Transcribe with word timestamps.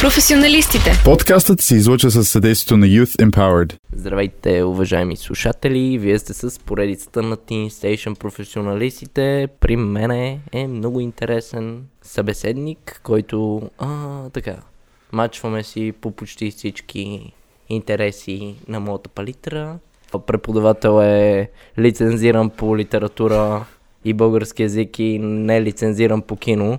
Професионалистите. 0.00 0.90
Подкастът 1.04 1.60
се 1.60 1.76
излуча 1.76 2.10
със 2.10 2.28
съдействието 2.28 2.76
на 2.76 2.86
Youth 2.86 3.30
Empowered. 3.30 3.76
Здравейте, 3.92 4.62
уважаеми 4.62 5.16
слушатели! 5.16 5.98
Вие 5.98 6.18
сте 6.18 6.34
с 6.34 6.60
поредицата 6.60 7.22
на 7.22 7.36
Teen 7.36 7.68
Station 7.68 8.18
професионалистите. 8.18 9.48
При 9.60 9.76
мене 9.76 10.40
е 10.52 10.66
много 10.66 11.00
интересен 11.00 11.84
събеседник, 12.02 13.00
който 13.04 13.62
а, 13.78 13.88
така, 14.30 14.56
мачваме 15.12 15.62
си 15.62 15.92
по 16.00 16.10
почти 16.10 16.50
всички 16.50 17.32
интереси 17.68 18.54
на 18.68 18.80
моята 18.80 19.08
палитра. 19.08 19.78
Преподавател 20.26 21.02
е 21.02 21.50
лицензиран 21.78 22.50
по 22.50 22.76
литература 22.76 23.64
и 24.04 24.12
български 24.12 24.62
язик 24.62 24.98
и 24.98 25.18
не 25.18 25.62
лицензиран 25.62 26.22
по 26.22 26.36
кино. 26.36 26.78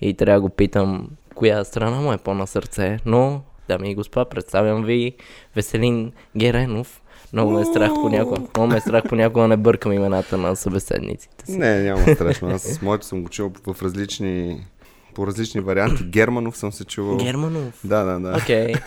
И 0.00 0.14
трябва 0.14 0.34
да 0.34 0.40
го 0.40 0.48
питам 0.48 1.08
коя 1.38 1.64
страна 1.64 2.00
му 2.00 2.12
е 2.12 2.18
по-на 2.18 2.46
сърце, 2.46 2.98
но, 3.06 3.40
дами 3.68 3.90
и 3.90 3.94
господа, 3.94 4.24
представям 4.24 4.84
ви 4.84 5.12
Веселин 5.56 6.12
Геренов. 6.36 7.02
Много 7.32 7.52
ме 7.52 7.60
е 7.60 7.64
страх 7.64 7.90
понякога. 7.94 8.40
Много 8.40 8.66
ме 8.72 8.76
е 8.76 8.80
страх 8.80 9.04
понякога 9.08 9.48
не 9.48 9.56
бъркам 9.56 9.92
имената 9.92 10.38
на 10.38 10.56
събеседниците 10.56 11.46
си. 11.46 11.58
Не, 11.58 11.82
няма 11.82 12.14
страшно. 12.14 12.48
Аз 12.48 12.62
с 12.62 12.82
моето 12.82 13.06
съм 13.06 13.22
го 13.22 13.28
чувал 13.28 13.52
в 13.66 13.82
различни 13.82 14.66
по 15.14 15.26
различни 15.26 15.60
варианти. 15.60 16.04
Германов 16.04 16.56
съм 16.56 16.72
се 16.72 16.84
чувал. 16.84 17.16
Германов? 17.16 17.80
Да, 17.84 18.04
да, 18.04 18.20
да. 18.20 18.38
Okay. 18.38 18.80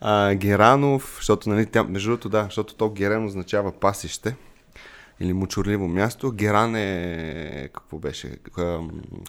А, 0.00 0.34
Геранов, 0.34 1.14
защото, 1.16 1.48
нали, 1.48 1.66
тя, 1.66 1.84
между 1.84 2.10
другото, 2.10 2.28
да, 2.28 2.44
защото 2.44 2.74
то 2.74 2.90
Герен 2.90 3.24
означава 3.24 3.72
пасище 3.72 4.36
или 5.20 5.32
мучурливо 5.32 5.88
място. 5.88 6.32
Геран 6.32 6.76
е, 6.76 7.68
какво 7.74 7.98
беше, 7.98 8.36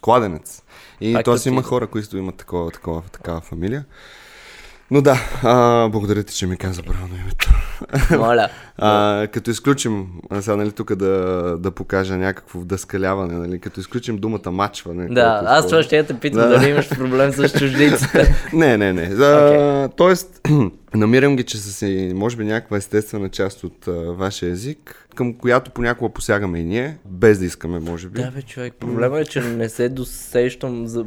кладенец. 0.02 0.64
И 1.02 1.18
т.е. 1.26 1.38
си 1.38 1.50
има 1.50 1.64
хора, 1.64 1.88
които 1.88 2.18
имат 2.18 2.36
такова, 2.36 2.72
такова, 2.72 3.02
такава 3.02 3.42
фамилия. 3.42 3.86
Но 4.92 5.02
да, 5.02 5.18
а, 5.44 5.88
благодаря 5.90 6.24
ти, 6.24 6.36
че 6.36 6.48
ми 6.48 6.58
каза 6.58 6.84
правилно 6.84 7.16
името. 7.16 7.50
Моля. 8.18 8.50
а, 8.78 9.28
като 9.28 9.52
изключим, 9.52 10.08
сега 10.40 10.56
нали, 10.56 10.72
тук 10.72 10.96
да, 10.96 11.56
да 11.60 11.72
покажа 11.72 12.18
някакво 12.18 12.60
вдъскаляване, 12.60 13.34
нали, 13.34 13.60
като 13.60 13.80
изключим 13.80 14.18
думата 14.18 14.52
мачване. 14.52 15.08
Да, 15.08 15.42
аз 15.46 15.68
това 15.68 15.84
ще 15.84 15.98
я 15.98 16.06
те 16.06 16.20
питам 16.20 16.42
да. 16.42 16.50
дали 16.50 16.70
имаш 16.70 16.90
проблем 16.90 17.32
с 17.32 17.50
чуждиците. 17.60 18.36
не, 18.54 18.78
не, 18.78 18.94
не. 18.94 19.10
Okay. 19.10 19.92
тоест, 19.96 20.42
намирам 20.96 21.36
ги, 21.36 21.44
че 21.44 21.58
са 21.58 21.72
си, 21.72 22.12
може 22.16 22.38
би, 22.38 22.46
някаква 22.46 22.78
естествена 22.78 23.30
част 23.30 23.64
от 23.64 23.88
а, 23.88 23.92
вашия 23.92 24.52
език, 24.52 25.08
към 25.16 25.34
която 25.34 25.72
понякога 25.72 26.14
посягаме 26.14 26.60
и 26.60 26.64
ние, 26.64 26.98
без 27.06 27.40
да 27.40 27.46
искаме, 27.46 27.80
може 27.80 28.10
би. 28.10 28.22
Да, 28.22 28.32
бе, 28.32 28.42
човек. 28.42 28.74
Проблема 28.80 29.20
е, 29.20 29.26
че 29.26 29.42
не 29.42 29.70
се 29.70 29.90
досещам 29.90 30.88
за... 30.88 31.06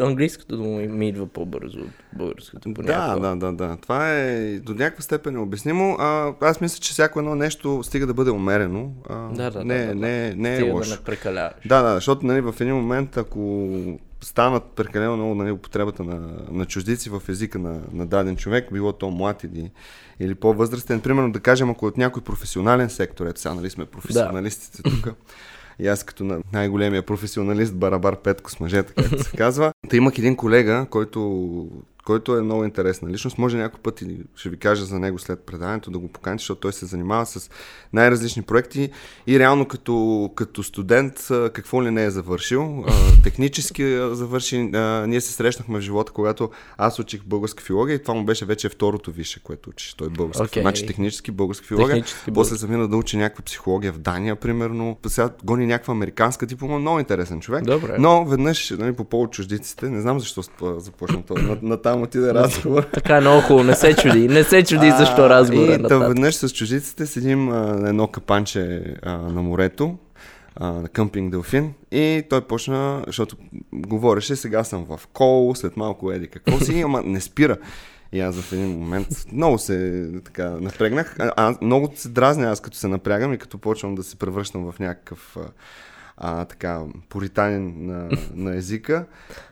Английското 0.00 0.56
дума 0.56 0.78
ми 0.78 1.08
идва 1.08 1.26
по-бързо 1.26 1.78
от 1.78 2.18
българското 2.18 2.74
понякога. 2.74 3.20
Да, 3.20 3.36
да, 3.36 3.36
да, 3.36 3.52
да. 3.52 3.76
Това 3.82 4.12
е 4.12 4.58
до 4.58 4.74
някаква 4.74 5.02
степен 5.02 5.34
необяснимо. 5.34 5.96
А, 5.98 6.32
аз 6.40 6.60
мисля, 6.60 6.80
че 6.80 6.92
всяко 6.92 7.18
едно 7.18 7.34
нещо 7.34 7.82
стига 7.82 8.06
да 8.06 8.14
бъде 8.14 8.30
умерено. 8.30 8.92
А, 9.08 9.28
да, 9.28 9.50
да, 9.50 9.64
не, 9.64 9.78
да, 9.78 9.86
да, 9.86 9.94
не, 9.94 10.34
не 10.34 10.54
е 10.54 10.56
стига 10.56 10.72
лошо. 10.72 10.90
да 10.90 10.96
не 10.96 11.02
прекаляваш. 11.02 11.54
Да, 11.66 11.82
да, 11.82 11.94
защото 11.94 12.26
нали, 12.26 12.40
в 12.40 12.54
един 12.60 12.74
момент, 12.74 13.16
ако 13.16 13.70
станат 14.20 14.64
прекалено 14.64 15.16
много 15.16 15.34
нали, 15.34 15.50
употребата 15.50 16.04
на, 16.04 16.30
на 16.50 16.66
чуждици 16.66 17.10
в 17.10 17.22
езика 17.28 17.58
на, 17.58 17.80
на 17.92 18.06
даден 18.06 18.36
човек, 18.36 18.72
било 18.72 18.92
то 18.92 19.10
млад 19.10 19.44
или, 19.44 19.70
или 20.20 20.34
по-възрастен. 20.34 21.00
Примерно 21.00 21.32
да 21.32 21.40
кажем, 21.40 21.70
ако 21.70 21.86
от 21.86 21.96
някой 21.96 22.22
професионален 22.22 22.90
сектор, 22.90 23.26
ето 23.26 23.40
сега 23.40 23.54
нали 23.54 23.70
сме 23.70 23.86
професионалистите 23.86 24.82
да. 24.82 24.90
тук, 24.90 25.14
и 25.78 25.88
аз 25.88 26.04
като 26.04 26.24
на 26.24 26.40
най-големия 26.52 27.02
професионалист 27.02 27.74
Барабар 27.74 28.16
Петко 28.16 28.50
с 28.50 28.60
мъжете, 28.60 28.92
както 28.94 29.24
се 29.24 29.36
казва. 29.36 29.72
Та 29.88 29.96
имах 29.96 30.18
един 30.18 30.36
колега, 30.36 30.86
който 30.90 31.68
който 32.06 32.36
е 32.36 32.42
много 32.42 32.64
интересна 32.64 33.10
личност. 33.10 33.38
Може 33.38 33.56
някой 33.56 33.80
път 33.80 34.02
и 34.02 34.18
ще 34.36 34.48
ви 34.48 34.56
кажа 34.56 34.84
за 34.84 34.98
него 34.98 35.18
след 35.18 35.40
предаването 35.40 35.90
да 35.90 35.98
го 35.98 36.08
поканите, 36.08 36.42
защото 36.42 36.60
той 36.60 36.72
се 36.72 36.86
занимава 36.86 37.26
с 37.26 37.50
най-различни 37.92 38.42
проекти 38.42 38.90
и 39.26 39.38
реално 39.38 39.68
като, 39.68 40.30
като 40.34 40.62
студент 40.62 41.28
какво 41.52 41.82
ли 41.82 41.90
не 41.90 42.04
е 42.04 42.10
завършил. 42.10 42.84
Технически 43.22 43.98
завърши. 44.12 44.58
Ние 45.06 45.20
се 45.20 45.32
срещнахме 45.32 45.78
в 45.78 45.82
живота, 45.82 46.12
когато 46.12 46.50
аз 46.78 46.98
учих 46.98 47.24
българска 47.24 47.64
филология 47.64 47.94
и 47.94 48.02
това 48.02 48.14
му 48.14 48.24
беше 48.24 48.44
вече 48.44 48.68
второто 48.68 49.12
више, 49.12 49.42
което 49.42 49.70
учиш. 49.70 49.94
Той 49.94 50.06
е 50.06 50.10
български. 50.10 50.58
Okay. 50.58 50.60
Значи 50.60 50.86
технически 50.86 51.30
българска 51.30 51.66
филология. 51.66 51.94
Технически 51.94 52.32
После 52.32 52.56
замина 52.56 52.88
да 52.88 52.96
учи 52.96 53.16
някаква 53.16 53.44
психология 53.44 53.92
в 53.92 53.98
Дания, 53.98 54.36
примерно. 54.36 54.98
Сега 55.06 55.30
гони 55.44 55.66
някаква 55.66 55.92
американска 55.92 56.46
диплома. 56.46 56.78
Много 56.78 56.98
интересен 56.98 57.40
човек. 57.40 57.64
Добре. 57.64 57.96
Но 57.98 58.24
веднъж, 58.24 58.70
нали, 58.70 58.92
по 58.92 59.04
повод 59.04 59.32
чуждиците, 59.32 59.90
не 59.90 60.00
знам 60.00 60.20
защо 60.20 60.42
започна 60.78 61.22
това. 61.22 61.42
На, 61.42 61.58
на 61.62 61.82
там 61.96 62.02
отиде 62.02 62.34
разговор. 62.34 62.82
Така 62.92 63.16
е 63.16 63.20
много 63.20 63.40
хубаво, 63.40 63.64
не 63.64 63.74
се 63.74 63.96
чуди. 63.96 64.28
Не 64.28 64.44
се 64.44 64.64
чуди 64.64 64.90
защо 64.98 65.30
разговор. 65.30 65.68
И 65.68 65.78
да 65.78 65.98
веднъж 65.98 66.34
с 66.34 66.50
чужиците 66.50 67.06
седим 67.06 67.46
на 67.46 67.88
едно 67.88 68.08
капанче 68.08 68.82
а, 69.02 69.16
на 69.16 69.42
морето, 69.42 69.98
а, 70.56 70.72
на 70.72 70.88
къмпинг 70.88 71.30
Делфин 71.30 71.74
и 71.92 72.22
той 72.30 72.40
почна, 72.40 73.02
защото 73.06 73.36
говореше, 73.72 74.36
сега 74.36 74.64
съм 74.64 74.84
в 74.84 75.00
кол, 75.12 75.54
след 75.54 75.76
малко 75.76 76.12
еди 76.12 76.28
какво 76.28 76.60
си, 76.60 76.80
ама 76.84 77.02
не 77.04 77.20
спира. 77.20 77.56
И 78.12 78.20
аз 78.20 78.40
в 78.40 78.52
един 78.52 78.78
момент 78.78 79.08
много 79.32 79.58
се 79.58 80.08
така 80.24 80.50
напрегнах. 80.50 81.16
А, 81.18 81.32
а, 81.36 81.54
много 81.62 81.92
се 81.94 82.08
дразня 82.08 82.50
аз 82.50 82.60
като 82.60 82.76
се 82.76 82.88
напрягам 82.88 83.32
и 83.32 83.38
като 83.38 83.58
почвам 83.58 83.94
да 83.94 84.02
се 84.02 84.16
превръщам 84.16 84.72
в 84.72 84.78
някакъв 84.78 85.36
а, 86.16 86.44
така, 86.44 86.82
поританин 87.08 87.86
на, 87.86 88.08
на 88.34 88.56
езика. 88.56 89.06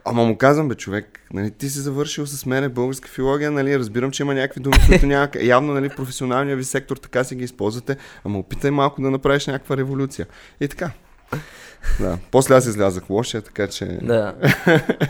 Ама 0.05 0.23
му 0.23 0.37
казвам, 0.37 0.67
бе, 0.67 0.75
човек, 0.75 1.19
нали, 1.33 1.51
ти 1.51 1.69
си 1.69 1.79
завършил 1.79 2.25
с 2.25 2.45
мене 2.45 2.69
българска 2.69 3.09
филология, 3.09 3.51
нали, 3.51 3.79
разбирам, 3.79 4.11
че 4.11 4.23
има 4.23 4.33
някакви 4.33 4.61
думи, 4.61 4.77
които 4.87 5.05
няма. 5.05 5.29
Явно, 5.41 5.73
нали, 5.73 5.89
професионалния 5.89 6.55
ви 6.55 6.63
сектор 6.63 6.97
така 6.97 7.23
си 7.23 7.35
ги 7.35 7.43
използвате, 7.43 7.97
ама 8.23 8.39
опитай 8.39 8.71
малко 8.71 9.01
да 9.01 9.11
направиш 9.11 9.47
някаква 9.47 9.77
революция. 9.77 10.27
И 10.59 10.67
така. 10.67 10.91
Да. 11.99 12.17
После 12.31 12.55
аз 12.55 12.65
излязах 12.65 13.09
лошия, 13.09 13.41
така 13.41 13.67
че... 13.67 13.85
Да. 13.85 14.33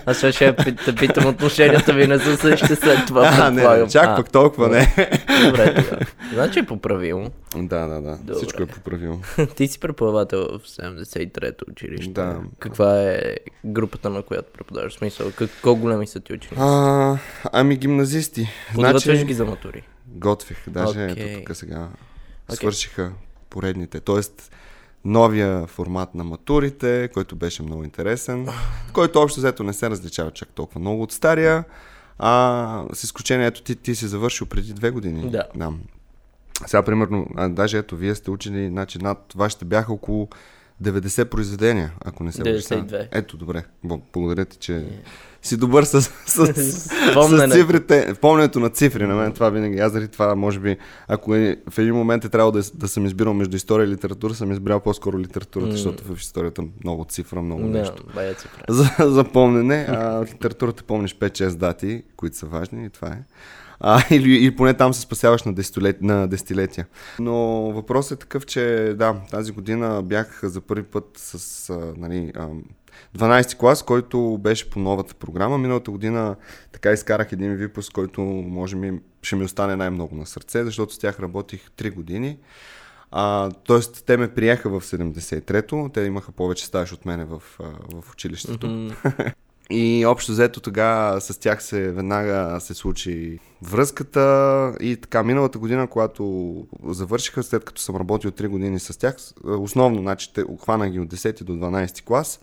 Аз 0.06 0.18
ще 0.18 0.52
да 0.86 0.96
питам 0.96 1.26
отношенията 1.26 1.94
ви 1.94 2.08
не 2.08 2.20
са 2.20 2.38
същите 2.38 2.76
след 2.76 3.08
това. 3.08 3.31
А, 3.40 3.52
не, 3.52 3.78
не, 3.78 3.88
чак 3.88 4.08
а, 4.08 4.16
пък 4.16 4.31
толкова 4.31 4.70
не. 4.70 5.09
Добре, 5.46 5.75
тогава. 5.75 6.06
Значи 6.34 6.59
е 6.59 6.66
поправил. 6.66 7.28
Да, 7.56 7.88
да, 7.88 8.02
да. 8.02 8.18
Добре. 8.18 8.34
Всичко 8.36 8.64
е 8.64 8.66
поправил. 8.66 9.22
Ти 9.56 9.68
си 9.68 9.80
преподавател 9.80 10.59
в 10.59 10.68
73-то 10.68 11.66
училище. 11.72 12.12
Да. 12.12 12.38
Каква 12.59 13.02
е 13.02 13.38
групата, 13.66 14.09
на 14.09 14.22
която 14.22 14.54
преподаваш? 14.54 14.94
Смисъл, 14.94 15.31
колко 15.62 15.81
големи 15.81 16.08
са 16.08 16.20
ти 16.20 16.34
ученици? 16.34 16.62
А, 16.62 17.18
ами 17.52 17.75
гимназисти. 17.75 18.50
Подготвяш 18.74 19.04
значи... 19.04 19.25
ги 19.25 19.34
за 19.34 19.46
матури? 19.46 19.84
Готвих. 20.08 20.58
Даже 20.70 21.00
okay. 21.00 21.12
ето 21.12 21.40
тук 21.40 21.56
сега 21.56 21.88
Okay. 22.50 22.56
свършиха 22.56 23.12
поредните. 23.50 24.00
Тоест, 24.00 24.52
новия 25.06 25.68
формат 25.68 26.16
на 26.16 26.24
матурите, 26.24 27.10
който 27.14 27.36
беше 27.36 27.64
много 27.64 27.84
интересен, 27.84 28.48
който 28.94 29.22
общо 29.22 29.40
взето 29.40 29.64
не 29.64 29.74
се 29.74 29.90
различава 29.90 30.32
чак 30.32 30.50
толкова 30.50 30.82
много 30.82 31.04
от 31.04 31.12
стария, 31.12 31.64
а 32.20 32.84
с 32.94 33.04
изключение, 33.04 33.48
ето 33.48 33.62
ти, 33.62 33.76
ти 33.76 33.96
си 33.96 34.08
завършил 34.08 34.48
преди 34.48 34.74
две 34.74 34.92
години. 34.92 35.30
Да. 35.30 35.44
да. 35.56 35.74
Сега, 36.66 36.84
примерно, 36.84 37.28
а, 37.36 37.50
даже 37.50 37.78
ето, 37.78 37.98
вие 37.98 38.16
сте 38.16 38.32
учили, 38.32 38.68
значи 38.68 38.98
над 38.98 39.34
вашите 39.36 39.66
бяха 39.66 39.94
около 39.94 40.30
90 40.84 41.25
произведения, 41.25 41.94
ако 42.06 42.24
не 42.24 42.31
се 42.31 42.41
92. 42.41 43.08
Ето, 43.12 43.38
добре. 43.38 43.63
Благодаря 44.13 44.46
ти, 44.46 44.58
че 44.58 44.72
yeah. 44.72 44.88
си 45.41 45.58
добър 45.58 45.84
с, 45.84 46.02
с, 46.02 46.09
с, 46.25 46.53
с 47.13 47.47
цифрите. 47.52 48.13
Помненето 48.22 48.59
на 48.59 48.69
цифри 48.69 49.08
на 49.08 49.16
мен, 49.16 49.34
това 49.34 49.50
винаги. 49.50 49.80
Аз 49.80 49.91
заради 49.91 50.08
това, 50.08 50.36
може 50.36 50.59
би, 50.59 50.78
ако 51.08 51.36
е, 51.36 51.58
в 51.69 51.78
един 51.78 51.96
момент 51.96 52.25
е 52.25 52.30
трябвало 52.30 52.52
да, 52.52 52.62
да 52.74 52.88
съм 52.88 53.06
избирал 53.06 53.34
между 53.34 53.58
история 53.58 53.86
и 53.86 53.90
литература, 53.90 54.34
съм 54.34 54.52
избрал 54.52 54.80
по-скоро 54.80 55.19
литературата, 55.19 55.72
mm. 55.72 55.75
защото 55.75 56.03
в 56.03 56.19
историята 56.19 56.63
много 56.84 57.06
цифра, 57.09 57.42
много 57.42 57.62
no, 57.62 57.68
нещо. 57.68 58.03
цифра. 58.38 58.63
За, 58.69 58.90
за 59.00 59.24
помнене, 59.24 59.86
а 59.90 60.25
литературата 60.25 60.84
помниш 60.84 61.16
5-6 61.16 61.56
дати, 61.56 62.03
които 62.16 62.38
са 62.38 62.46
важни 62.46 62.86
и 62.86 62.90
това 62.90 63.07
е 63.07 63.24
а, 63.80 64.04
или, 64.12 64.36
или 64.36 64.56
поне 64.56 64.74
там 64.74 64.94
се 64.94 65.01
спасяваш 65.01 65.44
на, 65.44 65.54
десетилет, 65.54 66.01
на 66.01 66.27
десетилетия. 66.27 66.86
Но 67.19 67.36
въпросът 67.72 68.18
е 68.18 68.19
такъв, 68.19 68.45
че 68.45 68.94
да, 68.98 69.16
тази 69.31 69.51
година 69.51 70.01
бях 70.04 70.39
за 70.44 70.62
първи 70.62 70.83
път 70.83 71.12
с 71.16 71.69
а, 71.69 71.94
нали, 71.98 72.31
а, 72.36 72.48
12 73.18 73.57
клас, 73.57 73.83
който 73.83 74.38
беше 74.38 74.69
по 74.69 74.80
новата 74.80 75.13
програма. 75.16 75.57
Миналата 75.57 75.92
година 75.92 76.36
така 76.72 76.92
изкарах 76.92 77.31
един 77.31 77.56
випуск, 77.56 77.94
който 77.94 78.22
може 78.22 78.75
би 78.75 79.00
ще 79.22 79.36
ми 79.36 79.44
остане 79.44 79.75
най-много 79.75 80.16
на 80.16 80.25
сърце, 80.25 80.63
защото 80.63 80.94
с 80.94 81.00
тях 81.00 81.19
работих 81.19 81.69
3 81.77 81.94
години. 81.94 82.38
А, 83.12 83.51
тоест, 83.51 84.04
те 84.06 84.18
ме 84.18 84.33
приеха 84.33 84.69
в 84.69 84.81
73-то, 84.81 85.89
те 85.94 86.01
имаха 86.01 86.31
повече 86.31 86.66
стаж 86.66 86.94
от 86.94 87.06
мене 87.06 87.25
в, 87.25 87.44
в 87.94 88.12
училището. 88.13 88.68
Mm-hmm. 88.68 89.33
И 89.69 90.06
общо 90.06 90.31
взето 90.31 90.59
тогава 90.59 91.21
с 91.21 91.39
тях 91.39 91.63
се 91.63 91.91
веднага 91.91 92.57
се 92.59 92.73
случи 92.73 93.39
връзката 93.62 94.73
и 94.79 94.95
така 94.95 95.23
миналата 95.23 95.59
година, 95.59 95.88
когато 95.88 96.56
завършиха, 96.83 97.44
след 97.44 97.65
като 97.65 97.81
съм 97.81 97.95
работил 97.95 98.31
3 98.31 98.47
години 98.47 98.79
с 98.79 99.00
тях, 99.00 99.15
основно, 99.44 100.01
значи, 100.01 100.33
те 100.33 100.44
хванах 100.63 100.91
ги 100.91 101.00
от 101.00 101.13
10 101.13 101.44
до 101.44 101.53
12 101.53 102.03
клас 102.03 102.39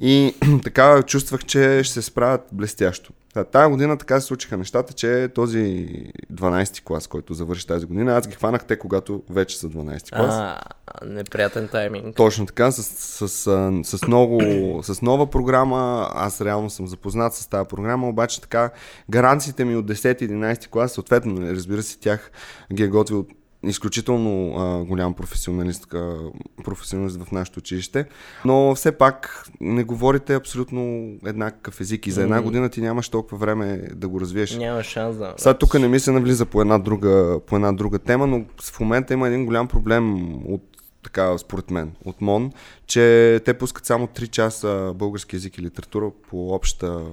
И 0.00 0.34
така 0.64 1.02
чувствах, 1.02 1.44
че 1.44 1.80
ще 1.84 1.94
се 1.94 2.02
справят 2.02 2.48
блестящо. 2.52 3.12
Та, 3.38 3.44
тая 3.44 3.68
година 3.68 3.96
така 3.98 4.20
се 4.20 4.26
случиха 4.26 4.56
нещата, 4.56 4.92
че 4.92 5.28
този 5.34 5.88
12 6.32 6.82
клас, 6.82 7.06
който 7.06 7.34
завърши 7.34 7.66
тази 7.66 7.86
година, 7.86 8.16
аз 8.16 8.28
ги 8.28 8.34
хванах 8.34 8.64
те, 8.64 8.78
когато 8.78 9.22
вече 9.30 9.58
са 9.58 9.68
12 9.68 10.16
клас. 10.16 10.34
А, 10.34 10.58
неприятен 11.06 11.68
тайминг. 11.68 12.16
Точно 12.16 12.46
така, 12.46 12.70
с, 12.70 12.82
с, 12.82 13.28
с, 13.28 13.98
с, 13.98 14.06
много, 14.06 14.40
с 14.82 15.02
нова 15.02 15.30
програма. 15.30 16.08
Аз 16.14 16.40
реално 16.40 16.70
съм 16.70 16.86
запознат 16.86 17.34
с 17.34 17.46
тази 17.46 17.68
програма, 17.68 18.08
обаче 18.08 18.40
така 18.40 18.70
гаранциите 19.10 19.64
ми 19.64 19.76
от 19.76 19.86
10-11 19.86 20.68
клас, 20.68 20.92
съответно, 20.92 21.32
нали, 21.32 21.56
разбира 21.56 21.82
се, 21.82 21.98
тях 21.98 22.30
ги 22.72 22.82
е 22.82 22.88
готвил 22.88 23.26
изключително 23.66 24.56
а, 24.56 24.84
голям 24.84 25.14
професионалист, 25.14 25.94
а, 25.94 26.16
професионалист 26.64 27.22
в 27.22 27.32
нашето 27.32 27.58
училище, 27.58 28.06
но 28.44 28.74
все 28.74 28.92
пак 28.92 29.46
не 29.60 29.84
говорите 29.84 30.34
абсолютно 30.34 31.12
еднакъв 31.26 31.80
език 31.80 32.06
и 32.06 32.10
за 32.10 32.22
една 32.22 32.42
година 32.42 32.68
ти 32.68 32.80
нямаш 32.80 33.08
толкова 33.08 33.38
време 33.38 33.88
да 33.94 34.08
го 34.08 34.20
развиеш. 34.20 34.56
Няма 34.56 34.82
шанс 34.82 35.16
да. 35.16 35.34
Сега 35.36 35.54
тук 35.54 35.74
не 35.74 35.88
ми 35.88 36.00
се 36.00 36.12
навлиза 36.12 36.46
по 36.46 36.60
една, 36.60 36.78
друга, 36.78 37.40
по 37.46 37.56
една 37.56 37.72
друга 37.72 37.98
тема, 37.98 38.26
но 38.26 38.44
в 38.62 38.80
момента 38.80 39.14
има 39.14 39.28
един 39.28 39.46
голям 39.46 39.68
проблем 39.68 40.34
от 40.52 40.62
така, 41.02 41.38
според 41.38 41.70
мен, 41.70 41.92
от 42.04 42.20
МОН, 42.20 42.52
че 42.86 43.40
те 43.44 43.58
пускат 43.58 43.86
само 43.86 44.06
3 44.06 44.28
часа 44.28 44.92
български 44.94 45.36
язик 45.36 45.58
и 45.58 45.62
литература 45.62 46.10
по 46.30 46.54
обща 46.54 47.04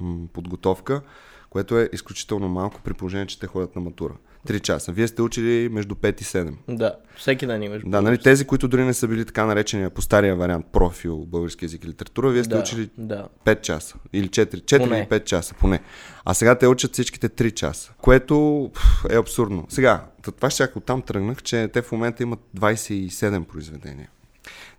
м, 0.00 0.26
подготовка, 0.32 1.02
което 1.50 1.78
е 1.78 1.88
изключително 1.92 2.48
малко 2.48 2.80
при 2.84 2.94
положение, 2.94 3.26
че 3.26 3.40
те 3.40 3.46
ходят 3.46 3.76
на 3.76 3.82
матура. 3.82 4.14
3 4.48 4.60
часа. 4.60 4.92
Вие 4.92 5.08
сте 5.08 5.22
учили 5.22 5.68
между 5.68 5.94
5 5.94 6.20
и 6.20 6.24
7. 6.24 6.54
Да, 6.68 6.94
всеки 7.16 7.46
ден 7.46 7.62
имаш. 7.62 7.82
Да, 7.86 8.02
нали, 8.02 8.18
тези, 8.18 8.46
които 8.46 8.68
дори 8.68 8.84
не 8.84 8.94
са 8.94 9.08
били 9.08 9.24
така 9.24 9.46
наречения 9.46 9.90
по 9.90 10.02
стария 10.02 10.36
вариант 10.36 10.66
профил 10.72 11.16
български 11.26 11.64
язик 11.64 11.84
и 11.84 11.88
литература, 11.88 12.30
вие 12.30 12.44
сте 12.44 12.54
да, 12.54 12.60
учили 12.60 12.90
Да. 12.98 13.28
5 13.44 13.60
часа 13.60 13.96
или 14.12 14.28
4, 14.28 14.54
4 14.54 14.78
Поне. 14.78 14.98
или 14.98 15.06
5 15.06 15.24
часа, 15.24 15.54
поне. 15.54 15.80
А 16.24 16.34
сега 16.34 16.54
те 16.54 16.66
учат 16.66 16.92
всичките 16.92 17.28
3 17.28 17.54
часа, 17.54 17.92
което 17.98 18.70
е 19.10 19.16
абсурдно. 19.16 19.66
Сега, 19.68 20.04
това 20.22 20.50
ще 20.50 20.68
оттам 20.76 21.02
тръгнах, 21.02 21.42
че 21.42 21.68
те 21.72 21.82
в 21.82 21.92
момента 21.92 22.22
имат 22.22 22.40
27 22.56 23.44
произведения. 23.44 24.08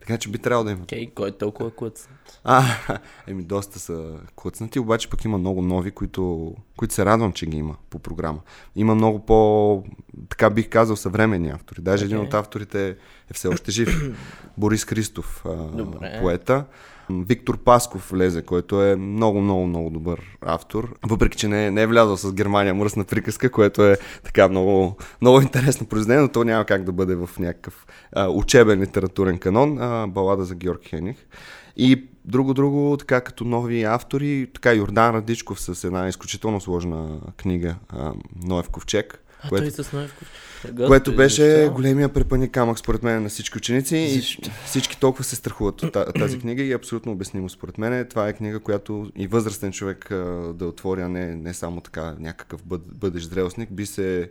Така 0.02 0.18
че 0.18 0.30
би 0.30 0.38
трябвало 0.38 0.64
да 0.66 0.72
има. 0.72 0.84
Окей, 0.84 1.12
кой 1.16 1.30
е 1.30 1.32
толкова 1.32 1.72
клъц? 1.72 2.08
А, 2.44 2.64
еми 3.28 3.44
доста 3.44 3.80
са 3.80 4.14
клъцнати, 4.36 4.80
обаче 4.80 5.10
пък 5.10 5.26
има 5.26 5.38
много 5.38 5.62
нови, 5.62 5.92
които, 5.92 6.56
които 6.78 6.94
се 6.94 7.06
радвам, 7.06 7.34
че 7.34 7.46
ги 7.46 7.58
има 7.58 7.76
по 7.90 8.00
програма. 8.00 8.40
Има 8.76 8.96
много 8.96 9.26
по, 9.26 9.84
така 10.30 10.50
бих 10.50 10.70
казал, 10.70 10.96
съвременни 10.96 11.50
автори. 11.50 11.82
Даже 11.82 12.06
един 12.06 12.18
Окей. 12.18 12.28
от 12.28 12.34
авторите 12.34 12.90
е 13.30 13.34
все 13.34 13.48
още 13.48 13.72
жив. 13.72 14.14
Борис 14.58 14.86
Христов, 14.86 15.44
а, 15.46 15.56
Добре. 15.56 16.18
поета. 16.22 16.66
Виктор 17.28 17.58
Пасков 17.58 18.10
влезе, 18.10 18.42
който 18.42 18.84
е 18.84 18.96
много, 18.96 19.42
много, 19.42 19.66
много 19.66 19.90
добър 19.90 20.38
автор. 20.42 20.96
Въпреки, 21.04 21.38
че 21.38 21.48
не 21.48 21.72
не 21.72 21.82
е 21.82 21.88
влязъл 21.88 22.18
с 22.18 22.34
Германия 22.34 22.74
мръсна 22.74 23.04
приказка, 23.04 23.52
което 23.52 23.86
е 23.86 23.98
така 24.24 24.48
много, 24.48 24.98
много 25.22 25.42
интересно 25.42 25.88
произведение, 25.88 26.22
но 26.22 26.32
то 26.32 26.44
няма 26.44 26.66
как 26.66 26.84
да 26.84 26.92
бъде 26.92 27.16
в 27.16 27.30
някакъв 27.40 27.86
а, 28.16 28.28
учебен 28.28 28.82
литературен 28.82 29.38
канон. 29.38 29.78
А, 29.82 30.08
балада 30.08 30.44
за 30.44 30.56
Георг 30.56 30.82
Хених. 30.90 31.18
И 31.78 32.08
друго-друго, 32.26 32.98
така 32.98 33.22
като 33.22 33.46
нови 33.46 33.84
автори, 33.84 34.48
така 34.54 34.74
Йордан 34.74 35.16
Радичков 35.16 35.62
с 35.62 35.84
една 35.84 36.08
изключително 36.08 36.62
сложна 36.62 37.20
книга 37.38 37.76
а, 37.90 38.14
Ноев 38.44 38.70
ковчег. 38.70 39.24
А 39.44 39.50
което- 39.50 39.76
той 39.76 39.84
с 39.84 39.94
Ноев 39.94 40.16
което 40.88 41.16
беше 41.16 41.70
големия 41.74 42.10
препани 42.10 42.50
камък 42.50 42.80
според 42.80 43.04
мен 43.04 43.24
на 43.24 43.30
всички 43.30 43.58
ученици 43.58 44.10
Защо? 44.10 44.42
и 44.46 44.52
всички 44.66 45.00
толкова 45.00 45.24
се 45.24 45.36
страхуват 45.36 45.84
от 45.84 45.94
та- 45.94 46.06
тази 46.06 46.40
книга 46.40 46.64
и 46.64 46.72
е 46.72 46.76
абсолютно 46.76 47.12
обяснимо 47.12 47.50
според 47.50 47.78
мен. 47.78 48.08
Това 48.10 48.28
е 48.28 48.34
книга, 48.34 48.60
която 48.60 49.12
и 49.16 49.28
възрастен 49.28 49.72
човек 49.72 50.08
да 50.54 50.66
отвори, 50.66 51.02
а 51.02 51.10
не, 51.10 51.36
не 51.36 51.54
само 51.54 51.82
така 51.82 52.16
някакъв 52.20 52.62
бъд, 52.66 52.82
бъдещ 52.96 53.30
зрелостник, 53.30 53.72
би 53.72 53.86
се 53.86 54.30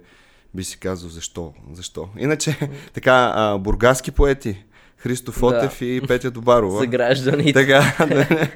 би 0.54 0.64
си 0.64 0.78
казал 0.78 1.10
защо. 1.10 1.52
защо. 1.72 2.08
Иначе, 2.18 2.56
така, 2.94 3.32
а, 3.34 3.58
бургаски 3.58 4.10
поети, 4.10 4.64
Христо 5.02 5.32
Фотев 5.32 5.80
и 5.80 6.02
Петя 6.08 6.30
Добарова. 6.30 6.78
За 6.78 6.86
гражданите. 6.86 7.52
Така, 7.52 8.06
да, 8.06 8.48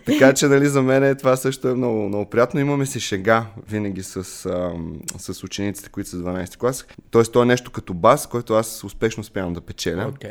така 0.06 0.32
че 0.32 0.46
нали, 0.46 0.66
за 0.66 0.82
мен 0.82 1.16
това 1.16 1.36
също 1.36 1.68
е 1.68 1.74
много, 1.74 2.08
много 2.08 2.30
приятно. 2.30 2.60
Имаме 2.60 2.86
си 2.86 3.00
шега 3.00 3.46
винаги 3.70 4.02
с, 4.02 4.46
ам, 4.46 4.96
с 5.18 5.44
учениците, 5.44 5.90
които 5.90 6.10
са 6.10 6.16
12 6.16 6.56
клас. 6.56 6.86
Тоест, 7.10 7.32
то 7.32 7.42
е 7.42 7.46
нещо 7.46 7.70
като 7.70 7.94
бас, 7.94 8.26
който 8.26 8.54
аз 8.54 8.84
успешно 8.84 9.20
успявам 9.20 9.52
да 9.52 9.60
печеля. 9.60 10.06
Окей. 10.08 10.30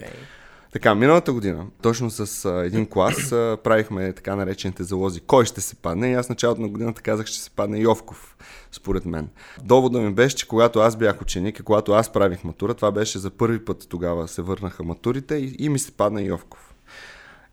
Така, 0.71 0.95
миналата 0.95 1.33
година, 1.33 1.65
точно 1.81 2.09
с 2.09 2.45
а, 2.45 2.65
един 2.65 2.85
клас, 2.85 3.31
а, 3.31 3.57
правихме 3.63 4.13
така 4.13 4.35
наречените 4.35 4.83
залози. 4.83 5.19
Кой 5.19 5.45
ще 5.45 5.61
се 5.61 5.75
падне? 5.75 6.11
И 6.11 6.13
аз 6.13 6.29
началото 6.29 6.61
на 6.61 6.67
годината 6.67 7.01
казах, 7.01 7.25
че 7.25 7.33
ще 7.33 7.43
се 7.43 7.49
падне 7.49 7.79
Йовков, 7.79 8.35
според 8.71 9.05
мен. 9.05 9.29
Довода 9.63 9.99
ми 9.99 10.13
беше, 10.13 10.35
че 10.35 10.47
когато 10.47 10.79
аз 10.79 10.95
бях 10.95 11.21
ученик 11.21 11.59
и 11.59 11.63
когато 11.63 11.91
аз 11.91 12.13
правих 12.13 12.43
матура, 12.43 12.73
това 12.73 12.91
беше 12.91 13.19
за 13.19 13.29
първи 13.29 13.65
път 13.65 13.87
тогава 13.89 14.27
се 14.27 14.41
върнаха 14.41 14.83
матурите 14.83 15.35
и, 15.35 15.55
и 15.59 15.69
ми 15.69 15.79
се 15.79 15.91
падна 15.91 16.21
Йовков. 16.21 16.73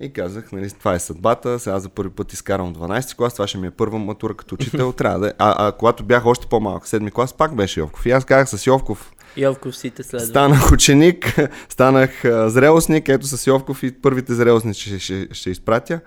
И 0.00 0.12
казах, 0.12 0.52
нали, 0.52 0.70
това 0.70 0.94
е 0.94 0.98
съдбата, 0.98 1.58
сега 1.58 1.78
за 1.78 1.88
първи 1.88 2.10
път 2.10 2.32
изкарам 2.32 2.74
12 2.74 3.16
клас, 3.16 3.32
това 3.32 3.46
ще 3.46 3.58
ми 3.58 3.66
е 3.66 3.70
първа 3.70 3.98
матура 3.98 4.34
като 4.34 4.54
учител, 4.54 4.92
трябва 4.96 5.18
да 5.18 5.28
е. 5.28 5.32
А, 5.38 5.68
а 5.68 5.72
когато 5.72 6.04
бях 6.04 6.26
още 6.26 6.46
по-малък, 6.46 6.86
7 6.86 7.12
клас, 7.12 7.32
пак 7.32 7.54
беше 7.54 7.80
Йовков. 7.80 8.06
И 8.06 8.10
аз 8.10 8.24
казах 8.24 8.60
с 8.60 8.66
Йовков, 8.66 9.12
Йовков 9.36 9.76
сите 9.76 10.02
следва. 10.02 10.26
Станах 10.26 10.72
ученик, 10.72 11.38
станах 11.68 12.10
зрелостник, 12.24 13.08
ето 13.08 13.26
с 13.26 13.46
Йовков 13.46 13.82
и 13.82 13.92
първите 13.92 14.34
зрелостници 14.34 14.80
ще, 14.80 14.98
ще, 14.98 15.28
ще 15.32 15.50
изпратя. 15.50 16.00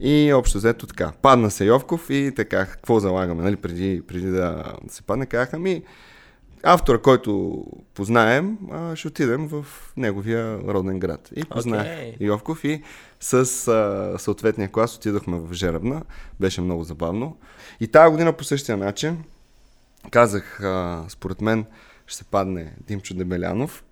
И 0.00 0.32
общо 0.32 0.58
взето 0.58 0.86
така. 0.86 1.12
Падна 1.22 1.50
се 1.50 1.64
Йовков 1.64 2.10
и 2.10 2.32
така, 2.36 2.66
какво 2.66 3.00
залагаме, 3.00 3.42
нали, 3.42 3.56
преди, 3.56 4.02
преди 4.08 4.26
да 4.26 4.64
се 4.88 5.02
падне, 5.02 5.26
казаха 5.26 5.58
ми, 5.58 5.82
автора, 6.64 6.98
който 6.98 7.62
познаем, 7.94 8.58
ще 8.94 9.08
отидем 9.08 9.48
в 9.48 9.66
неговия 9.96 10.58
роден 10.58 10.98
град. 10.98 11.30
И 11.36 11.44
познах 11.44 11.80
Окей. 11.80 12.16
Йовков 12.20 12.64
и 12.64 12.82
с 13.20 13.34
а, 13.68 14.14
съответния 14.18 14.68
клас 14.68 14.96
отидохме 14.96 15.38
в 15.38 15.52
Жеребна. 15.52 16.02
Беше 16.40 16.60
много 16.60 16.84
забавно. 16.84 17.36
И 17.80 17.86
тази 17.88 18.10
година 18.10 18.32
по 18.32 18.44
същия 18.44 18.76
начин 18.76 19.24
казах, 20.10 20.60
а, 20.60 21.04
според 21.08 21.40
мен 21.40 21.64
ще 22.06 22.16
се 22.16 22.24
падне 22.24 22.72
Димчо 22.86 23.14
Дебелянов. 23.14 23.84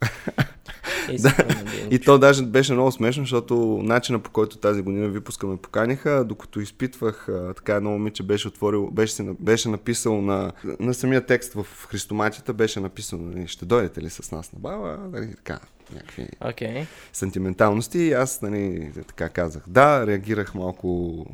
Искам 1.13 1.47
да 1.49 1.55
видим. 1.55 1.89
И 1.91 1.99
то 1.99 2.19
даже 2.19 2.43
беше 2.43 2.73
много 2.73 2.93
смешно, 2.93 3.23
защото 3.23 3.81
начина 3.83 4.19
по 4.19 4.31
който 4.31 4.59
тази 4.59 4.83
година 4.83 5.09
випуска 5.09 5.47
ме 5.47 5.57
поканиха, 5.57 6.25
докато 6.25 6.61
изпитвах, 6.61 7.29
така 7.57 7.75
едно 7.75 7.91
момиче 7.91 8.23
беше 8.23 8.49
отворил, 8.49 8.91
беше, 8.91 9.23
беше 9.41 9.69
написал 9.69 10.23
на, 10.23 10.53
на 10.81 10.95
самия 10.95 11.27
текст 11.27 11.53
в 11.53 11.67
Христоматията, 11.89 12.53
беше 12.53 12.81
написано, 12.81 13.23
нали, 13.23 13.49
ще 13.49 13.65
дойдете 13.65 14.03
ли 14.03 14.11
с 14.11 14.33
нас 14.33 14.53
на 14.53 14.59
баба, 14.59 14.99
нали, 15.13 15.35
така, 15.35 15.61
някакви 15.95 16.29
Окей. 16.41 16.87
сантименталности 17.13 17.99
и 17.99 18.13
аз, 18.13 18.43
нали, 18.43 18.93
така 19.07 19.29
казах. 19.29 19.63
Да, 19.67 20.07
реагирах 20.07 20.55
малко 20.55 21.27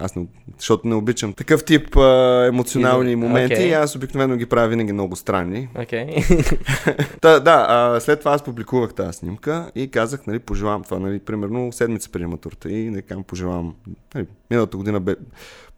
аз 0.00 0.16
не, 0.16 0.26
защото 0.58 0.88
не 0.88 0.94
обичам 0.94 1.32
такъв 1.32 1.64
тип 1.64 1.96
а, 1.96 2.44
емоционални 2.48 3.16
моменти 3.16 3.62
и 3.62 3.72
аз 3.72 3.96
обикновено 3.96 4.36
ги 4.36 4.46
правя 4.46 4.68
винаги 4.68 4.92
много 4.92 5.16
странни. 5.16 5.68
Окей. 5.78 6.06
Та, 7.20 7.40
да, 7.40 7.66
а, 7.68 8.00
след 8.00 8.18
това 8.18 8.32
аз 8.32 8.42
публикувах 8.44 8.94
тази 8.94 9.12
снимка 9.18 9.70
и 9.74 9.90
казах, 9.90 10.26
нали, 10.26 10.38
пожелавам 10.38 10.84
това, 10.84 10.98
нали, 10.98 11.18
примерно 11.18 11.72
седмица 11.72 12.10
преди 12.10 12.26
матурата 12.26 12.70
и 12.70 13.02
казвам, 13.08 13.24
пожелавам, 13.24 13.74
нали, 14.14 14.26
миналата 14.50 14.76
година 14.76 15.00
бе, 15.00 15.14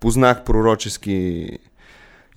познах 0.01 0.45
пророчески 0.45 1.49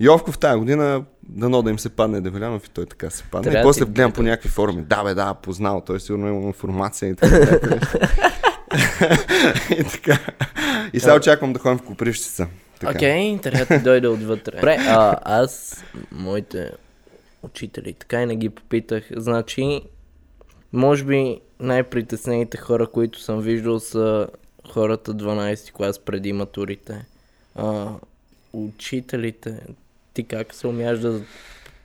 Йовков 0.00 0.38
тази 0.38 0.58
година, 0.58 1.04
дано 1.28 1.62
да 1.62 1.70
им 1.70 1.78
се 1.78 1.88
падне 1.88 2.20
Девелянов 2.20 2.66
и 2.66 2.70
той 2.70 2.86
така 2.86 3.10
се 3.10 3.24
падне. 3.24 3.50
Трябва 3.50 3.60
и 3.60 3.68
после 3.68 3.84
ти- 3.84 3.90
гледам 3.90 4.12
по 4.12 4.22
някакви 4.22 4.48
форми. 4.48 4.82
Да, 4.82 5.04
бе, 5.04 5.14
да, 5.14 5.34
познал, 5.34 5.82
той 5.86 6.00
сигурно 6.00 6.28
има 6.28 6.46
информация 6.46 7.10
и 7.10 7.14
така. 7.14 7.58
и 9.70 9.84
така. 9.84 10.18
И 10.92 11.00
сега 11.00 11.16
очаквам 11.16 11.52
да 11.52 11.58
ходим 11.58 11.78
в 11.78 11.82
Копривщица. 11.82 12.48
Окей, 12.86 13.38
да 13.38 13.66
ти 13.66 13.78
дойде 13.78 14.08
отвътре. 14.08 14.56
Добре, 14.56 14.76
а, 14.80 15.18
аз, 15.24 15.84
моите 16.12 16.70
учители, 17.42 17.92
така 17.92 18.22
и 18.22 18.26
не 18.26 18.36
ги 18.36 18.48
попитах. 18.48 19.04
Значи, 19.16 19.82
може 20.72 21.04
би 21.04 21.40
най-притеснените 21.60 22.56
хора, 22.56 22.86
които 22.86 23.20
съм 23.20 23.40
виждал 23.40 23.80
са 23.80 24.28
хората 24.68 25.14
12 25.14 25.72
клас 25.72 25.98
преди 25.98 26.32
матурите. 26.32 27.04
А, 27.54 27.88
учителите, 28.52 29.60
ти 30.14 30.24
как 30.24 30.54
се 30.54 30.66
умяш 30.66 30.98
да 30.98 31.20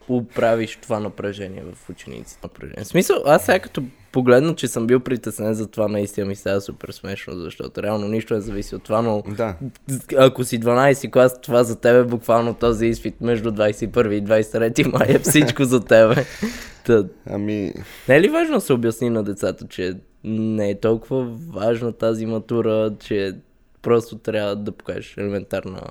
оправиш 0.10 0.80
това 0.82 1.00
напрежение 1.00 1.64
в 1.74 1.90
учениците? 1.90 2.40
Напрежение. 2.44 2.84
В 2.84 2.88
смисъл, 2.88 3.24
аз 3.26 3.46
сега 3.46 3.60
като 3.60 3.84
погледна, 4.12 4.56
че 4.56 4.68
съм 4.68 4.88
бил 4.88 5.00
притеснен 5.00 5.54
за 5.54 5.68
това, 5.68 5.88
наистина 5.88 6.28
ми 6.28 6.36
става 6.36 6.62
супер 6.62 6.92
смешно, 6.92 7.34
защото 7.34 7.84
реално 7.84 8.08
нищо 8.08 8.34
не 8.34 8.42
зависи 8.42 8.76
от 8.76 8.84
това, 8.84 9.02
но 9.02 9.24
Да. 9.38 9.56
ако 10.18 10.44
си 10.44 10.60
12 10.60 11.12
клас, 11.12 11.42
това 11.42 11.64
за 11.64 11.80
тебе 11.80 12.00
е 12.00 12.04
буквално 12.04 12.54
този 12.54 12.86
изпит 12.86 13.22
между 13.22 13.52
21 13.52 14.12
и 14.12 14.24
23 14.24 14.92
май 14.94 15.08
е 15.10 15.20
всичко 15.20 15.64
за 15.64 15.86
тебе. 15.86 16.26
Та, 16.86 17.04
Ами, 17.30 17.74
не 18.10 18.16
е 18.16 18.22
ли 18.22 18.30
важно 18.30 18.56
да 18.56 18.62
се 18.62 18.74
обясни 18.74 19.10
на 19.10 19.24
децата, 19.24 19.68
че 19.68 19.94
не 20.24 20.70
е 20.70 20.80
толкова 20.80 21.28
важна 21.54 21.92
тази 21.94 22.26
матура, 22.26 22.94
че 23.00 23.36
Просто 23.82 24.18
трябва 24.18 24.56
да 24.56 24.72
покажеш 24.72 25.18
елементарна 25.18 25.82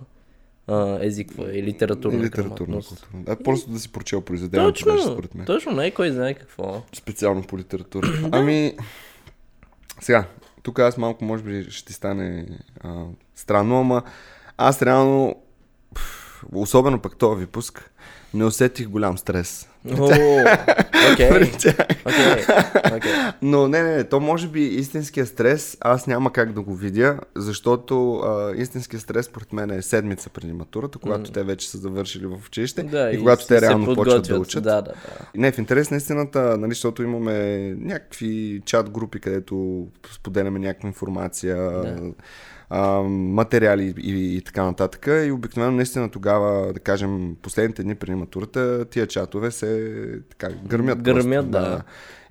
а, 0.69 0.99
езиква 1.01 1.57
и 1.57 1.63
литературна 1.63 2.19
И 2.19 2.23
литературна 2.23 2.77
култура. 2.77 3.01
Да, 3.15 3.37
просто 3.37 3.71
да 3.71 3.79
си 3.79 3.93
прочел 3.93 4.21
произведението, 4.21 4.85
беше 4.85 4.97
Точно, 4.97 5.13
според 5.13 5.35
мен. 5.35 5.47
точно, 5.47 5.73
не 5.73 5.91
кой 5.91 6.11
знае 6.11 6.35
какво. 6.35 6.83
Специално 6.93 7.43
по 7.43 7.59
литература. 7.59 8.09
ами, 8.33 8.77
сега, 10.01 10.25
тук 10.63 10.79
аз 10.79 10.97
малко 10.97 11.25
може 11.25 11.43
би 11.43 11.67
ще 11.71 11.87
ти 11.87 11.93
стане 11.93 12.47
а, 12.81 13.05
странно, 13.35 13.81
ама 13.81 14.03
аз 14.57 14.83
реално, 14.83 15.37
особено 16.53 17.01
пък 17.01 17.17
този 17.17 17.41
випуск, 17.41 17.91
не 18.35 18.45
усетих 18.45 18.89
голям 18.89 19.19
стрес. 19.19 19.69
Окей. 21.13 21.31
Но 23.43 23.69
не, 23.69 23.83
не, 23.83 23.97
не, 23.97 24.05
то 24.05 24.21
може 24.21 24.49
би 24.49 24.65
истинския 24.65 25.27
стрес, 25.27 25.77
аз 25.81 26.07
няма 26.07 26.33
как 26.33 26.53
да 26.53 26.61
го 26.61 26.75
видя, 26.75 27.19
защото 27.37 28.17
а, 28.17 28.53
истинския 28.57 29.01
стрес, 29.01 29.27
според 29.27 29.53
мен, 29.53 29.71
е 29.71 29.83
седмица 29.83 30.31
преди 30.31 30.53
матурата, 30.53 30.99
когато 30.99 31.31
те 31.31 31.43
вече 31.43 31.71
са 31.71 31.79
завършили 31.79 32.27
в 32.27 32.39
училище 32.47 32.83
Да, 32.83 33.11
и 33.11 33.19
когато 33.19 33.43
си 33.43 33.49
те 33.49 33.61
реално 33.61 33.95
почват 33.95 34.29
да 34.29 34.39
учат. 34.39 34.63
Да, 34.65 34.75
да, 34.75 34.83
да. 34.83 34.95
Не, 35.37 35.53
в 35.53 35.59
интерес 35.59 35.91
на 35.91 35.97
истината, 35.97 36.57
нали, 36.59 36.71
защото 36.71 37.03
имаме 37.03 37.59
някакви 37.79 38.63
чат 38.65 38.91
групи, 38.91 39.21
където 39.21 39.87
споделяме 40.13 40.59
някаква 40.59 40.89
информация, 40.89 41.57
Да. 41.57 42.13
А, 42.71 43.03
материали 43.03 43.95
и, 43.99 44.37
и 44.37 44.41
така 44.41 44.65
нататък. 44.65 45.07
И 45.27 45.31
обикновено 45.31 45.77
наистина 45.77 46.11
тогава, 46.11 46.73
да 46.73 46.81
кажем, 46.81 47.37
последните 47.43 47.83
дни 47.83 47.95
преди 47.95 48.15
матурата, 48.15 48.85
тия 48.85 49.07
чатове 49.07 49.51
се 49.51 50.21
така 50.31 50.49
гърмят. 50.65 51.03
Гърмят, 51.03 51.51
просто, 51.51 51.71
да. 51.71 51.83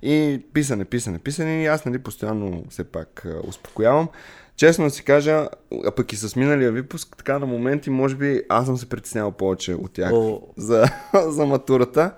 И 0.02 0.42
писане, 0.52 0.84
писане, 0.84 1.18
писане 1.18 1.62
и 1.62 1.66
аз 1.66 1.84
нали 1.84 1.98
постоянно 1.98 2.64
все 2.70 2.84
пак 2.84 3.26
успокоявам. 3.44 4.08
Честно 4.56 4.84
да 4.84 4.90
си 4.90 5.04
кажа, 5.04 5.48
а 5.86 5.90
пък 5.90 6.12
и 6.12 6.16
с 6.16 6.36
миналия 6.36 6.72
випуск, 6.72 7.16
така 7.16 7.38
на 7.38 7.46
моменти, 7.46 7.90
може 7.90 8.16
би 8.16 8.42
аз 8.48 8.66
съм 8.66 8.76
се 8.76 8.88
притеснявал 8.88 9.32
повече 9.32 9.74
от 9.74 9.92
тях 9.92 10.12
О. 10.12 10.40
за, 10.56 10.84
за 11.28 11.46
матурата, 11.46 12.14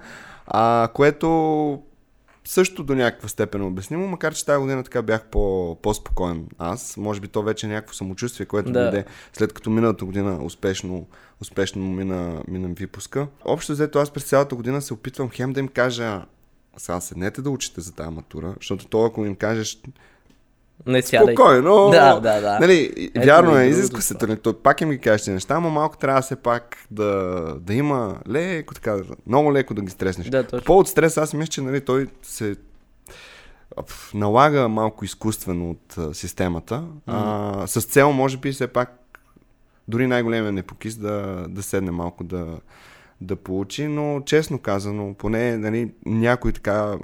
а, 0.46 0.88
което 0.94 1.82
също 2.50 2.84
до 2.84 2.94
някаква 2.94 3.28
степен 3.28 3.60
е 3.60 3.64
обяснимо, 3.64 4.06
макар 4.06 4.34
че 4.34 4.46
тази 4.46 4.60
година 4.60 4.82
така 4.82 5.02
бях 5.02 5.24
по, 5.24 5.76
по-спокоен 5.82 6.46
аз. 6.58 6.96
Може 6.96 7.20
би 7.20 7.28
то 7.28 7.42
вече 7.42 7.66
е 7.66 7.70
някакво 7.70 7.94
самочувствие, 7.94 8.46
което 8.46 8.72
Да. 8.72 8.80
дойде 8.82 9.04
след 9.32 9.52
като 9.52 9.70
миналата 9.70 10.04
година 10.04 10.44
успешно, 10.44 11.06
успешно 11.40 11.82
мина, 11.82 12.42
мина 12.48 12.68
випуска. 12.68 13.28
Общо 13.44 13.72
взето 13.72 13.98
аз 13.98 14.10
през 14.10 14.24
цялата 14.24 14.54
година 14.54 14.82
се 14.82 14.94
опитвам 14.94 15.30
хем 15.30 15.52
да 15.52 15.60
им 15.60 15.68
кажа 15.68 16.22
сега 16.76 17.00
седнете 17.00 17.42
да 17.42 17.50
учите 17.50 17.80
за 17.80 17.92
тази 17.92 18.10
матура, 18.10 18.54
защото 18.56 18.86
то 18.86 19.04
ако 19.04 19.24
им 19.24 19.36
кажеш 19.36 19.82
Не 20.86 21.02
сядай. 21.02 21.34
спокойно, 21.34 21.90
Да, 21.90 22.20
да, 22.20 22.40
да. 22.40 22.58
Нали, 22.60 23.10
Ето 23.14 23.26
вярно 23.26 23.58
е, 23.58 23.64
изисква 23.64 24.00
се, 24.00 24.14
то 24.14 24.54
пак 24.62 24.80
им 24.80 24.90
ги 24.90 24.98
кажеш 24.98 25.24
тези 25.24 25.34
неща, 25.34 25.60
но 25.60 25.70
малко 25.70 25.98
трябва 25.98 26.22
все 26.22 26.36
пак 26.36 26.76
да, 26.90 27.40
да 27.60 27.74
има 27.74 28.16
леко, 28.28 28.74
така, 28.74 28.96
много 29.26 29.52
леко 29.52 29.74
да 29.74 29.82
ги 29.82 29.90
стреснеш. 29.90 30.26
Да, 30.26 30.44
По 30.44 30.50
точно. 30.50 30.64
повод 30.64 30.88
стрес, 30.88 31.16
аз 31.16 31.34
мисля, 31.34 31.50
че 31.50 31.60
нали, 31.60 31.80
той 31.80 32.06
се 32.22 32.56
налага 34.14 34.68
малко 34.68 35.04
изкуствено 35.04 35.70
от 35.70 36.16
системата, 36.16 36.84
а, 37.06 37.66
с 37.66 37.82
цел, 37.82 38.12
може 38.12 38.36
би, 38.36 38.52
все 38.52 38.66
пак 38.66 39.00
дори 39.88 40.06
най-големия 40.06 40.52
непокис 40.52 40.96
да, 40.96 41.46
да 41.48 41.62
седне 41.62 41.90
малко 41.90 42.24
да, 42.24 42.46
да 43.20 43.36
получи, 43.36 43.88
но 43.88 44.20
честно 44.26 44.58
казано, 44.58 45.14
поне 45.14 45.56
нали, 45.56 45.92
някой 46.06 46.52
така 46.52 46.98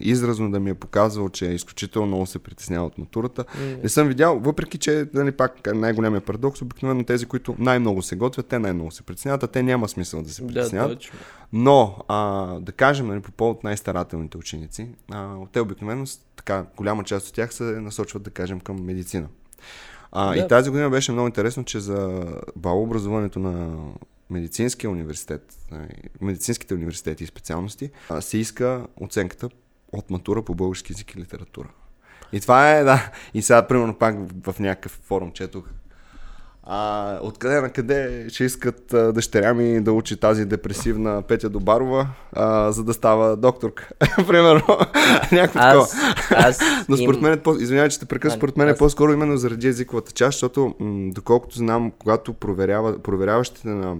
изразно 0.00 0.50
да 0.50 0.60
ми 0.60 0.70
е 0.70 0.74
показвал, 0.74 1.28
че 1.28 1.46
изключително 1.46 2.06
много 2.08 2.26
се 2.26 2.38
притеснява 2.38 2.86
от 2.86 2.98
матурата. 2.98 3.44
Не 3.82 3.88
съм 3.88 4.08
видял, 4.08 4.38
въпреки 4.38 4.78
че 4.78 5.06
нали, 5.14 5.32
пак 5.32 5.74
най-големия 5.74 6.20
парадокс, 6.20 6.62
обикновено 6.62 7.04
тези, 7.04 7.26
които 7.26 7.54
най-много 7.58 8.02
се 8.02 8.16
готвят, 8.16 8.46
те 8.46 8.58
най-много 8.58 8.90
се 8.90 9.02
притесняват, 9.02 9.42
а 9.42 9.46
те 9.46 9.62
няма 9.62 9.88
смисъл 9.88 10.22
да 10.22 10.28
се 10.28 10.42
Да, 10.42 10.48
притесняват. 10.48 10.92
точно. 10.98 11.18
Но, 11.52 11.96
а, 12.08 12.46
да 12.60 12.72
кажем, 12.72 13.06
нали, 13.06 13.20
по 13.20 13.32
повод 13.32 13.64
най-старателните 13.64 14.38
ученици, 14.38 14.88
а, 15.12 15.36
те 15.52 15.60
обикновено, 15.60 16.04
така, 16.36 16.64
голяма 16.76 17.04
част 17.04 17.28
от 17.28 17.34
тях 17.34 17.54
се 17.54 17.64
насочват, 17.64 18.22
да 18.22 18.30
кажем, 18.30 18.60
към 18.60 18.84
медицина. 18.84 19.26
А, 20.12 20.34
Да. 20.34 20.36
И 20.36 20.48
тази 20.48 20.70
година 20.70 20.90
беше 20.90 21.12
много 21.12 21.28
интересно, 21.28 21.64
че 21.64 21.80
за 21.80 22.24
балообразуването 22.56 23.38
на 23.38 23.76
медицинския 24.34 24.90
университет, 24.90 25.54
а, 25.72 25.76
и 25.76 26.24
медицинските 26.24 26.74
университети 26.74 27.24
и 27.24 27.26
специалности, 27.26 27.90
се 28.20 28.38
иска 28.38 28.86
оценката 29.00 29.48
от 29.92 30.10
матура 30.10 30.42
по 30.42 30.54
български 30.54 30.92
язик 30.92 31.14
и 31.14 31.20
литература. 31.20 31.68
И 32.32 32.40
това 32.40 32.70
е, 32.70 32.84
да. 32.84 33.10
И 33.34 33.42
сега, 33.42 33.66
примерно, 33.66 33.94
пак 33.94 34.16
в, 34.46 34.58
някакъв 34.58 35.00
форум 35.04 35.32
четох. 35.32 35.64
А, 36.66 37.18
откъде 37.22 37.60
на 37.60 37.70
къде 37.70 38.26
ще 38.28 38.44
искат 38.44 38.92
а, 38.94 39.12
дъщеря 39.12 39.54
ми 39.54 39.80
да 39.80 39.92
учи 39.92 40.16
тази 40.16 40.44
депресивна 40.44 41.22
Петя 41.22 41.48
Добарова, 41.48 42.08
а, 42.32 42.72
за 42.72 42.84
да 42.84 42.92
става 42.94 43.36
докторка. 43.36 43.88
Примерно, 44.26 44.78
някакво 45.32 45.58
такова. 45.58 45.86
Аз, 46.30 46.60
Но 46.88 46.96
според 46.96 47.20
мен, 47.20 47.32
е 47.32 47.36
по... 47.36 47.52
извинявай, 47.52 47.88
че 47.88 48.00
те 48.00 48.06
прекъсвам, 48.06 48.38
според 48.38 48.56
мен 48.56 48.68
е 48.68 48.70
аз- 48.70 48.78
по-скоро 48.78 49.12
именно 49.12 49.36
заради 49.36 49.68
езиковата 49.68 50.12
част, 50.12 50.32
защото 50.34 50.74
м- 50.80 51.10
доколкото 51.14 51.58
знам, 51.58 51.92
когато 51.98 52.32
проверява, 52.32 52.98
проверяващите 52.98 53.68
на 53.68 53.96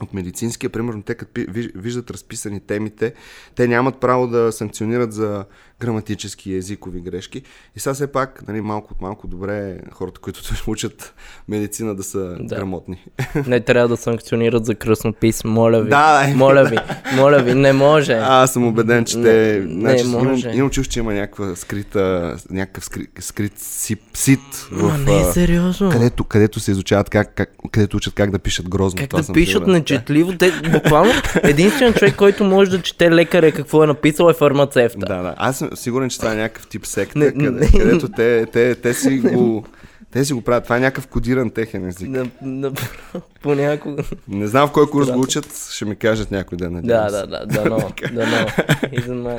от 0.00 0.14
медицинския, 0.14 0.70
примерно, 0.70 1.02
те 1.02 1.14
като 1.14 1.40
виждат 1.74 2.10
разписани 2.10 2.60
темите, 2.60 3.14
те 3.54 3.68
нямат 3.68 4.00
право 4.00 4.26
да 4.26 4.52
санкционират 4.52 5.12
за 5.12 5.44
граматически 5.80 6.50
и 6.50 6.56
езикови 6.56 7.00
грешки. 7.00 7.42
И 7.76 7.80
сега 7.80 7.94
все 7.94 8.06
пак, 8.06 8.48
нали, 8.48 8.60
малко 8.60 8.92
от 8.94 9.00
малко 9.00 9.26
добре 9.26 9.70
е 9.70 9.90
хората, 9.92 10.20
които 10.20 10.40
учат 10.66 11.14
медицина 11.48 11.94
да 11.94 12.02
са 12.02 12.36
Да. 12.40 12.56
грамотни. 12.56 13.04
Не 13.46 13.60
трябва 13.60 13.88
да 13.88 13.96
санкционират 13.96 14.64
за 14.66 14.74
кръснопис, 14.74 15.44
моля 15.44 15.82
ви. 15.82 15.90
Да, 15.90 16.26
да. 16.26 16.34
Моля 16.36 16.64
ви, 16.64 16.76
моля 17.16 17.42
ви, 17.42 17.54
не 17.54 17.72
може. 17.72 18.12
А, 18.12 18.42
аз 18.42 18.52
съм 18.52 18.66
убеден, 18.66 19.04
че 19.04 19.18
Не, 19.18 19.24
те... 19.24 19.64
не 19.66 19.80
значи, 19.80 20.04
имам, 20.04 20.26
може. 20.26 20.50
имам 20.50 20.70
чув, 20.70 20.88
че 20.88 20.98
има 20.98 21.14
някаква 21.14 21.56
скрита, 21.56 22.36
някакъв 22.50 22.84
скри, 22.84 23.06
скрит 23.20 23.52
сип, 23.58 24.00
сит 24.14 24.40
в... 24.72 24.82
Ма 24.82 24.98
не 24.98 25.20
а, 25.20 25.24
сериозно. 25.32 25.90
където, 25.90 26.24
където 26.24 26.60
се 26.60 26.70
изучават 26.70 27.10
как, 27.10 27.34
как, 27.34 27.50
където 27.70 27.96
учат 27.96 28.14
как 28.14 28.30
да 28.30 28.38
пишат 28.38 28.68
грозно. 28.68 28.98
Как 28.98 29.08
това 29.10 29.22
да 29.22 29.32
пишат 29.32 29.52
сигурен. 29.52 29.72
нечетливо? 29.72 30.32
Те, 30.38 30.52
буквално, 30.72 31.12
единствен 31.42 31.92
човек, 31.94 32.16
който 32.16 32.44
може 32.44 32.70
да 32.70 32.82
чете 32.82 33.10
лекаря 33.10 33.52
какво 33.52 33.84
е 33.84 33.86
написал 33.86 34.30
е 34.30 34.34
фармацевта. 34.34 34.98
Да, 34.98 35.22
да. 35.22 35.34
Аз 35.36 35.64
сигурен, 35.74 36.10
че 36.10 36.18
това 36.18 36.32
е 36.32 36.36
някакъв 36.36 36.66
тип 36.66 36.86
секта, 36.86 37.18
Не, 37.18 37.32
къде, 37.32 37.50
не. 37.50 37.70
където 37.70 38.08
те, 38.08 38.46
те, 38.52 38.74
те, 38.74 38.94
си 38.94 39.18
го... 39.20 39.64
Те 40.12 40.24
си 40.24 40.32
го 40.32 40.40
правят. 40.40 40.64
Това 40.64 40.76
е 40.76 40.80
някакъв 40.80 41.06
кодиран 41.06 41.50
техен 41.50 41.88
език. 41.88 42.08
На, 42.08 42.26
на, 42.42 42.72
понякога. 43.42 44.02
Не 44.28 44.46
знам 44.46 44.68
в 44.68 44.72
кой 44.72 44.90
курс 44.90 45.06
Да. 45.06 45.12
го 45.12 45.20
учат, 45.20 45.68
ще 45.72 45.84
ми 45.84 45.96
кажат 45.96 46.30
някой 46.30 46.58
ден. 46.58 46.80
Да, 46.84 47.08
се. 47.08 47.16
да, 47.16 47.26
да, 47.26 47.46
дано, 47.46 47.90
дано. 48.12 48.46
И 48.92 49.00
за 49.00 49.14
мен. 49.14 49.38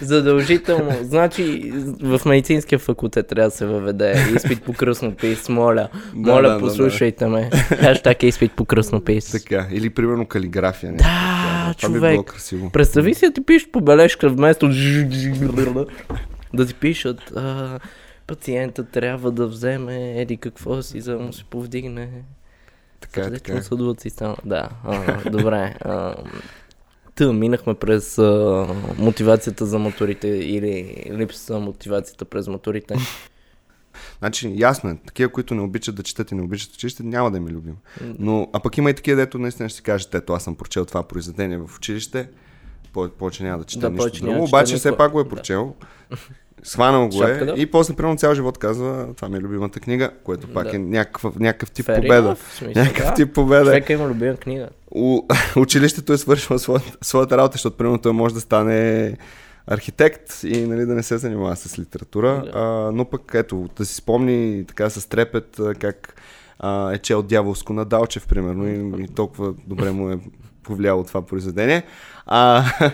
Задължително. 0.00 0.90
Значи 1.02 1.72
в 2.02 2.20
медицинския 2.26 2.78
факултет 2.78 3.26
трябва 3.26 3.50
да 3.50 3.56
се 3.56 3.66
въведе 3.66 4.26
изпит 4.36 4.62
по 4.62 4.72
кръснопис, 4.72 5.48
моля. 5.48 5.88
Да, 6.14 6.32
Моля, 6.32 6.48
да, 6.48 6.54
да, 6.54 6.60
послушайте 6.60 7.26
ме. 7.26 7.50
Хаштаг 7.54 8.22
е 8.22 8.26
изпит 8.26 8.52
по 8.56 8.64
кръснопис. 8.64 9.32
Така. 9.32 9.66
Или 9.72 9.90
примерно 9.90 10.26
калиграфия. 10.26 10.92
Да, 10.92 11.04
някаква. 11.04 11.74
Това 11.78 11.88
би 11.88 12.00
било 12.00 12.12
човек. 12.12 12.26
красиво. 12.32 12.70
Представи 12.70 13.14
си 13.14 13.26
да 13.26 13.32
ти 13.32 13.44
пишеш 13.44 13.68
по 13.70 13.80
бележка 13.80 14.28
вместо 14.28 14.68
да 16.54 16.66
ти 16.66 16.74
пишат 16.74 17.32
а, 17.36 17.78
пациента 18.26 18.84
трябва 18.84 19.30
да 19.30 19.46
вземе 19.46 20.20
еди 20.20 20.36
какво 20.36 20.82
си, 20.82 21.00
за 21.00 21.12
да 21.12 21.18
му 21.18 21.32
се 21.32 21.44
повдигне 21.44 22.10
Така 23.00 23.20
е, 23.20 23.24
така 23.24 23.34
е. 23.34 23.38
сърдечно-съдовата 23.38 24.00
система. 24.00 24.36
Да, 24.44 24.68
а, 24.84 25.30
добре. 25.30 25.74
А, 25.80 26.14
Та, 27.14 27.32
минахме 27.32 27.74
през 27.74 28.18
а, 28.18 28.66
мотивацията 28.98 29.66
за 29.66 29.78
моторите 29.78 30.28
или 30.28 31.04
липсата 31.10 31.52
на 31.52 31.60
мотивацията 31.60 32.24
през 32.24 32.48
моторите. 32.48 32.96
Значи, 34.18 34.52
ясно 34.56 34.90
е, 34.90 34.96
такива, 35.06 35.32
които 35.32 35.54
не 35.54 35.60
обичат 35.60 35.94
да 35.94 36.02
четат 36.02 36.30
и 36.30 36.34
не 36.34 36.42
обичат 36.42 36.74
училище, 36.74 37.02
няма 37.02 37.30
да 37.30 37.40
ми 37.40 37.50
любим. 37.50 37.76
Но, 38.18 38.48
а 38.52 38.60
пък 38.60 38.78
има 38.78 38.90
и 38.90 38.94
такива, 38.94 39.16
дето 39.16 39.38
наистина 39.38 39.68
ще 39.68 39.76
си 39.76 39.82
кажат, 39.82 40.14
ето 40.14 40.32
аз 40.32 40.44
съм 40.44 40.54
прочел 40.54 40.84
това 40.84 41.02
произведение 41.02 41.58
в 41.58 41.70
училище, 41.76 42.28
по- 42.92 43.08
повече 43.08 43.42
няма 43.42 43.58
да 43.58 43.64
чета 43.64 43.90
Да, 43.90 44.04
нищо 44.04 44.20
друго, 44.20 44.44
обаче 44.44 44.76
все 44.76 44.96
пак 44.96 45.12
го 45.12 45.20
е 45.20 45.24
Да. 45.24 45.72
Сванал 46.66 47.08
го 47.08 47.18
Шапка, 47.18 47.32
е 47.32 47.44
да. 47.44 47.54
и 47.56 47.66
после, 47.66 47.94
примерно, 47.94 48.16
цял 48.16 48.34
живот 48.34 48.58
казва, 48.58 49.08
това 49.16 49.28
ми 49.28 49.36
е 49.36 49.40
любимата 49.40 49.80
книга, 49.80 50.10
което 50.24 50.48
пак 50.48 50.64
Да. 50.64 50.76
е 50.76 50.78
някакъв, 50.78 51.36
някакъв 51.36 51.70
тип 51.70 51.86
Fair 51.86 51.96
победа. 51.96 52.28
enough, 52.28 52.34
в 52.36 52.54
смисъл, 52.54 52.82
Някакъв 52.82 53.06
да. 53.06 53.14
тип 53.14 53.34
победа. 53.34 53.64
Човека 53.64 53.92
има 53.92 54.06
любима 54.06 54.36
книга. 54.36 54.68
У, 54.90 55.20
училището 55.56 56.12
е 56.12 56.18
свършило 56.18 56.58
своята, 56.58 56.92
своята 57.02 57.36
работа, 57.36 57.52
защото 57.52 57.76
примерно 57.76 57.98
той 57.98 58.12
може 58.12 58.34
да 58.34 58.40
стане 58.40 59.12
архитект 59.66 60.42
и 60.44 60.60
нали, 60.60 60.86
да 60.86 60.94
не 60.94 61.02
се 61.02 61.18
занимава 61.18 61.56
с 61.56 61.78
литература, 61.78 62.42
Да. 62.44 62.50
а, 62.54 62.62
но 62.92 63.04
пък 63.04 63.30
ето 63.34 63.68
да 63.76 63.84
си 63.84 63.94
спомни 63.94 64.64
така 64.68 64.90
с 64.90 65.08
трепет 65.08 65.56
как 65.80 66.22
а, 66.58 66.92
е 66.92 66.98
чел 66.98 67.22
дяволско 67.22 67.72
на 67.72 67.84
Далчев, 67.84 68.26
примерно, 68.26 68.68
и, 68.68 69.04
и 69.04 69.08
толкова 69.08 69.54
добре 69.66 69.90
му 69.90 70.10
е 70.10 70.18
повлияло 70.62 71.04
това 71.04 71.22
произведение. 71.22 71.82
А, 72.26 72.64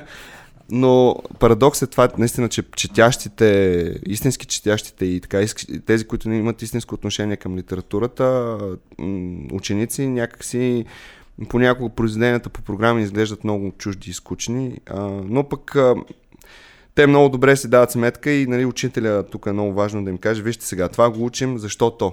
Но 0.75 1.17
парадокс 1.39 1.83
е 1.83 1.87
това, 1.87 2.09
наистина, 2.19 2.49
че 2.49 2.63
четящите, 2.77 3.95
истински 4.07 4.47
четящите 4.47 5.05
и 5.05 5.21
така, 5.21 5.41
тези, 5.87 6.05
които 6.05 6.29
не 6.29 6.37
имат 6.39 6.63
истинско 6.63 6.95
отношение 6.95 7.37
към 7.37 7.57
литературата, 7.57 8.59
ученици 9.53 10.07
някакси 10.07 10.85
понякога 11.49 11.95
произведенията 11.95 12.49
по 12.49 12.63
програми 12.63 13.03
изглеждат 13.03 13.45
много 13.45 13.73
чужди 13.79 14.11
и 14.11 14.15
скучни, 14.15 14.79
но 15.25 15.49
пък 15.49 15.77
те 16.95 17.07
много 17.07 17.29
добре 17.29 17.57
си 17.57 17.71
дават 17.71 17.91
сметка 17.91 18.31
и 18.31 18.47
нали, 18.47 18.65
учителя 18.65 19.23
тук 19.23 19.47
е 19.47 19.53
много 19.53 19.73
важно 19.73 20.05
да 20.05 20.11
им 20.11 20.19
каже, 20.19 20.43
вижте 20.43 20.67
сега, 20.67 20.89
това 20.89 21.11
го 21.11 21.25
учим, 21.25 21.59
защото 21.59 22.13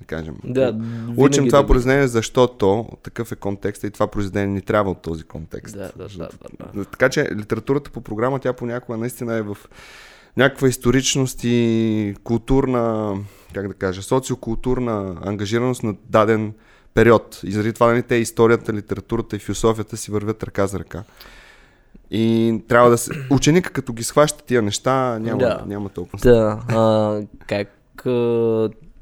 да 0.00 0.06
кажем. 0.06 0.34
Да, 0.44 0.80
Учим 1.16 1.46
това 1.46 1.60
да 1.60 1.66
произведение, 1.66 2.08
защото 2.08 2.88
такъв 3.02 3.32
е 3.32 3.36
контекст 3.36 3.84
и 3.84 3.90
това 3.90 4.06
произведение 4.06 4.54
ни 4.54 4.62
трябва 4.62 4.90
от 4.90 5.02
този 5.02 5.24
контекст. 5.24 5.76
Да, 5.76 5.90
да, 5.96 6.08
да, 6.08 6.28
да, 6.58 6.66
да. 6.74 6.84
Така 6.84 7.08
че 7.08 7.28
литературата 7.36 7.90
по 7.90 8.00
програма, 8.00 8.38
тя 8.38 8.52
понякога 8.52 8.98
наистина 8.98 9.34
е 9.34 9.42
в 9.42 9.56
някаква 10.36 10.68
историчност 10.68 11.40
и 11.44 12.14
културна, 12.24 13.14
как 13.54 13.68
да 13.68 13.74
кажа, 13.74 14.02
социокултурна 14.02 15.16
ангажираност 15.24 15.82
на 15.82 15.94
даден 16.08 16.52
период. 16.94 17.40
И 17.44 17.52
заради 17.52 17.72
това 17.72 17.86
нали, 17.86 18.02
те 18.02 18.14
историята, 18.14 18.72
литературата 18.72 19.36
и 19.36 19.38
философията 19.38 19.96
си 19.96 20.10
вървят 20.10 20.42
ръка 20.42 20.66
за 20.66 20.78
ръка. 20.78 21.02
И 22.10 22.54
трябва 22.68 22.90
да 22.90 22.98
се... 22.98 23.10
Ученика 23.30 23.70
като 23.70 23.92
ги 23.92 24.02
схваща 24.02 24.44
тия 24.44 24.62
неща, 24.62 25.18
няма, 25.18 25.38
Да. 25.38 25.64
няма 25.66 25.88
толкова. 25.88 26.18
Да, 26.22 26.60
а, 26.68 27.20
как 27.46 27.68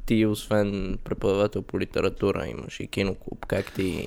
ти, 0.08 0.26
освен 0.26 0.98
преподавател 1.04 1.62
по 1.62 1.80
литература, 1.80 2.46
имаш 2.46 2.80
и 2.80 2.86
киноклуб, 2.86 3.46
как 3.46 3.72
ти... 3.72 4.06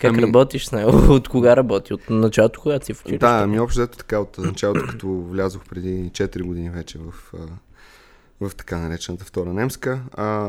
Как 0.00 0.10
Ами- 0.10 0.22
работиш 0.22 0.66
с 0.66 0.72
него? 0.72 0.90
От 1.14 1.28
кога 1.28 1.56
работи? 1.56 1.94
От 1.94 2.10
началото, 2.10 2.60
когато 2.60 2.86
си 2.86 2.94
в 2.94 3.00
училище? 3.00 3.26
Да, 3.26 3.46
ми 3.46 3.60
общо 3.60 3.80
взето 3.80 3.98
така 3.98 4.18
от 4.18 4.38
началото, 4.38 4.86
като 4.90 5.08
влязох 5.08 5.62
преди 5.68 6.10
4 6.10 6.42
години 6.42 6.70
вече 6.70 6.98
в, 6.98 7.32
в 8.40 8.54
така 8.56 8.78
наречената 8.78 9.24
втора 9.24 9.52
немска. 9.52 10.00
А, 10.12 10.48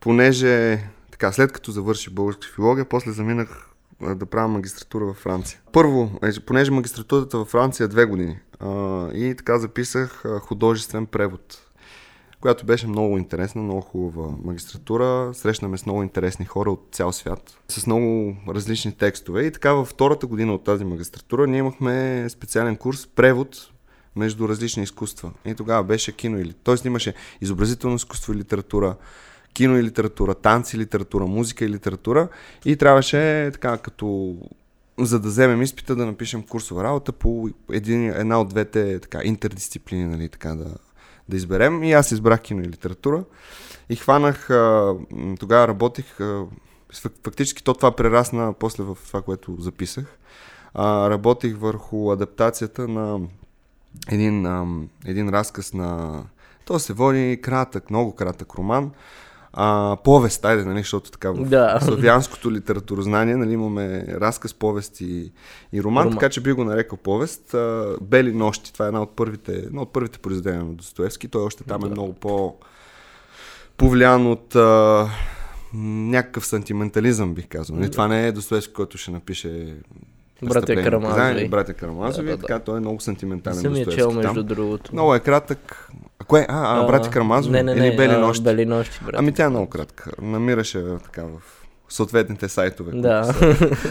понеже 0.00 0.84
така, 1.10 1.32
след 1.32 1.52
като 1.52 1.70
завърших 1.70 2.12
българска 2.12 2.46
филология, 2.54 2.84
после 2.84 3.12
заминах 3.12 3.70
да 4.00 4.26
правя 4.26 4.48
магистратура 4.48 5.04
във 5.04 5.16
Франция. 5.16 5.60
Първо, 5.72 6.18
е, 6.22 6.40
понеже 6.46 6.70
магистратурата 6.70 7.38
във 7.38 7.48
Франция 7.48 7.84
е 7.84 7.88
две 7.88 8.04
години 8.04 8.38
а, 8.60 9.08
и 9.12 9.34
така 9.36 9.58
записах 9.58 10.24
художествен 10.40 11.06
превод, 11.06 11.65
която 12.40 12.66
беше 12.66 12.86
много 12.86 13.18
интересна, 13.18 13.62
много 13.62 13.80
хубава 13.80 14.34
магистратура. 14.44 15.30
Срещнаме 15.34 15.78
с 15.78 15.86
много 15.86 16.02
интересни 16.02 16.44
хора 16.44 16.70
от 16.70 16.88
цял 16.92 17.12
свят, 17.12 17.58
с 17.68 17.86
много 17.86 18.36
различни 18.48 18.92
текстове. 18.92 19.42
И 19.42 19.52
така 19.52 19.72
във 19.72 19.88
втората 19.88 20.26
година 20.26 20.54
от 20.54 20.64
тази 20.64 20.84
магистратура 20.84 21.46
ние 21.46 21.58
имахме 21.58 22.26
специален 22.28 22.76
курс 22.76 23.06
превод 23.06 23.70
между 24.16 24.48
различни 24.48 24.82
изкуства. 24.82 25.32
И 25.44 25.54
тогава 25.54 25.84
беше 25.84 26.16
кино 26.16 26.38
или... 26.38 26.52
Тоест 26.52 26.84
имаше 26.84 27.14
изобразително 27.40 27.96
изкуство 27.96 28.32
и 28.32 28.36
литература, 28.36 28.96
кино 29.52 29.78
и 29.78 29.82
литература, 29.82 30.34
танци 30.34 30.76
и 30.76 30.78
литература, 30.78 31.26
музика 31.26 31.64
и 31.64 31.68
литература. 31.68 32.28
И 32.64 32.76
трябваше 32.76 33.50
така 33.52 33.78
като 33.78 34.36
за 34.98 35.20
да 35.20 35.28
вземем 35.28 35.62
изпита 35.62 35.96
да 35.96 36.06
напишем 36.06 36.42
курсова 36.42 36.84
работа 36.84 37.12
по 37.12 37.50
един, 37.72 38.10
една 38.10 38.40
от 38.40 38.48
двете 38.48 39.00
така, 39.00 39.20
интердисциплини, 39.24 40.04
нали, 40.04 40.28
така 40.28 40.54
да, 40.54 40.74
да 41.28 41.36
изберем. 41.36 41.82
И 41.82 41.92
аз 41.92 42.12
избрах 42.12 42.40
кино 42.40 42.62
и 42.62 42.68
литература. 42.68 43.24
И 43.88 43.96
хванах, 43.96 44.48
тогава 45.38 45.68
работих, 45.68 46.18
фактически 47.24 47.64
то 47.64 47.74
това 47.74 47.96
прерасна 47.96 48.52
после 48.58 48.84
в 48.84 48.98
това, 49.06 49.22
което 49.22 49.56
записах. 49.58 50.18
Работих 50.76 51.56
върху 51.56 52.10
адаптацията 52.10 52.88
на 52.88 53.20
един, 54.08 54.46
един 55.06 55.28
разказ 55.28 55.72
на... 55.72 56.22
То 56.64 56.78
се 56.78 56.92
води 56.92 57.40
кратък, 57.42 57.90
много 57.90 58.14
кратък 58.14 58.54
роман. 58.54 58.90
А, 59.58 59.96
повест, 60.04 60.44
айде, 60.44 60.64
нали, 60.64 60.78
защото 60.78 61.10
така 61.10 61.30
в 61.30 61.44
Да. 61.44 61.78
славянското 61.82 62.52
литературознание, 62.52 63.36
нали, 63.36 63.52
имаме 63.52 64.04
разказ, 64.10 64.54
повест 64.54 65.00
и, 65.00 65.32
и 65.72 65.82
роман, 65.82 66.04
Роман. 66.04 66.18
така 66.18 66.28
че 66.28 66.40
би 66.40 66.52
го 66.52 66.64
нарекал 66.64 66.98
повест. 66.98 67.54
А, 67.54 67.96
Бели 68.00 68.32
нощи, 68.32 68.72
това 68.72 68.84
е 68.84 68.88
една 68.88 69.02
от 69.02 69.16
първите, 69.16 69.52
едно 69.52 69.82
от 69.82 69.92
първите 69.92 70.18
произведения 70.18 70.64
на 70.64 70.72
Достоевски. 70.72 71.28
Той 71.28 71.42
още 71.42 71.64
там 71.64 71.80
е 71.80 71.84
Да. 71.84 71.90
много 71.90 72.12
по 72.12 72.54
повлиян 73.76 74.26
от 74.26 74.56
а, 74.56 75.08
някакъв 75.74 76.46
сантиментализъм, 76.46 77.34
бих 77.34 77.48
казал. 77.48 77.76
Нали, 77.76 77.90
Това 77.90 78.08
не 78.08 78.26
е 78.26 78.32
Достоевски, 78.32 78.72
който 78.72 78.98
ще 78.98 79.10
напише 79.10 79.76
Братя 80.42 80.74
Карамазови. 80.74 81.08
наказание, 81.08 81.48
Братя 81.48 81.74
Карамазови, 81.74 82.26
Да, 82.26 82.30
да, 82.30 82.36
да. 82.36 82.42
така 82.42 82.58
той 82.58 82.76
е 82.76 82.80
много 82.80 83.00
сантиментален 83.00 83.56
Съм 83.56 83.76
я 83.76 83.86
чел, 83.86 84.08
там. 84.08 84.16
между 84.16 84.42
другото. 84.42 84.90
Много 84.92 85.14
е 85.14 85.20
кратък. 85.20 85.88
А 86.18 86.24
кое? 86.24 86.46
А, 86.48 86.80
а, 86.80 86.86
Братя 86.86 87.10
Карамазови? 87.10 87.52
Не, 87.52 87.62
не, 87.62 87.74
не, 87.74 87.86
Или 87.86 87.96
Бели 87.96 88.12
а, 88.12 88.18
нощи? 88.18 88.42
Бели 88.44 88.66
нощи, 88.66 89.00
брат. 89.06 89.14
Ами 89.18 89.32
тя 89.32 89.44
е 89.44 89.48
много 89.48 89.66
кратка. 89.66 90.10
Намираше 90.22 90.84
така 91.04 91.22
в 91.22 91.40
съответните 91.88 92.48
сайтове, 92.48 92.92
Да. 92.94 93.34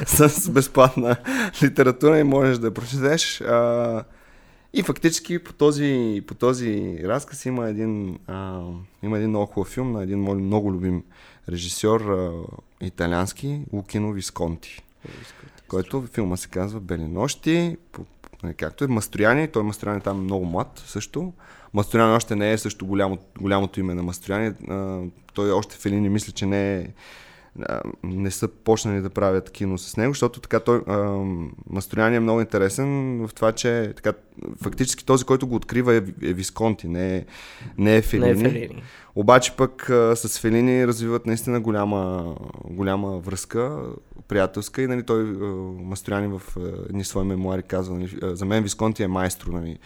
са 0.05 0.29
с 0.31 0.49
безплатна 0.49 1.15
литература 1.63 2.19
и 2.19 2.23
можеш 2.23 2.57
да 2.57 2.67
я 2.67 2.73
прочетеш. 2.73 3.41
А, 3.41 4.03
и 4.73 4.83
фактически 4.83 5.39
по 5.39 5.53
този, 5.53 6.21
по 6.27 6.33
този 6.33 6.99
разказ 7.03 7.45
има 7.45 7.69
един, 7.69 8.19
а, 8.27 8.61
има 9.03 9.17
един 9.17 9.29
много 9.29 9.45
хубав 9.45 9.67
филм 9.67 9.91
на 9.91 10.03
един 10.03 10.19
мой 10.19 10.35
много 10.35 10.71
любим 10.71 11.03
режисьор 11.49 12.01
а, 12.01 12.31
италиански, 12.81 13.61
Лукино 13.73 14.11
Висконти, 14.11 14.83
който 15.67 16.07
филма 16.13 16.37
се 16.37 16.47
казва 16.47 16.79
Бели 16.79 17.07
нощи, 17.07 17.77
нали, 18.43 18.53
както 18.53 18.83
е 18.83 18.87
Мастрояни, 18.87 19.47
той 19.47 19.63
Мастрояни 19.63 20.01
там 20.01 20.17
е 20.17 20.23
много 20.23 20.45
млад 20.45 20.83
също. 20.85 21.33
Мастрояни 21.73 22.15
още 22.15 22.35
не 22.35 22.51
е 22.51 22.57
също 22.57 22.85
голямо, 22.85 23.17
голямото 23.39 23.79
име 23.79 23.93
на 23.93 24.03
Мастрояни. 24.03 24.53
Той 25.33 25.51
още 25.51 25.75
Фелини 25.75 26.09
мисля, 26.09 26.31
че 26.31 26.45
не 26.45 26.77
е 26.77 26.87
а, 27.61 27.81
не 28.03 28.31
са 28.31 28.47
почнали 28.47 29.01
да 29.01 29.09
правят 29.09 29.49
кино 29.49 29.77
с 29.77 29.97
него, 29.97 30.13
защото 30.13 30.39
така 30.39 30.59
той, 30.59 30.81
а, 30.87 30.95
Мастрояни 31.69 32.15
е 32.15 32.19
много 32.19 32.41
интересен 32.41 33.17
в 33.27 33.33
това, 33.33 33.51
че 33.51 33.93
така, 33.95 34.13
фактически 34.63 35.05
този, 35.05 35.25
който 35.25 35.47
го 35.47 35.55
открива 35.55 35.93
е, 35.93 35.97
е 35.97 36.33
Висконти, 36.33 36.87
не 36.87 37.17
е, 37.17 37.25
не 37.77 37.95
е 37.95 38.01
Фелини. 38.01 38.41
Не 38.41 38.49
е 38.49 38.51
Фелини. 38.51 38.83
Обаче 39.15 39.55
пък 39.55 39.89
а, 39.89 40.15
с 40.15 40.39
Фелини 40.39 40.87
развиват 40.87 41.25
наистина 41.25 41.59
голяма, 41.59 42.35
голяма 42.69 43.19
връзка, 43.19 43.81
приятелска 44.27 44.81
и 44.81 44.87
нали, 44.87 45.03
той, 45.03 45.21
а, 45.21 45.45
Мастрояни 45.83 46.27
в 46.27 46.41
едни 46.89 47.03
свои 47.03 47.25
мемуари 47.25 47.63
казва, 47.63 47.95
нали, 47.95 48.19
за 48.21 48.45
мен 48.45 48.63
Висконти 48.63 49.03
е 49.03 49.07
майстро, 49.07 49.51
нали, 49.51 49.79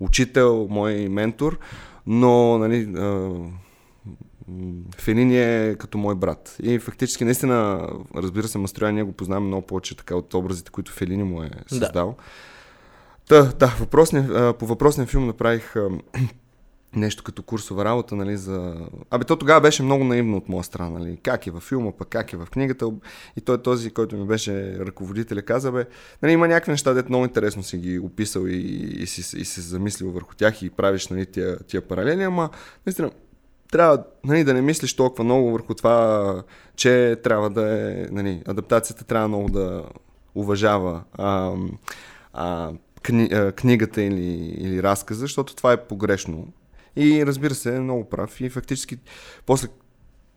учител, 0.00 0.66
мой 0.70 1.08
ментор, 1.08 1.58
но 2.06 2.58
нали, 2.58 2.88
а, 2.96 3.30
м, 4.60 4.72
Фелини 4.96 5.38
е 5.38 5.76
като 5.78 5.98
мой 5.98 6.14
брат. 6.14 6.56
И 6.62 6.78
фактически, 6.78 7.24
наистина, 7.24 7.88
разбира 8.16 8.48
се, 8.48 8.58
Мастрояни 8.58 8.94
ние 8.94 9.02
го 9.02 9.12
познаваме 9.12 9.46
много 9.46 9.66
повече 9.66 9.96
така 9.96 10.16
от 10.16 10.34
образите, 10.34 10.70
които 10.70 10.92
Фелини 10.92 11.22
му 11.22 11.42
е 11.42 11.48
Да. 11.48 11.74
създал. 11.78 12.16
Да, 13.28 13.52
да 13.58 13.66
въпросния, 13.80 14.52
по 14.52 14.66
въпросния 14.66 15.06
филм 15.06 15.26
направих 15.26 15.74
нещо 16.96 17.24
като 17.24 17.42
курсова 17.42 17.84
работа, 17.84 18.16
нали, 18.16 18.36
за... 18.36 18.74
Абе, 19.10 19.24
то 19.24 19.36
тогава 19.36 19.60
беше 19.60 19.82
много 19.82 20.04
наивно 20.04 20.36
от 20.36 20.48
моя 20.48 20.64
страна, 20.64 20.98
нали, 20.98 21.18
как 21.22 21.46
е 21.46 21.50
във 21.50 21.62
филма, 21.62 21.92
пък 21.92 22.08
как 22.08 22.32
е 22.32 22.36
в 22.36 22.46
книгата. 22.52 22.86
И 23.36 23.40
той 23.40 23.54
е 23.54 23.62
този, 23.62 23.90
който 23.90 24.16
ми 24.16 24.26
беше 24.26 24.78
ръководителя, 24.78 25.42
каза, 25.42 25.72
бе, 25.72 25.84
нали, 26.22 26.32
има 26.32 26.48
някакви 26.48 26.70
неща, 26.72 26.92
дето 26.94 27.08
много 27.08 27.24
интересно 27.24 27.62
си 27.62 27.76
ги 27.78 27.98
описал 27.98 28.46
и, 28.46 28.56
и, 29.02 29.06
си, 29.06 29.40
и 29.40 29.44
си 29.44 29.60
замислил 29.60 30.10
върху 30.10 30.34
тях 30.34 30.62
и 30.62 30.70
правиш, 30.70 31.08
нали, 31.08 31.26
тия, 31.26 31.58
тия 31.58 31.82
паралели, 31.82 32.22
ама, 32.22 32.50
наистина, 32.86 33.10
трябва 33.72 34.04
нали, 34.24 34.44
да 34.44 34.54
не 34.54 34.62
мислиш 34.62 34.94
толкова 34.94 35.24
много 35.24 35.52
върху 35.52 35.74
това, 35.74 36.42
че 36.76 37.16
трябва 37.22 37.50
да 37.50 37.90
е, 37.90 38.06
нали, 38.10 38.42
адаптацията 38.46 39.04
трябва 39.04 39.28
много 39.28 39.48
да 39.48 39.84
уважава 40.34 41.02
а, 41.12 41.52
а, 42.32 42.72
кни, 43.02 43.28
а, 43.32 43.52
книгата 43.52 44.02
или, 44.02 44.54
или 44.58 44.82
разказа, 44.82 45.20
защото 45.20 45.56
това 45.56 45.72
е 45.72 45.84
погрешно. 45.84 46.48
И 46.96 47.26
разбира 47.26 47.54
се, 47.54 47.76
е 47.76 47.80
много 47.80 48.08
прав. 48.08 48.40
И 48.40 48.50
фактически, 48.50 48.98
после 49.46 49.68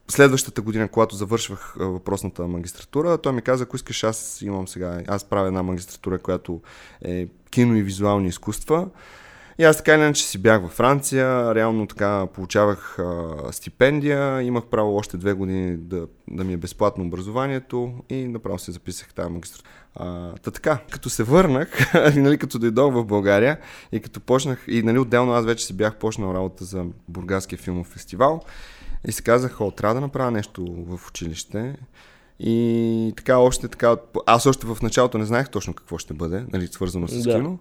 следващата 0.07 0.61
година, 0.61 0.87
когато 0.87 1.15
завършвах 1.15 1.75
въпросната 1.79 2.47
магистратура, 2.47 3.17
той 3.17 3.33
ми 3.33 3.41
каза, 3.41 3.63
ако 3.63 3.75
искаш, 3.75 4.03
аз 4.03 4.41
имам 4.41 4.67
сега, 4.67 5.01
аз 5.07 5.23
правя 5.23 5.47
една 5.47 5.63
магистратура, 5.63 6.19
която 6.19 6.61
е 7.01 7.27
кино 7.49 7.75
и 7.75 7.83
визуални 7.83 8.27
изкуства. 8.27 8.87
И 9.57 9.63
аз 9.63 9.77
така 9.77 9.93
или 9.93 10.01
иначе 10.01 10.23
си 10.23 10.37
бях 10.37 10.61
във 10.61 10.71
Франция, 10.71 11.55
реално 11.55 11.87
така 11.87 12.27
получавах 12.33 12.99
а, 12.99 13.33
стипендия, 13.51 14.41
имах 14.41 14.65
право 14.65 14.95
още 14.95 15.17
две 15.17 15.33
години 15.33 15.77
да, 15.77 16.07
да 16.29 16.43
ми 16.43 16.53
е 16.53 16.57
безплатно 16.57 17.05
образованието 17.05 17.93
и 18.09 18.27
направо 18.27 18.59
се 18.59 18.71
записах 18.71 19.13
тази 19.13 19.29
магистратура. 19.29 19.69
Та 20.43 20.51
така, 20.51 20.77
като 20.89 21.09
се 21.09 21.23
върнах, 21.23 21.93
нали, 22.15 22.37
като 22.37 22.59
дойдох 22.59 22.93
в 22.93 23.05
България 23.05 23.59
и 23.91 23.99
като 23.99 24.19
почнах, 24.19 24.65
и 24.67 24.83
нали, 24.83 24.99
отделно 24.99 25.33
аз 25.33 25.45
вече 25.45 25.65
си 25.65 25.73
бях 25.73 25.95
почнал 25.95 26.33
работа 26.33 26.65
за 26.65 26.85
Бургаския 27.07 27.59
филмов 27.59 27.87
фестивал 27.87 28.41
и 29.07 29.11
си 29.11 29.23
казах, 29.23 29.61
о, 29.61 29.71
трябва 29.71 29.95
да 29.95 30.01
направя 30.01 30.31
нещо 30.31 30.85
в 30.87 31.09
училище. 31.09 31.75
И 32.39 33.13
така, 33.17 33.37
още 33.37 33.67
така, 33.67 33.95
аз 34.25 34.45
още 34.45 34.67
в 34.67 34.77
началото 34.81 35.17
не 35.17 35.25
знаех 35.25 35.49
точно 35.49 35.73
какво 35.73 35.97
ще 35.97 36.13
бъде, 36.13 36.45
нали, 36.53 36.67
свързано 36.67 37.07
с 37.07 37.23
Да. 37.23 37.35
кино. 37.35 37.59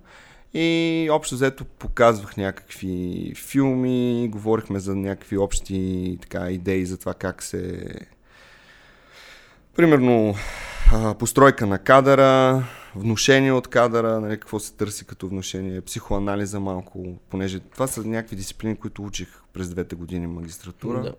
И 0.55 1.09
общо 1.13 1.35
взето 1.35 1.65
показвах 1.65 2.37
някакви 2.37 3.33
филми, 3.37 4.29
говорихме 4.33 4.81
за 4.81 4.95
някакви 4.97 5.39
общи 5.39 6.19
така, 6.23 6.51
идеи 6.51 6.87
за 6.87 6.99
това 6.99 7.15
как 7.15 7.43
се... 7.43 7.85
Примерно, 9.77 10.35
постройка 11.19 11.67
на 11.67 11.79
кадъра, 11.79 12.65
внушение 12.97 13.53
от 13.53 13.69
кадъра, 13.69 14.21
нали, 14.21 14.41
какво 14.41 14.59
се 14.59 14.75
търси 14.75 15.05
като 15.05 15.29
внушение, 15.29 15.81
психоанализа 15.81 16.61
малко, 16.61 17.05
понеже 17.31 17.61
това 17.61 17.87
са 17.87 18.05
някакви 18.05 18.37
дисциплини, 18.37 18.77
които 18.77 19.03
учих 19.03 19.29
през 19.53 19.69
двете 19.69 19.97
години 19.97 20.27
магистратура. 20.27 21.03
Да. 21.03 21.15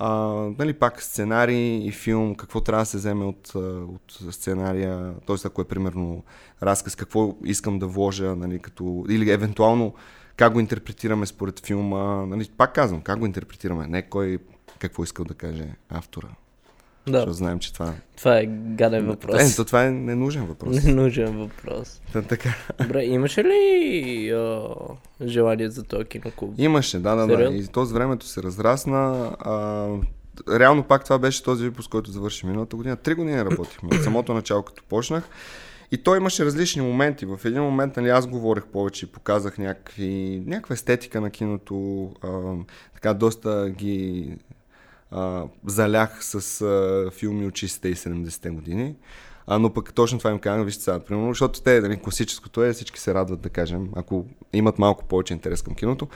А, 0.00 0.10
нали, 0.58 0.72
пак 0.72 1.02
сценарий 1.02 1.86
и 1.86 1.92
филм, 1.92 2.34
какво 2.34 2.60
трябва 2.60 2.82
да 2.82 2.86
се 2.86 2.96
вземе 2.96 3.24
от, 3.24 3.52
от 3.54 4.18
сценария, 4.30 5.14
т.е. 5.26 5.36
ако 5.44 5.60
е 5.60 5.68
примерно 5.68 6.24
разказ, 6.62 6.96
какво 6.96 7.36
искам 7.44 7.78
да 7.78 7.86
вложа, 7.86 8.36
нали, 8.36 8.58
като, 8.58 9.04
или 9.08 9.30
евентуално 9.30 9.94
как 10.36 10.52
го 10.52 10.60
интерпретираме 10.60 11.26
според 11.26 11.66
филма, 11.66 12.26
нали, 12.26 12.50
пак 12.56 12.74
казвам, 12.74 13.02
как 13.02 13.18
го 13.18 13.26
интерпретираме, 13.26 13.86
не 13.86 14.02
кой 14.02 14.38
какво 14.78 15.02
искал 15.02 15.24
да 15.24 15.34
каже 15.34 15.74
автора. 15.88 16.28
Да, 17.12 17.18
Защото 17.18 17.32
знаем, 17.32 17.58
че 17.58 17.72
това... 17.72 17.94
това 18.16 18.38
е 18.38 18.46
гаден 18.50 19.06
въпрос. 19.06 19.52
Е, 19.52 19.56
то 19.56 19.64
това 19.64 19.84
е 19.84 19.90
ненужен 19.90 20.46
въпрос. 20.46 20.84
Ненужен 20.84 21.38
въпрос. 21.38 22.00
Та, 22.12 22.22
така. 22.22 22.54
Добре, 22.80 23.04
имаше 23.04 23.44
ли 23.44 24.30
а, 24.30 24.68
желание 25.26 25.70
за 25.70 25.82
този 25.82 26.04
киноклуб? 26.04 26.54
Имаше, 26.58 26.98
да, 26.98 27.14
да, 27.14 27.26
да. 27.26 27.42
И 27.54 27.66
то 27.66 27.84
с 27.84 27.92
времето 27.92 28.26
се 28.26 28.42
разрасна. 28.42 29.32
А, 29.40 29.88
реално 30.58 30.82
пак 30.82 31.04
това 31.04 31.18
беше 31.18 31.42
този 31.42 31.64
випуск, 31.64 31.90
който 31.90 32.10
завърши 32.10 32.46
миналата 32.46 32.76
година. 32.76 32.96
Три 32.96 33.14
години 33.14 33.44
работихме. 33.44 33.88
От 33.96 34.02
самото 34.02 34.34
начало, 34.34 34.62
като 34.62 34.82
почнах. 34.88 35.28
И 35.92 35.98
той 35.98 36.16
имаше 36.16 36.44
различни 36.44 36.82
моменти. 36.82 37.26
В 37.26 37.40
един 37.44 37.62
момент 37.62 37.96
нали, 37.96 38.08
аз 38.08 38.26
говорех 38.26 38.66
повече 38.66 39.06
и 39.06 39.08
показах 39.08 39.58
някакви, 39.58 40.42
някаква 40.46 40.72
естетика 40.72 41.20
на 41.20 41.30
киното. 41.30 42.10
А, 42.22 42.52
така 42.94 43.14
доста 43.14 43.70
ги 43.70 44.32
а, 45.10 45.44
залях 45.66 46.24
с 46.24 46.60
а, 46.60 47.10
филми 47.10 47.46
от 47.46 47.54
60-те 47.54 47.88
и 47.88 47.94
70-те 47.94 48.50
години. 48.50 48.94
А, 49.46 49.58
но 49.58 49.72
пък 49.72 49.94
точно 49.94 50.18
това 50.18 50.30
им 50.30 50.38
казвам, 50.38 50.64
вижте 50.64 50.82
сега, 50.82 51.00
примерно, 51.00 51.30
защото 51.30 51.62
те, 51.62 51.80
нали, 51.80 51.96
класическото 51.96 52.64
е, 52.64 52.72
всички 52.72 53.00
се 53.00 53.14
радват, 53.14 53.40
да 53.40 53.48
кажем, 53.48 53.88
ако 53.96 54.26
имат 54.52 54.78
малко 54.78 55.04
повече 55.04 55.34
интерес 55.34 55.62
към 55.62 55.74
киното, 55.74 56.08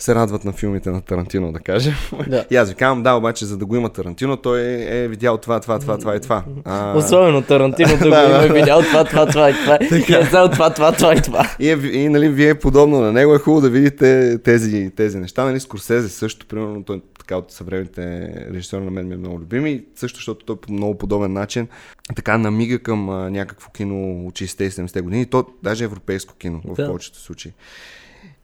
се 0.00 0.14
радват 0.14 0.44
на 0.44 0.52
филмите 0.52 0.90
на 0.90 1.00
Тарантино, 1.00 1.52
да 1.52 1.58
кажем. 1.60 1.94
Да. 2.28 2.44
И 2.50 2.56
аз 2.56 2.68
ви 2.68 2.74
казвам, 2.74 3.02
да, 3.02 3.12
обаче, 3.14 3.44
за 3.46 3.56
да 3.58 3.66
го 3.66 3.76
има 3.76 3.88
Тарантино, 3.88 4.36
той 4.36 4.60
е, 4.60 5.02
е 5.04 5.08
видял 5.08 5.36
това, 5.38 5.60
това, 5.60 5.78
това, 5.78 5.98
това 5.98 6.16
и 6.16 6.20
това. 6.20 6.44
А, 6.64 6.98
Особено 6.98 7.42
Тарантино 7.42 7.88
го 7.98 8.04
Да, 8.04 8.46
да. 8.48 8.54
видял 8.54 8.82
това, 8.82 9.04
това, 9.04 9.26
това 9.26 9.50
и 9.50 9.52
това. 9.52 9.78
И 10.08 10.14
е 10.14 10.20
взел 10.20 10.48
това, 10.48 10.70
това, 10.70 10.92
това 10.92 11.14
и 11.14 11.22
това. 11.22 11.50
И, 11.58 11.70
е, 11.70 11.72
и 11.74 12.08
нали, 12.08 12.28
вие 12.28 12.54
подобно 12.54 13.00
на 13.00 13.12
него 13.12 13.34
е 13.34 13.38
хубаво 13.38 13.60
да 13.60 13.70
видите 13.70 14.38
тези, 14.44 14.90
тези 14.96 15.18
неща. 15.18 15.44
Нали, 15.44 15.60
Скорсезе 15.60 16.08
също, 16.08 16.46
примерно, 16.46 16.84
той 16.84 17.00
така 17.18 17.36
от 17.36 17.52
съвременните 17.52 18.32
режисьори 18.54 18.84
на 18.84 18.90
мен 18.90 19.08
ми 19.08 19.14
е 19.14 19.18
много 19.18 19.40
любим 19.40 19.66
и 19.66 19.84
също, 19.96 20.16
защото 20.16 20.44
той 20.46 20.56
по 20.56 20.72
много 20.72 20.98
подобен 20.98 21.32
начин 21.32 21.68
така 22.16 22.38
намига 22.38 22.78
към 22.78 23.10
а, 23.10 23.30
някакво 23.30 23.70
кино 23.70 24.26
от 24.26 24.34
60-те 24.34 24.64
и 24.64 24.70
70-те 24.70 25.00
години, 25.00 25.26
то 25.26 25.46
даже 25.62 25.84
европейско 25.84 26.34
кино 26.34 26.60
в 26.64 26.74
Да. 26.74 26.86
повечето 26.86 27.18
случаи. 27.18 27.52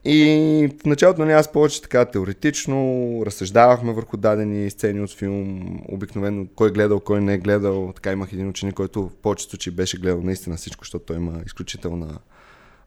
И 0.08 0.68
в 0.82 0.86
началото 0.86 1.20
нали, 1.20 1.32
аз 1.32 1.52
повече 1.52 1.82
така 1.82 2.04
теоретично 2.04 3.22
разсъждавахме 3.26 3.92
върху 3.92 4.16
дадени 4.16 4.70
сцени 4.70 5.00
от 5.00 5.14
филм, 5.14 5.78
обикновено 5.88 6.46
кой 6.54 6.68
е 6.68 6.72
гледал, 6.72 7.00
кой 7.00 7.20
не 7.20 7.34
е 7.34 7.38
гледал. 7.38 7.92
Така 7.94 8.12
имах 8.12 8.32
един 8.32 8.48
ученик, 8.48 8.74
който 8.74 9.02
в 9.02 9.14
повечето 9.22 9.50
случаи 9.50 9.72
беше 9.72 9.98
гледал 9.98 10.22
наистина 10.22 10.56
всичко, 10.56 10.84
защото 10.84 11.04
той 11.04 11.16
има 11.16 11.40
изключителна 11.46 12.18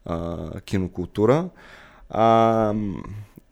а, 0.05 0.38
кинокултура. 0.62 1.49
А, 2.10 2.73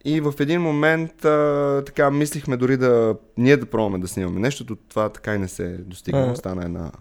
и 0.06 0.22
в 0.22 0.34
един 0.40 0.62
момент 0.62 1.26
а, 1.26 1.84
така 1.86 2.12
мислихме 2.12 2.58
дори 2.58 2.78
да 2.78 3.16
ние 3.38 3.58
да 3.58 3.66
пробваме 3.66 4.00
да 4.00 4.08
снимаме 4.08 4.40
нещо, 4.40 4.76
това 4.90 5.10
така 5.10 5.36
и 5.36 5.40
не 5.40 5.48
се 5.48 5.78
достигна. 5.78 6.32
Остана 6.32 6.66
една 6.66 6.92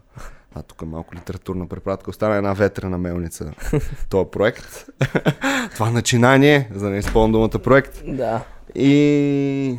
а 0.59 0.62
тук 0.62 0.83
е 0.83 0.85
малко 0.85 1.14
литературна 1.14 1.66
препратка. 1.66 2.11
Остана 2.11 2.37
една 2.37 2.53
ветрена 2.53 2.99
мелница. 2.99 3.53
този 4.11 4.31
проект. 4.33 4.87
Това 5.75 5.90
начинание, 5.90 6.71
за 6.75 6.85
да 6.85 6.90
не 6.90 6.99
изпълням 6.99 7.33
думата 7.33 7.49
проект. 7.49 8.03
Да. 8.07 8.45
И... 8.75 9.79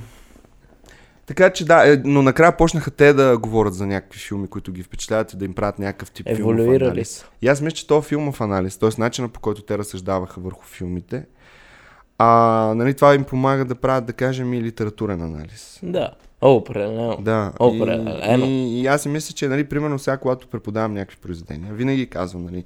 Така 1.26 1.50
че 1.50 1.66
да, 1.66 1.94
е, 1.94 2.02
но 2.06 2.22
накрая 2.22 2.58
почнаха 2.58 2.92
те 2.92 3.14
да 3.14 3.38
говорят 3.38 3.74
за 3.74 3.88
някакви 3.88 4.20
филми, 4.20 4.48
които 4.48 4.72
ги 4.72 4.84
впечатляват 4.84 5.34
и 5.34 5.38
да 5.38 5.46
им 5.46 5.54
правят 5.54 5.80
някакъв 5.80 6.12
тип 6.12 6.26
филмов 6.28 6.40
Еволюирали 6.40 6.84
анализ. 6.84 7.10
са. 7.10 7.26
И 7.42 7.48
аз 7.48 7.62
мисля, 7.62 7.76
че 7.76 7.88
то 7.88 8.02
филмов 8.02 8.42
анализ, 8.42 8.78
т.е. 8.78 8.90
начина 8.98 9.30
по 9.30 9.40
който 9.40 9.62
те 9.62 9.78
разсъждаваха 9.78 10.42
върху 10.42 10.66
филмите, 10.66 11.26
а, 12.18 12.28
нали, 12.76 12.94
това 12.94 13.16
им 13.16 13.24
помага 13.24 13.66
да 13.66 13.76
правят, 13.76 14.06
да 14.06 14.14
кажем, 14.14 14.54
и 14.54 14.64
литературен 14.64 15.22
анализ. 15.22 15.80
Да. 15.84 16.12
О, 16.42 16.56
определено. 16.56 17.18
Да. 17.22 17.54
Определено. 17.60 18.46
И, 18.46 18.82
и, 18.82 18.88
аз 18.88 19.02
си 19.02 19.10
мисля, 19.10 19.34
че, 19.34 19.48
нали, 19.48 19.64
примерно 19.64 20.00
сега, 20.00 20.18
когато 20.18 20.48
преподавам 20.48 20.94
някакви 20.94 21.18
произведения, 21.18 21.74
винаги 21.74 22.10
казвам, 22.10 22.46
нали, 22.46 22.64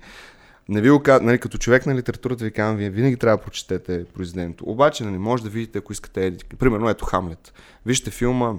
не 0.70 0.82
ви 0.82 0.90
нали, 1.22 1.38
като 1.38 1.58
човек 1.58 1.86
на 1.86 1.96
литературата 1.96 2.46
ви 2.46 2.52
казвам, 2.52 2.78
вие 2.78 2.90
винаги 2.90 3.18
трябва 3.18 3.38
да 3.38 3.44
прочетете 3.44 4.06
произведението. 4.06 4.64
Обаче, 4.68 5.04
нали, 5.04 5.18
може 5.18 5.44
да 5.44 5.50
видите, 5.50 5.78
ако 5.78 5.94
искате, 5.94 6.38
примерно, 6.60 6.90
ето 6.90 7.06
Хамлет. 7.06 7.54
Вижте 7.86 8.12
филма 8.12 8.54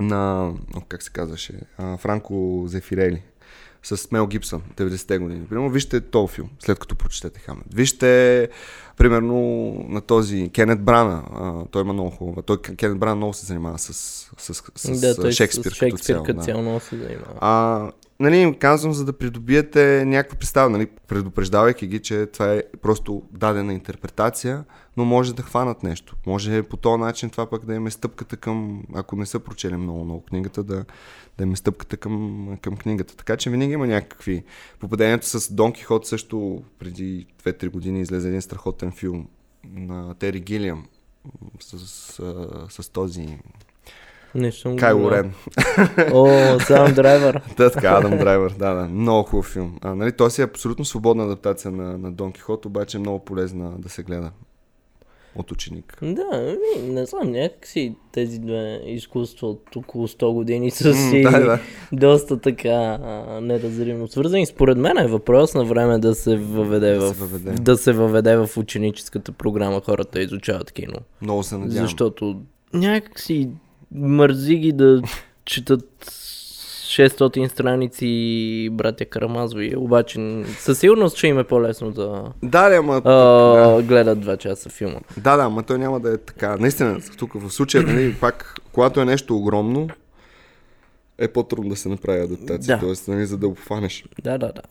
на, 0.00 0.52
как 0.88 1.02
се 1.02 1.10
казваше, 1.10 1.52
Франко 1.98 2.64
Зефирели 2.66 3.22
с 3.84 4.10
Мел 4.10 4.26
Гибсън, 4.26 4.62
90-те 4.76 5.18
години. 5.18 5.46
Примерно, 5.46 5.70
вижте 5.70 6.00
този 6.00 6.34
филм, 6.34 6.50
след 6.58 6.78
като 6.78 6.94
прочетете 6.94 7.40
Хамлет. 7.40 7.74
Вижте, 7.74 8.48
примерно, 8.96 9.36
на 9.88 10.00
този 10.00 10.50
Кенет 10.54 10.82
Брана. 10.82 11.22
А, 11.32 11.64
той 11.70 11.82
има 11.82 11.92
много 11.92 12.10
хубава. 12.10 12.42
Той, 12.42 12.62
Кенет 12.62 12.98
Брана 12.98 13.14
много 13.14 13.32
се 13.34 13.46
занимава 13.46 13.78
с, 13.78 13.92
с, 14.38 14.54
с, 14.74 15.00
да, 15.00 15.14
с 15.14 15.16
той 15.16 15.32
Шекспир, 15.32 15.70
с 15.70 15.74
Шекспир 15.74 16.14
като 16.14 16.24
като 16.24 16.32
цяло. 16.32 16.44
цяло 16.44 16.56
Да. 16.56 16.62
много 16.62 16.80
се 16.80 16.96
занимава. 16.96 17.34
А, 17.40 17.90
нали, 18.24 18.36
им 18.36 18.54
казвам, 18.54 18.92
за 18.92 19.04
да 19.04 19.12
придобиете 19.12 20.04
някаква 20.06 20.38
представа, 20.38 20.70
нали, 20.70 20.86
предупреждавайки 20.86 21.86
ги, 21.86 22.02
че 22.02 22.26
това 22.26 22.54
е 22.54 22.62
просто 22.82 23.22
дадена 23.30 23.72
интерпретация, 23.72 24.64
но 24.96 25.04
може 25.04 25.34
да 25.34 25.42
хванат 25.42 25.82
нещо. 25.82 26.16
Може 26.26 26.62
по 26.62 26.76
този 26.76 27.00
начин 27.00 27.30
това 27.30 27.50
пък 27.50 27.64
да 27.64 27.74
им 27.74 27.86
е 27.86 27.90
стъпката 27.90 28.36
към, 28.36 28.82
ако 28.94 29.16
не 29.16 29.26
са 29.26 29.40
прочели 29.40 29.76
много, 29.76 30.04
много 30.04 30.24
книгата, 30.24 30.62
да, 30.62 30.84
да 31.38 31.44
им 31.44 31.52
е 31.52 31.56
стъпката 31.56 31.96
към, 31.96 32.58
към 32.62 32.76
книгата. 32.76 33.16
Така 33.16 33.36
че 33.36 33.50
винаги 33.50 33.72
има 33.72 33.86
някакви. 33.86 34.44
Попадението 34.80 35.26
с 35.26 35.54
Дон 35.54 35.72
Кихот 35.72 36.06
също 36.06 36.62
преди 36.78 37.26
2-3 37.44 37.70
години 37.70 38.00
излезе 38.00 38.28
един 38.28 38.42
страхотен 38.42 38.92
филм 38.92 39.28
на 39.64 40.14
Тери 40.14 40.40
Гилиам 40.40 40.86
с, 41.60 41.78
с, 41.78 42.82
с, 42.82 42.88
този 42.88 43.38
Не 44.34 44.52
съм 44.52 44.76
Кайло. 44.76 45.10
Рен. 45.10 45.32
О, 46.12 46.28
сам 46.60 46.94
драйвер. 46.94 47.40
Да, 47.56 47.70
така, 47.72 47.88
Адам 47.90 48.18
Драйвер, 48.18 48.50
да, 48.50 48.74
да. 48.74 48.88
Много 48.88 49.28
хубав 49.28 49.46
филм. 49.46 49.78
А, 49.82 49.94
нали, 49.94 50.12
той 50.12 50.30
си 50.30 50.40
е 50.40 50.44
абсолютно 50.44 50.84
свободна 50.84 51.24
адаптация 51.24 51.70
на, 51.70 51.98
на 51.98 52.12
Дон 52.12 52.32
Кихот, 52.32 52.66
обаче 52.66 52.96
е 52.96 53.00
много 53.00 53.18
полезна 53.18 53.72
да 53.78 53.88
се 53.88 54.02
гледа 54.02 54.30
от 55.36 55.52
ученик. 55.52 55.98
Да, 56.02 56.22
ами, 56.32 56.88
не 56.92 57.06
знам, 57.06 57.30
някакси 57.30 57.94
тези 58.12 58.38
две 58.38 58.80
изкуства 58.86 59.48
от 59.48 59.76
около 59.76 60.08
100 60.08 60.32
години 60.32 60.70
са 60.70 60.94
си 60.94 61.22
да, 61.22 61.30
да. 61.40 61.58
доста 61.92 62.40
така 62.40 62.98
а, 63.02 63.40
неразривно 63.40 64.08
свързани. 64.08 64.46
Според 64.46 64.78
мен 64.78 64.98
е 64.98 65.06
въпрос 65.06 65.54
на 65.54 65.64
време 65.64 65.98
да 65.98 66.14
се 66.14 66.36
въведе, 66.36 66.94
Да 66.94 67.00
в, 67.00 67.08
се 67.08 67.20
въведе. 67.20 67.50
да 67.50 67.76
се 67.76 67.92
въведе 67.92 68.36
в 68.36 68.48
ученическата 68.56 69.32
програма 69.32 69.80
хората 69.80 70.20
изучават 70.20 70.72
кино. 70.72 70.98
Много 71.22 71.42
се 71.42 71.58
надявам. 71.58 71.82
Защото 71.82 72.40
някакси 72.74 73.48
мързи 73.94 74.56
ги 74.56 74.72
да 74.72 75.02
четат 75.44 76.10
600 76.94 77.48
страници 77.48 78.68
братя 78.72 79.04
Карамазови, 79.04 79.76
обаче 79.76 80.44
със 80.58 80.78
сигурност 80.78 81.16
ще 81.16 81.26
им 81.26 81.38
е 81.38 81.44
по-лесно 81.44 81.90
да 81.90 82.32
Да, 82.42 82.68
да, 82.68 82.76
ама... 82.76 83.02
а, 83.04 83.82
гледат 83.82 84.18
2 84.18 84.38
часа 84.38 84.70
филма. 84.70 85.00
Да, 85.16 85.36
да, 85.36 85.42
ама 85.42 85.62
той 85.62 85.78
няма 85.78 86.00
да 86.00 86.14
е 86.14 86.18
така. 86.18 86.56
Наистина, 86.56 87.00
тук 87.18 87.32
в 87.34 87.50
случая, 87.50 87.82
нали, 87.82 88.14
пак, 88.20 88.60
когато 88.72 89.00
е 89.00 89.04
нещо 89.04 89.36
огромно, 89.36 89.88
е 91.18 91.28
по-трудно 91.28 91.70
да 91.70 91.76
се 91.76 91.88
направи 91.88 92.20
адаптация. 92.20 92.76
Да. 92.76 92.80
Тоест, 92.86 93.08
нали, 93.08 93.26
за 93.26 93.38
да 93.38 93.48
го 93.48 93.54
хванеш. 93.54 94.04
Да, 94.22 94.38
да, 94.38 94.52
да. 94.52 94.62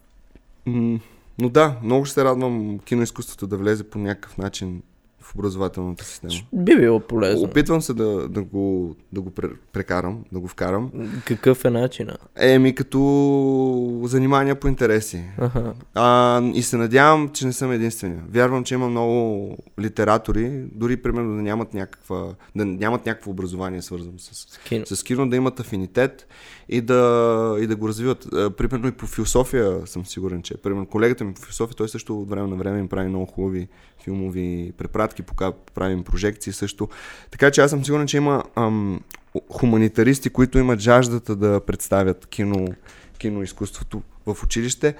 Но 1.40 1.50
да, 1.50 1.76
много 1.84 2.06
ще 2.06 2.14
се 2.14 2.24
радвам 2.24 2.80
киноизкуството 2.80 3.48
да 3.48 3.58
влезе 3.58 3.84
по 3.84 4.00
някакъв 4.00 4.38
начин 4.38 4.82
в 5.24 5.36
образователната 5.36 6.06
система. 6.06 6.34
Би 6.54 6.76
било 6.76 7.00
полезно. 7.00 7.46
Опитвам 7.46 7.82
се 7.82 7.94
да, 7.94 8.30
да 8.30 8.44
го, 8.44 8.96
да 9.14 9.22
го 9.22 9.30
пре- 9.30 9.56
прекарам, 9.74 10.24
да 10.32 10.40
го 10.40 10.48
вкарам. 10.48 10.92
Какъв 11.26 11.66
е 11.66 11.70
начина? 11.70 12.18
Еми, 12.36 12.76
като 12.76 14.02
занимания 14.04 14.56
по 14.56 14.68
интереси. 14.68 15.24
Аха. 15.38 15.74
А, 15.94 16.42
и 16.54 16.64
се 16.64 16.78
надявам, 16.78 17.30
че 17.30 17.46
не 17.46 17.54
съм 17.54 17.72
единствения. 17.72 18.24
Вярвам, 18.30 18.64
че 18.64 18.74
има 18.74 18.90
много 18.90 19.58
литератори, 19.80 20.64
дори 20.72 20.98
примерно 20.98 21.36
да 21.36 21.42
нямат, 21.42 21.74
някаква, 21.74 22.26
да 22.56 22.66
нямат 22.66 23.06
някакво 23.06 23.32
образование 23.32 23.82
свързано 23.82 24.14
с, 24.18 24.60
Кино. 24.60 24.86
с 24.86 25.04
кино, 25.04 25.30
да 25.30 25.36
имат 25.36 25.60
афинитет 25.60 26.28
и 26.69 26.82
да, 26.82 27.58
и 27.62 27.67
да 27.67 27.76
го 27.76 27.88
развиват. 27.88 28.28
А, 28.34 28.49
примерно 28.49 28.88
и 28.88 28.91
по 28.91 29.08
философия 29.08 29.88
съм 29.88 30.06
сигурен, 30.06 30.41
че 30.41 30.58
примерно 30.58 30.86
колегата 30.86 31.23
ми 31.23 31.34
по 31.34 31.41
философия, 31.41 31.76
той 31.76 31.89
също 31.89 32.21
от 32.21 32.30
време 32.30 32.47
на 32.47 32.56
време 32.56 32.80
им 32.80 32.88
прави 32.88 33.08
много 33.08 33.26
хубави 33.26 33.67
филмови 34.04 34.73
препратки, 34.78 35.23
пока 35.23 35.52
правим 35.73 36.04
прожекции 36.04 36.54
също. 36.54 36.89
Така 37.32 37.52
че 37.52 37.62
аз 37.62 37.69
съм 37.69 37.86
сигурен, 37.86 38.08
че 38.08 38.17
има 38.17 38.43
ам, 38.56 39.02
хуманитаристи, 39.52 40.30
които 40.30 40.60
имат 40.60 40.80
жаждата 40.80 41.36
да 41.36 41.60
представят 41.60 42.26
кино, 42.26 42.67
киноизкуството 43.17 44.02
в 44.26 44.43
училище 44.43 44.95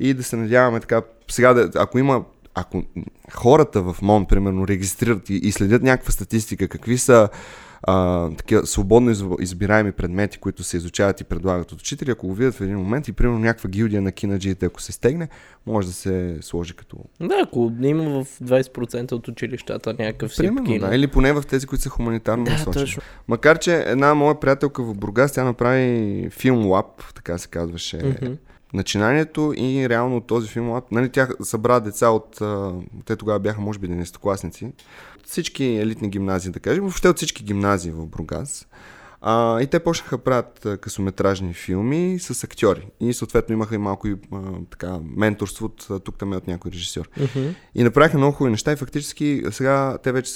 и 0.00 0.14
да 0.14 0.22
се 0.22 0.36
надяваме 0.36 0.80
така, 0.80 1.02
сега 1.28 1.54
да, 1.54 1.70
ако 1.74 1.98
има 1.98 2.24
ако 2.54 2.84
хората 3.32 3.82
в 3.82 3.96
МОН, 4.02 4.26
примерно, 4.26 4.68
регистрират 4.68 5.30
и, 5.30 5.34
и 5.34 5.52
следят 5.52 5.82
някаква 5.82 6.12
статистика, 6.12 6.68
какви 6.68 6.98
са 6.98 7.28
а, 7.86 8.28
такива 8.30 8.66
свободно 8.66 9.10
изб- 9.10 9.42
избираеми 9.42 9.92
предмети, 9.92 10.38
които 10.38 10.62
се 10.62 10.76
изучават 10.76 11.20
и 11.20 11.24
предлагат 11.24 11.72
от 11.72 11.80
учители, 11.80 12.10
ако 12.10 12.26
го 12.26 12.34
видят 12.34 12.54
в 12.54 12.60
един 12.60 12.78
момент 12.78 13.08
и 13.08 13.12
примерно 13.12 13.38
някаква 13.38 13.70
гилдия 13.70 14.02
на 14.02 14.12
кинаджиите, 14.12 14.66
ако 14.66 14.82
се 14.82 14.92
стегне, 14.92 15.28
може 15.66 15.86
да 15.86 15.92
се 15.92 16.38
сложи 16.40 16.74
като... 16.74 16.96
Да, 17.20 17.34
ако 17.42 17.72
има 17.82 18.24
в 18.24 18.38
20% 18.40 19.12
от 19.12 19.28
училищата 19.28 19.94
някакъв 19.98 20.36
Примерно, 20.36 20.64
кино. 20.66 20.88
да, 20.88 20.94
или 20.96 21.06
поне 21.06 21.32
в 21.32 21.42
тези, 21.42 21.66
които 21.66 21.82
са 21.82 21.88
хуманитарно 21.88 22.44
Да, 22.44 22.50
насочени. 22.52 22.84
точно. 22.84 23.02
Макар, 23.28 23.58
че 23.58 23.74
една 23.76 24.14
моя 24.14 24.40
приятелка 24.40 24.82
в 24.82 24.94
Бургас, 24.94 25.32
тя 25.32 25.44
направи 25.44 26.28
филм 26.30 26.66
лаб, 26.66 26.86
така 27.14 27.38
се 27.38 27.48
казваше 27.48 27.96
Мгм. 27.96 28.32
начинанието 28.74 29.54
и 29.56 29.88
реално 29.88 30.20
този 30.20 30.48
филм 30.48 30.80
нали, 30.90 31.08
тя 31.08 31.28
събра 31.42 31.80
деца 31.80 32.08
от, 32.10 32.40
те 33.04 33.16
тогава 33.16 33.38
бяха 33.40 33.60
може 33.60 33.78
би 33.78 33.88
11-класници, 33.88 34.72
от 35.24 35.30
всички 35.30 35.64
елитни 35.64 36.08
гимназии, 36.08 36.52
да 36.52 36.60
кажем, 36.60 36.82
въобще 36.82 37.08
от 37.08 37.16
всички 37.16 37.44
гимназии 37.44 37.90
в 37.90 38.06
Бургас. 38.06 38.66
А, 39.20 39.60
и 39.60 39.66
те 39.66 39.78
почнаха 39.78 40.18
правят 40.18 40.66
късометражни 40.80 41.54
филми 41.54 42.18
с 42.20 42.44
актьори. 42.44 42.88
И 43.00 43.12
съответно 43.12 43.52
имаха 43.52 43.74
и 43.74 43.78
малко 43.78 44.08
и, 44.08 44.16
а, 44.32 44.42
така, 44.70 44.98
менторство 45.16 45.66
от 45.66 46.04
тук 46.04 46.18
там 46.18 46.32
е 46.32 46.36
от 46.36 46.46
някой 46.46 46.70
режисьор. 46.70 47.08
Мгм. 47.16 47.48
И 47.74 47.84
направиха 47.84 48.18
много 48.18 48.32
хубави 48.32 48.50
неща 48.50 48.72
и 48.72 48.76
фактически 48.76 49.42
сега 49.50 49.98
те 50.02 50.12
вече 50.12 50.32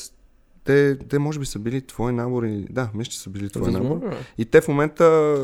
те, 0.65 0.99
те 0.99 1.19
може 1.19 1.39
би 1.39 1.47
са 1.47 1.59
били 1.59 1.87
твои 1.87 2.13
набори. 2.13 2.67
Да, 2.71 2.91
мисля, 2.95 3.11
че 3.11 3.21
са 3.21 3.31
били 3.31 3.51
набори. 3.55 3.73
Възможно 3.73 4.09
е. 4.09 4.17
И 4.39 4.45
те 4.45 4.61
в 4.61 4.69
момента 4.69 5.37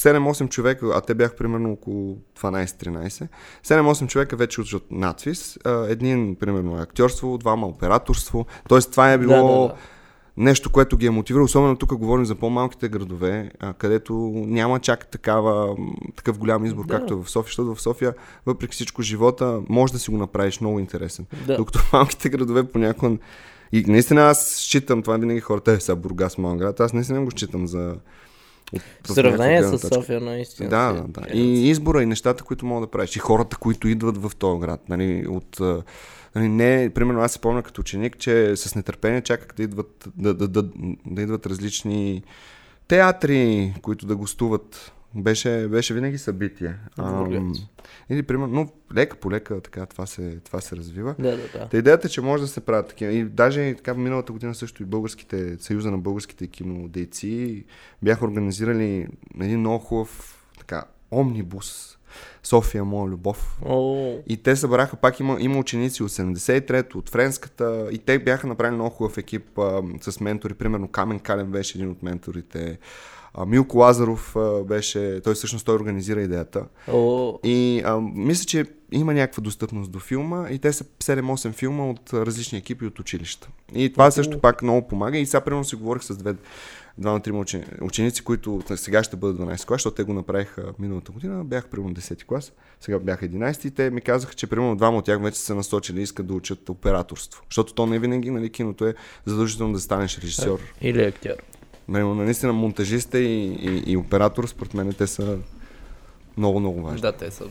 7-8 0.00 0.48
човека, 0.48 0.86
а 0.94 1.00
те 1.00 1.14
бяха 1.14 1.36
примерно 1.36 1.72
около 1.72 2.18
12-13, 2.40 3.28
7-8 3.64 4.06
човека 4.06 4.36
вече 4.36 4.60
учат 4.60 4.82
надвис. 4.90 5.58
Един, 5.88 6.36
примерно, 6.40 6.78
е 6.78 6.82
актьорство, 6.82 7.38
двама 7.38 7.66
операторство. 7.66 8.46
Тоест, 8.68 8.90
това 8.90 9.12
е 9.12 9.18
било 9.18 9.34
Да, 9.34 9.62
да, 9.62 9.68
да. 9.68 9.74
нещо, 10.36 10.70
което 10.70 10.96
ги 10.96 11.06
е 11.06 11.10
мотивирало. 11.10 11.44
Особено 11.44 11.76
тук 11.76 11.94
говорим 11.96 12.24
за 12.24 12.34
по-малките 12.34 12.88
градове, 12.88 13.50
а, 13.60 13.72
където 13.72 14.12
няма 14.34 14.80
чак 14.80 15.06
такава, 15.06 15.76
такъв 16.16 16.38
голям 16.38 16.64
избор, 16.64 16.86
Да. 16.86 16.98
както 16.98 17.14
е 17.14 17.16
в 17.16 17.30
София. 17.30 17.48
Защото 17.48 17.74
в 17.74 17.82
София, 17.82 18.14
въпреки 18.46 18.74
всичко, 18.74 19.02
живота 19.02 19.60
може 19.68 19.92
да 19.92 19.98
си 19.98 20.10
го 20.10 20.16
направиш 20.16 20.60
много 20.60 20.78
интересен. 20.78 21.26
Да. 21.46 21.56
Докато 21.56 21.78
в 21.78 21.92
малките 21.92 22.28
градове 22.28 22.64
понякога... 22.64 23.16
И 23.72 23.84
наистина 23.86 24.20
аз 24.22 24.46
считам, 24.54 25.02
това 25.02 25.16
винаги 25.16 25.40
хората, 25.40 25.72
е 25.72 25.80
сега 25.80 25.96
Бургас, 25.96 26.38
малък 26.38 26.58
град, 26.58 26.80
аз 26.80 26.92
наистина 26.92 27.24
го 27.24 27.30
считам 27.30 27.66
за... 27.66 27.94
От, 28.72 28.82
В 29.06 29.12
сравнение 29.12 29.62
с. 29.62 29.78
София, 29.78 30.20
наистина. 30.20 30.68
Да, 30.68 30.92
да, 30.92 30.98
е 30.98 31.02
да. 31.02 31.08
граница. 31.08 31.36
И 31.36 31.68
избора 31.68 32.02
и 32.02 32.06
нещата, 32.06 32.44
които 32.44 32.66
мога 32.66 32.86
да 32.86 32.90
правиш. 32.90 33.16
И 33.16 33.18
хората, 33.18 33.56
които 33.56 33.88
идват 33.88 34.18
в 34.18 34.32
този 34.38 34.60
град. 34.60 34.88
Нали, 34.88 35.26
от, 35.28 35.60
нали, 36.34 36.48
не, 36.48 36.90
примерно 36.94 37.20
аз 37.20 37.32
се 37.32 37.38
помня 37.38 37.62
като 37.62 37.80
ученик, 37.80 38.18
че 38.18 38.56
с 38.56 38.74
нетърпение 38.74 39.20
чаках 39.20 39.48
да 39.56 39.62
идват, 39.62 40.08
да, 40.16 40.34
да, 40.34 40.48
да, 40.48 40.62
да 41.06 41.22
идват 41.22 41.46
различни 41.46 42.22
театри, 42.88 43.74
които 43.82 44.06
да 44.06 44.16
гостуват. 44.16 44.92
Беше, 45.14 45.68
беше 45.68 45.94
винаги 45.94 46.18
събитие. 46.18 46.74
Ам, 46.98 47.54
или 48.10 48.22
примерно, 48.22 48.54
но 48.54 48.68
лека 48.96 49.16
по 49.16 49.30
лека 49.30 49.60
така 49.60 49.86
това 49.86 50.06
се, 50.06 50.40
това 50.44 50.60
се 50.60 50.76
развива. 50.76 51.14
Да, 51.18 51.30
да, 51.30 51.48
да. 51.58 51.68
Та 51.68 51.78
идеята 51.78 52.06
е, 52.06 52.10
че 52.10 52.20
може 52.20 52.42
да 52.42 52.48
се 52.48 52.60
правят 52.60 52.88
такива. 52.88 53.12
И 53.12 53.24
даже 53.24 53.60
и 53.60 53.76
така 53.76 53.94
миналата 53.94 54.32
година 54.32 54.54
също 54.54 54.82
и 54.82 54.86
българските, 54.86 55.56
Съюза 55.58 55.90
на 55.90 55.98
българските 55.98 56.46
кинодейци 56.46 57.64
бяха 58.02 58.24
организирали 58.24 59.06
един 59.40 59.60
много 59.60 59.78
хубав 59.78 60.44
така, 60.58 60.84
омнибус 61.10 61.96
София, 62.42 62.84
моя 62.84 63.10
любов. 63.10 63.58
О, 63.64 64.14
И 64.26 64.36
те 64.36 64.56
събраха, 64.56 64.96
пак 64.96 65.20
има, 65.20 65.36
има 65.40 65.58
ученици 65.58 66.02
от 66.02 66.10
73-то, 66.10 66.98
от 66.98 67.10
френската, 67.10 67.88
и 67.92 67.98
те 67.98 68.18
бяха 68.18 68.46
направили 68.46 68.74
много 68.74 68.90
хубав 68.90 69.18
екип 69.18 69.58
а, 69.58 69.82
с 70.00 70.20
ментори. 70.20 70.54
Примерно 70.54 70.88
Камен 70.88 71.18
Кален 71.18 71.46
беше 71.46 71.78
един 71.78 71.90
от 71.90 72.02
менторите. 72.02 72.78
А, 73.34 73.46
Милко 73.46 73.78
Лазаров 73.78 74.36
а, 74.36 74.64
беше, 74.64 75.20
той 75.24 75.34
всъщност 75.34 75.66
той 75.66 75.76
организира 75.76 76.22
идеята. 76.22 76.64
о, 76.92 77.38
И 77.44 77.82
а, 77.84 78.00
мисля, 78.00 78.44
че 78.44 78.66
има 78.92 79.14
някаква 79.14 79.40
достъпност 79.40 79.90
до 79.90 79.98
филма 79.98 80.48
и 80.50 80.58
те 80.58 80.72
са 80.72 80.84
7-8 80.84 81.52
филма 81.52 81.90
от 81.90 82.12
различни 82.12 82.58
екипи 82.58 82.86
от 82.86 82.98
училища. 82.98 83.48
И 83.74 83.92
това 83.92 84.10
също 84.10 84.40
пак 84.40 84.62
много 84.62 84.88
помага. 84.88 85.18
И 85.18 85.26
сега 85.26 85.40
примерно 85.40 85.64
си 85.64 85.76
говорих 85.76 86.02
с 86.02 86.16
две, 86.16 86.34
двама-трима 86.98 87.38
учени, 87.38 87.64
ученици, 87.80 88.24
които 88.24 88.62
сега 88.76 89.02
ще 89.02 89.16
бъдат 89.16 89.36
12 89.36 89.66
клас, 89.66 89.76
защото 89.76 89.96
те 89.96 90.02
го 90.02 90.12
направиха 90.12 90.72
миналата 90.78 91.12
година. 91.12 91.44
Бях 91.44 91.68
примерно 91.68 91.94
10 91.94 92.24
клас, 92.24 92.52
сега 92.80 92.98
бях 92.98 93.20
11 93.20 93.66
и 93.66 93.70
те 93.70 93.90
ми 93.90 94.00
казаха, 94.00 94.34
че 94.34 94.46
примерно 94.46 94.76
двама 94.76 94.98
от 94.98 95.04
тях 95.04 95.22
вече 95.22 95.38
са 95.38 95.54
насочили 95.54 96.00
и 96.00 96.02
искат 96.02 96.26
да 96.26 96.34
учат 96.34 96.68
операторство. 96.68 97.42
Защото 97.50 97.74
то 97.74 97.86
не 97.86 97.98
винаги, 97.98 98.30
нали, 98.30 98.50
киното 98.50 98.86
е 98.86 98.94
задължително 99.26 99.72
да 99.72 99.80
станеш 99.80 100.18
режисьор. 100.18 100.60
или 100.80 101.02
актьор. 101.02 101.36
Примерно, 101.92 102.14
наистина 102.14 102.52
монтажиста 102.52 103.18
и, 103.18 103.46
и, 103.46 103.82
и 103.86 103.96
оператор, 103.96 104.46
според 104.46 104.74
мен 104.74 104.92
те 104.92 105.06
са 105.06 105.38
много, 106.36 106.60
много 106.60 106.82
важни. 106.82 107.00
Да, 107.00 107.12
те 107.12 107.30
са. 107.30 107.44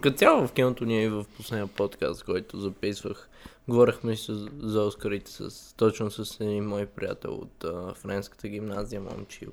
Като 0.00 0.16
цяло 0.16 0.46
в 0.46 0.52
киното 0.52 0.84
ние 0.84 1.04
и 1.04 1.08
в 1.08 1.24
последния 1.36 1.66
подкаст, 1.66 2.24
който 2.24 2.58
записвах, 2.58 3.28
говорихме 3.68 4.16
си 4.16 4.32
за- 4.32 4.48
за 4.60 4.80
Оскарите 4.80 5.30
с, 5.30 5.74
точно 5.76 6.10
с 6.10 6.40
един 6.40 6.64
мой 6.64 6.86
приятел 6.86 7.32
от 7.32 7.64
а, 7.64 7.94
френската 7.94 8.48
гимназия, 8.48 9.00
момчил. 9.00 9.48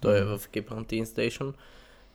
Той 0.00 0.18
е 0.18 0.24
в 0.24 0.40
екипа 0.46 0.74
на 0.74 0.84
Teen 0.84 1.04
Station. 1.04 1.52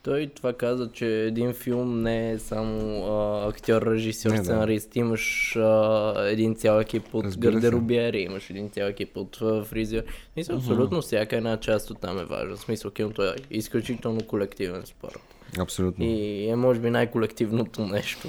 Той 0.02 0.30
това 0.34 0.52
каза, 0.52 0.90
че 0.92 1.06
един 1.06 1.52
филм 1.52 2.02
не 2.02 2.30
е 2.30 2.38
само 2.38 3.06
а, 3.06 3.48
актьор, 3.48 3.82
режисьор, 3.82 4.30
Не, 4.30 4.36
да. 4.36 4.44
сценарист. 4.44 4.96
Имаш 4.96 5.56
а, 5.56 6.14
един 6.28 6.54
цял 6.54 6.80
екип 6.80 7.14
от 7.14 7.38
гардеробиери, 7.38 8.20
имаш 8.20 8.50
един 8.50 8.70
цял 8.70 8.86
екип 8.86 9.16
от 9.16 9.38
а, 9.42 9.64
фризьор. 9.64 10.02
Мисля, 10.36 10.54
абсолютно 10.54 11.02
всяка 11.02 11.36
една 11.36 11.60
част 11.60 11.90
от 11.90 12.00
там 12.00 12.18
е 12.18 12.24
важна. 12.24 12.56
В 12.56 12.60
смисъл, 12.60 12.90
киното 12.90 13.22
е 13.24 13.34
изключително 13.50 14.20
колективен 14.26 14.82
спорт. 14.84 15.20
Абсолютно. 15.58 16.04
И 16.04 16.48
е 16.48 16.56
може 16.56 16.80
би 16.80 16.90
най-колективното 16.90 17.86
нещо. 17.86 18.28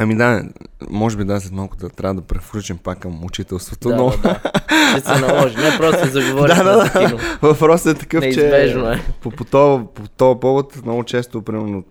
Ами 0.00 0.16
да, 0.16 0.42
може 0.90 1.16
би 1.16 1.24
да, 1.24 1.40
след 1.40 1.52
малко 1.52 1.76
да 1.76 1.88
трябва 1.88 2.14
да 2.14 2.20
превключим 2.20 2.78
пак 2.78 2.98
към 2.98 3.24
учителството, 3.24 3.88
Да, 3.88 3.96
но 3.96 4.10
да, 4.10 4.16
да. 4.16 4.40
Ще 4.90 5.00
се 5.00 5.20
наложи. 5.20 5.56
Не 5.56 5.76
просто 5.78 6.04
се 6.04 6.10
заговорим 6.10 6.56
Да, 6.56 6.64
да, 6.64 7.06
кино. 7.08 7.18
въпросът 7.42 7.96
е 7.96 8.00
такъв, 8.00 8.20
Неизбежно 8.20 8.84
че 8.84 8.90
е. 8.92 9.02
по, 9.20 9.30
по, 9.30 9.44
по 9.94 10.08
този 10.16 10.40
повод 10.40 10.82
много 10.84 11.04
често, 11.04 11.42
примерно, 11.42 11.84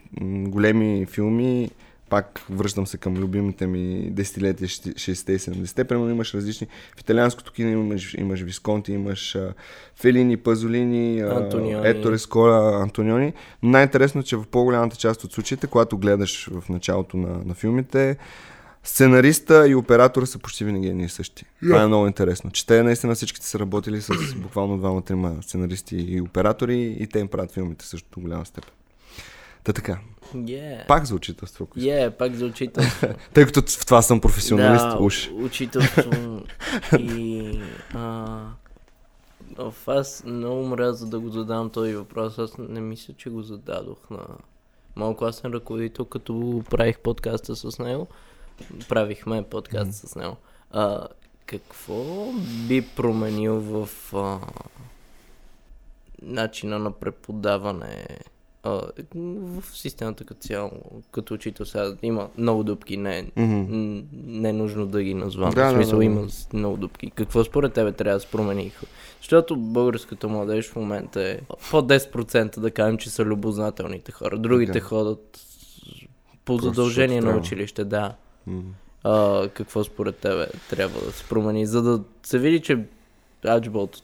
големи 0.48 1.06
филми, 1.06 1.70
пак 2.10 2.46
връщам 2.50 2.88
се 2.88 2.98
към 2.98 3.17
любимите 3.17 3.67
ми 3.67 4.10
десетилетия, 4.12 4.67
60-те 4.67 5.34
и 5.34 5.39
70-те, 5.39 5.84
примерно 5.84 6.10
имаш 6.10 6.34
различни, 6.34 6.67
в 6.98 7.00
италианското 7.00 7.52
кино 7.52 7.70
имаш, 7.70 8.13
имаш 8.13 8.41
Висконти, 8.41 8.91
имаш 8.91 9.36
а, 9.36 9.54
Фелини, 9.96 10.38
Пазолини. 10.38 11.20
Ето 11.84 12.20
Скола, 12.20 12.82
Антониони. 12.82 13.34
Но 13.63 13.70
най-интересно, 13.70 14.22
е, 14.22 14.24
че 14.24 14.38
в 14.38 14.46
по-голямата 14.52 14.96
част 14.96 15.24
от 15.24 15.34
случаите, 15.34 15.67
когато 15.67 15.98
гледаш 15.98 16.50
в 16.52 16.70
началото 16.70 17.17
на, 17.17 17.41
на 17.46 17.54
филмите, 17.54 18.17
сценариста 18.84 19.67
и 19.67 19.76
оператора 19.76 20.26
са 20.26 20.39
почти 20.39 20.65
винаги 20.65 20.88
едни 20.88 21.04
и 21.04 21.10
същи. 21.10 21.46
Това 21.63 21.82
е 21.82 21.88
много 21.88 22.08
интересно. 22.08 22.52
Че 22.52 22.65
те 22.65 22.84
наистина 22.84 23.15
всичките 23.15 23.48
са 23.48 23.60
работили 23.60 24.02
с 24.02 24.36
буквално 24.36 24.78
двама-трима 24.78 25.36
сценаристи 25.41 25.96
и 25.96 26.22
оператори 26.22 26.96
и 27.00 27.08
те 27.08 27.20
им 27.20 27.28
правят 27.28 27.52
филмите 27.52 27.86
също 27.86 28.08
до 28.12 28.22
голяма 28.22 28.46
степен. 28.46 28.72
Та 29.63 29.74
така. 29.74 29.98
Yeah. 30.35 30.87
Пак 30.87 31.05
за 31.05 31.15
учителство. 31.15 31.63
ако 31.63 31.79
искаш. 31.79 31.93
Yeah, 31.93 32.09
пак 32.09 32.33
за 32.33 32.45
учителство. 32.45 33.07
Тъй 33.33 33.45
като 33.45 33.61
в 33.61 33.85
това 33.85 34.01
съм 34.01 34.21
професионалист, 34.21 34.85
да, 34.85 34.97
уж. 34.99 35.29
учителство 35.33 36.41
и... 36.99 37.59
А, 37.93 38.37
в 39.57 39.73
аз 39.87 40.23
много 40.25 40.63
мряза 40.63 41.05
да 41.05 41.19
го 41.19 41.29
задам 41.29 41.69
този 41.69 41.93
въпрос. 41.93 42.39
Аз 42.39 42.57
не 42.57 42.81
мисля, 42.81 43.13
че 43.13 43.29
го 43.29 43.41
зададох 43.41 44.09
на 44.09 44.25
малко 44.95 45.17
класен 45.17 45.51
ръководител, 45.51 46.05
като 46.05 46.63
правих 46.69 46.99
подкаста 46.99 47.55
с 47.55 47.79
него. 47.79 48.07
Правихме 48.89 49.43
подкаст 49.43 49.93
с 49.93 50.15
него. 50.15 50.37
А, 50.71 51.07
какво 51.45 52.31
би 52.67 52.87
променил 52.95 53.59
в 53.59 53.89
а, 54.15 54.39
начина 56.21 56.79
на 56.79 56.91
преподаване 56.91 58.07
а, 58.67 58.82
в 59.15 59.63
системата 59.73 60.23
като 60.23 60.41
цяло, 60.41 60.71
като 61.12 61.34
учител 61.34 61.65
сега 61.65 61.93
има 62.01 62.30
много 62.38 62.63
дупки, 62.63 62.97
не, 62.97 63.32
м- 63.36 64.03
не 64.12 64.49
е 64.49 64.53
нужно 64.53 64.86
да 64.86 65.03
ги 65.03 65.13
назвам. 65.13 65.49
Да, 65.49 65.69
в 65.69 65.69
да, 65.69 65.75
смисъл 65.75 65.91
да, 65.91 65.97
да. 65.97 66.06
има 66.06 66.27
много 66.53 66.77
дупки. 66.77 67.12
Какво 67.12 67.43
според 67.43 67.73
тебе 67.73 67.91
трябва 67.91 68.17
да 68.17 68.19
се 68.19 68.27
промени? 68.27 68.71
Защото 69.21 69.58
българската 69.58 70.27
младеж 70.27 70.69
в 70.69 70.75
момента 70.75 71.21
е 71.21 71.39
по 71.71 71.82
10% 71.82 72.60
да 72.60 72.71
кажем, 72.71 72.97
че 72.97 73.10
са 73.10 73.25
любознателните 73.25 74.12
хора. 74.12 74.38
Другите 74.38 74.71
Така. 74.71 74.86
ходят 74.86 75.39
по 76.45 76.58
Просто 76.58 76.67
задължение 76.67 77.21
на 77.21 77.38
училище, 77.38 77.86
да. 77.86 78.15
М. 78.47 78.62
А, 79.03 79.47
какво 79.49 79.84
според 79.84 80.15
тебе 80.15 80.47
трябва 80.69 81.01
да 81.01 81.12
се 81.12 81.23
промени, 81.30 81.65
за 81.65 81.82
да 81.82 82.03
се 82.23 82.39
види, 82.39 82.60
че 82.60 82.80
Аджболт, 83.45 84.03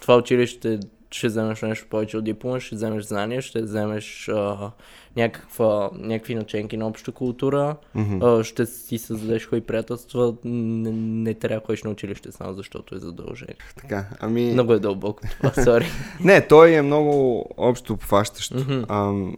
това 0.00 0.16
училище 0.16 0.80
ще 1.14 1.26
вземеш 1.26 1.62
нещо 1.62 1.86
повече 1.90 2.16
от 2.16 2.24
диплома, 2.24 2.60
ще 2.60 2.74
вземеш 2.74 3.04
знания, 3.04 3.42
ще 3.42 3.62
вземеш 3.62 4.28
а, 4.28 4.70
някаква, 5.16 5.90
някакви 5.94 6.34
наченки 6.34 6.76
на 6.76 6.86
обща 6.86 7.12
култура, 7.12 7.76
Мгм. 7.94 8.24
а, 8.24 8.44
ще 8.44 8.66
си 8.66 8.98
създадеш 8.98 9.46
кои 9.46 9.60
приятелства, 9.60 10.34
не, 10.44 10.92
не 10.92 11.34
трябва 11.34 11.60
да 11.60 11.66
ходиш 11.66 11.82
на 11.82 11.90
училище 11.90 12.32
само 12.32 12.54
защото 12.54 12.94
е 12.94 12.98
задължение. 12.98 13.56
Така, 13.76 14.06
ами... 14.20 14.52
Много 14.52 14.72
е 14.72 14.78
дълбоко 14.78 15.22
това, 15.40 15.52
сори. 15.64 15.86
Не, 16.20 16.46
той 16.46 16.72
е 16.72 16.82
много 16.82 17.44
общо 17.56 17.92
обхващащ. 17.92 18.54
Мгм. 18.54 18.82
Ам, 18.88 19.36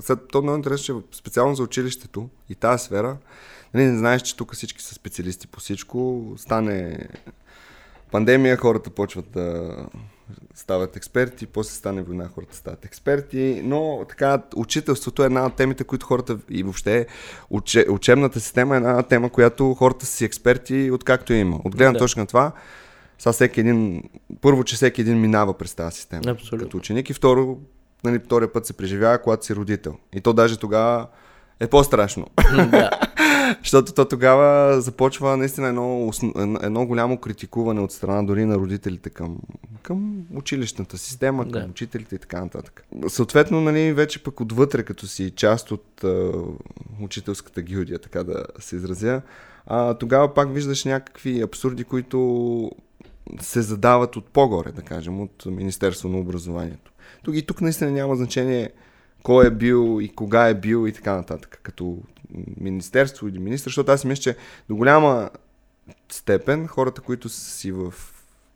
След 0.00 0.18
то 0.28 0.38
е 0.38 0.42
много 0.42 0.56
интересно, 0.56 1.02
че 1.10 1.18
специално 1.18 1.54
за 1.54 1.62
училището 1.62 2.28
и 2.48 2.54
тази 2.54 2.84
сфера, 2.84 3.16
нали, 3.74 3.84
не 3.84 3.98
знаеш, 3.98 4.22
че 4.22 4.36
тук 4.36 4.54
всички 4.54 4.82
са 4.82 4.94
специалисти 4.94 5.46
по 5.46 5.60
всичко. 5.60 6.24
Стане 6.36 7.08
пандемия, 8.10 8.56
хората 8.56 8.90
почват 8.90 9.30
да 9.30 9.76
стават 10.54 10.96
експерти, 10.96 11.46
после 11.46 11.70
стане 11.70 12.02
война, 12.02 12.28
хората 12.34 12.56
стават 12.56 12.84
експерти, 12.84 13.60
но 13.64 14.04
така, 14.08 14.42
учителството 14.56 15.22
е 15.22 15.26
една 15.26 15.46
от 15.46 15.56
темите, 15.56 15.84
които 15.84 16.06
хората 16.06 16.38
и 16.50 16.62
въобще 16.62 17.06
уче, 17.50 17.86
учебната 17.88 18.40
система 18.40 18.74
е 18.74 18.78
една 18.78 19.02
тема, 19.02 19.30
която 19.30 19.74
хората 19.74 20.06
са 20.06 20.12
си 20.12 20.24
експерти 20.24 20.90
откакто 20.90 21.32
е 21.32 21.36
има. 21.36 21.60
От 21.64 21.76
гледна 21.76 21.92
Да. 21.92 21.98
точка 21.98 22.20
на 22.20 22.26
това, 22.26 22.52
сега 23.18 23.32
всеки 23.32 23.60
един, 23.60 24.02
първо, 24.40 24.64
че 24.64 24.74
всеки 24.76 25.00
един 25.00 25.20
минава 25.20 25.58
през 25.58 25.74
тази 25.74 25.96
система 25.96 26.30
Абсолютно. 26.30 26.66
като 26.66 26.76
ученик 26.76 27.10
и 27.10 27.14
второ, 27.14 27.58
нали, 28.04 28.18
втория 28.18 28.52
път 28.52 28.66
се 28.66 28.72
преживява, 28.72 29.18
когато 29.18 29.46
си 29.46 29.54
родител. 29.54 29.96
И 30.14 30.20
то 30.20 30.32
даже 30.32 30.56
тогава 30.58 31.06
е 31.60 31.66
по-страшно. 31.66 32.26
да. 32.70 32.90
Защото 33.58 33.92
то 33.92 34.04
тогава 34.04 34.80
започва 34.80 35.36
наистина 35.36 35.68
едно, 35.68 36.10
едно 36.62 36.86
голямо 36.86 37.18
критикуване 37.18 37.80
от 37.80 37.92
страна 37.92 38.22
дори 38.22 38.44
на 38.44 38.56
родителите 38.56 39.10
към, 39.10 39.38
към 39.82 40.22
училищната 40.34 40.98
система, 40.98 41.42
към 41.42 41.62
Да. 41.62 41.68
учителите 41.70 42.14
и 42.14 42.18
така 42.18 42.40
нататък. 42.40 42.84
Съответно, 43.08 43.60
нали, 43.60 43.92
вече 43.92 44.22
пък 44.22 44.40
отвътре, 44.40 44.82
като 44.82 45.06
си 45.06 45.30
част 45.30 45.70
от 45.70 46.04
а, 46.04 46.32
учителската 47.00 47.62
гилдия, 47.62 47.98
така 47.98 48.24
да 48.24 48.44
се 48.58 48.76
изразя, 48.76 49.22
а, 49.66 49.94
тогава 49.94 50.34
пак 50.34 50.54
виждаш 50.54 50.84
някакви 50.84 51.40
абсурди, 51.40 51.84
които 51.84 52.70
се 53.40 53.62
задават 53.62 54.16
от 54.16 54.24
по-горе, 54.24 54.72
да 54.72 54.82
кажем, 54.82 55.20
от 55.20 55.46
Министерство 55.46 56.08
на 56.08 56.18
образованието. 56.18 56.92
Тук 57.24 57.36
и 57.36 57.42
тук 57.46 57.60
наистина 57.60 57.90
няма 57.90 58.16
значение 58.16 58.70
кой 59.22 59.46
е 59.46 59.50
бил 59.50 59.98
и 60.02 60.08
кога 60.08 60.48
е 60.48 60.54
бил 60.54 60.88
и 60.88 60.92
така 60.92 61.16
нататък, 61.16 61.60
като 61.62 61.98
министерство 62.60 63.28
или 63.28 63.38
министр, 63.38 63.68
защото 63.68 63.92
аз 63.92 64.04
мисля, 64.04 64.22
че 64.22 64.36
до 64.68 64.76
голяма 64.76 65.30
степен 66.12 66.66
хората, 66.66 67.00
които 67.00 67.28
са 67.28 67.40
си 67.50 67.72
в 67.72 67.94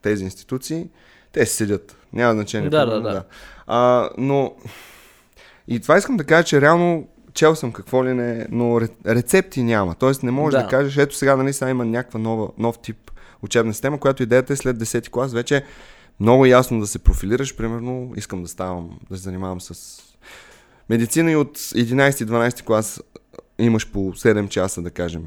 тези 0.03 0.25
институции, 0.25 0.89
те 1.33 1.47
седят. 1.47 1.97
Няма 2.13 2.33
значение. 2.35 2.71
Да, 2.71 2.85
примерно, 2.85 3.03
да, 3.03 3.11
да. 3.11 3.25
А, 3.67 4.11
но 4.19 4.55
и 5.69 5.81
това 5.81 5.99
искам 5.99 6.17
да 6.17 6.25
кажа, 6.25 6.45
че 6.45 6.61
реално 6.61 7.09
чел 7.35 7.55
съм 7.55 7.73
какво 7.73 8.05
ли 8.05 8.15
не, 8.15 8.47
но 8.51 8.65
ре- 8.65 9.07
рецепти 9.07 9.63
няма. 9.63 9.95
Тоест 9.95 10.23
не 10.23 10.31
можеш 10.31 10.59
да, 10.59 10.63
Да. 10.65 10.69
кажеш, 10.71 10.97
ето 10.97 11.17
сега 11.17 11.37
нали 11.37 11.53
сега 11.53 11.71
има 11.71 11.85
някаква 11.85 12.21
нова, 12.21 12.49
нов 12.59 12.79
тип 12.79 13.11
учебна 13.43 13.73
система, 13.73 14.01
която 14.01 14.23
идеята 14.23 14.53
е 14.53 14.57
след 14.57 14.77
10 14.77 15.09
клас 15.11 15.33
вече 15.33 15.65
много 16.21 16.47
ясно 16.47 16.81
да 16.81 16.87
се 16.87 16.99
профилираш. 16.99 17.57
Примерно 17.57 18.13
искам 18.17 18.43
да 18.43 18.49
ставам, 18.49 18.99
да 19.11 19.17
се 19.17 19.23
занимавам 19.23 19.61
с 19.61 20.01
медицина 20.91 21.31
и 21.31 21.37
от 21.37 21.59
11-12 21.59 22.63
клас 22.65 23.03
имаш 23.59 23.91
по 23.91 23.99
7 23.99 24.49
часа, 24.49 24.83
да 24.83 24.91
кажем, 24.91 25.25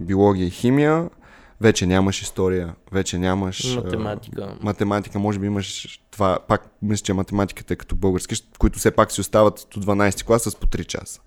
биология 0.00 0.46
и 0.46 0.50
химия. 0.50 1.10
Вече 1.60 1.86
нямаш 1.86 2.22
история, 2.22 2.74
вече 2.92 3.18
нямаш... 3.18 3.76
а, 3.76 3.80
Математика. 3.80 4.56
математика, 4.60 5.18
може 5.18 5.38
би 5.38 5.46
имаш 5.46 6.00
това, 6.10 6.38
пак 6.48 6.70
мисля, 6.82 7.04
че 7.04 7.12
математиката 7.12 7.74
е 7.74 7.76
като 7.76 7.96
български, 7.96 8.34
които 8.58 8.78
все 8.78 8.90
пак 8.90 9.12
си 9.12 9.20
остават 9.20 9.66
до 9.74 9.80
12 9.80 10.24
класа 10.24 10.50
с 10.50 10.56
по 10.56 10.66
3 10.66 10.84
часа. 10.84 11.20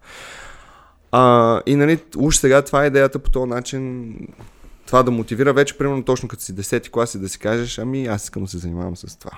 А, 1.11 1.61
и 1.65 1.75
нали, 1.75 1.99
уж 2.17 2.35
сега 2.35 2.61
това 2.61 2.83
е 2.83 2.87
идеята 2.87 3.19
по 3.19 3.29
този 3.29 3.49
начин, 3.49 4.13
това 4.85 5.03
да 5.03 5.11
мотивира 5.11 5.53
вече, 5.53 5.77
примерно 5.77 6.03
точно 6.03 6.29
като 6.29 6.43
си 6.43 6.55
10 6.55 6.89
клас 6.89 7.15
и 7.15 7.19
да 7.19 7.29
си 7.29 7.39
кажеш, 7.39 7.79
ами 7.79 8.07
аз 8.07 8.23
искам 8.23 8.43
да 8.43 8.49
се 8.49 8.57
занимавам 8.57 8.97
с 8.97 9.19
това. 9.19 9.31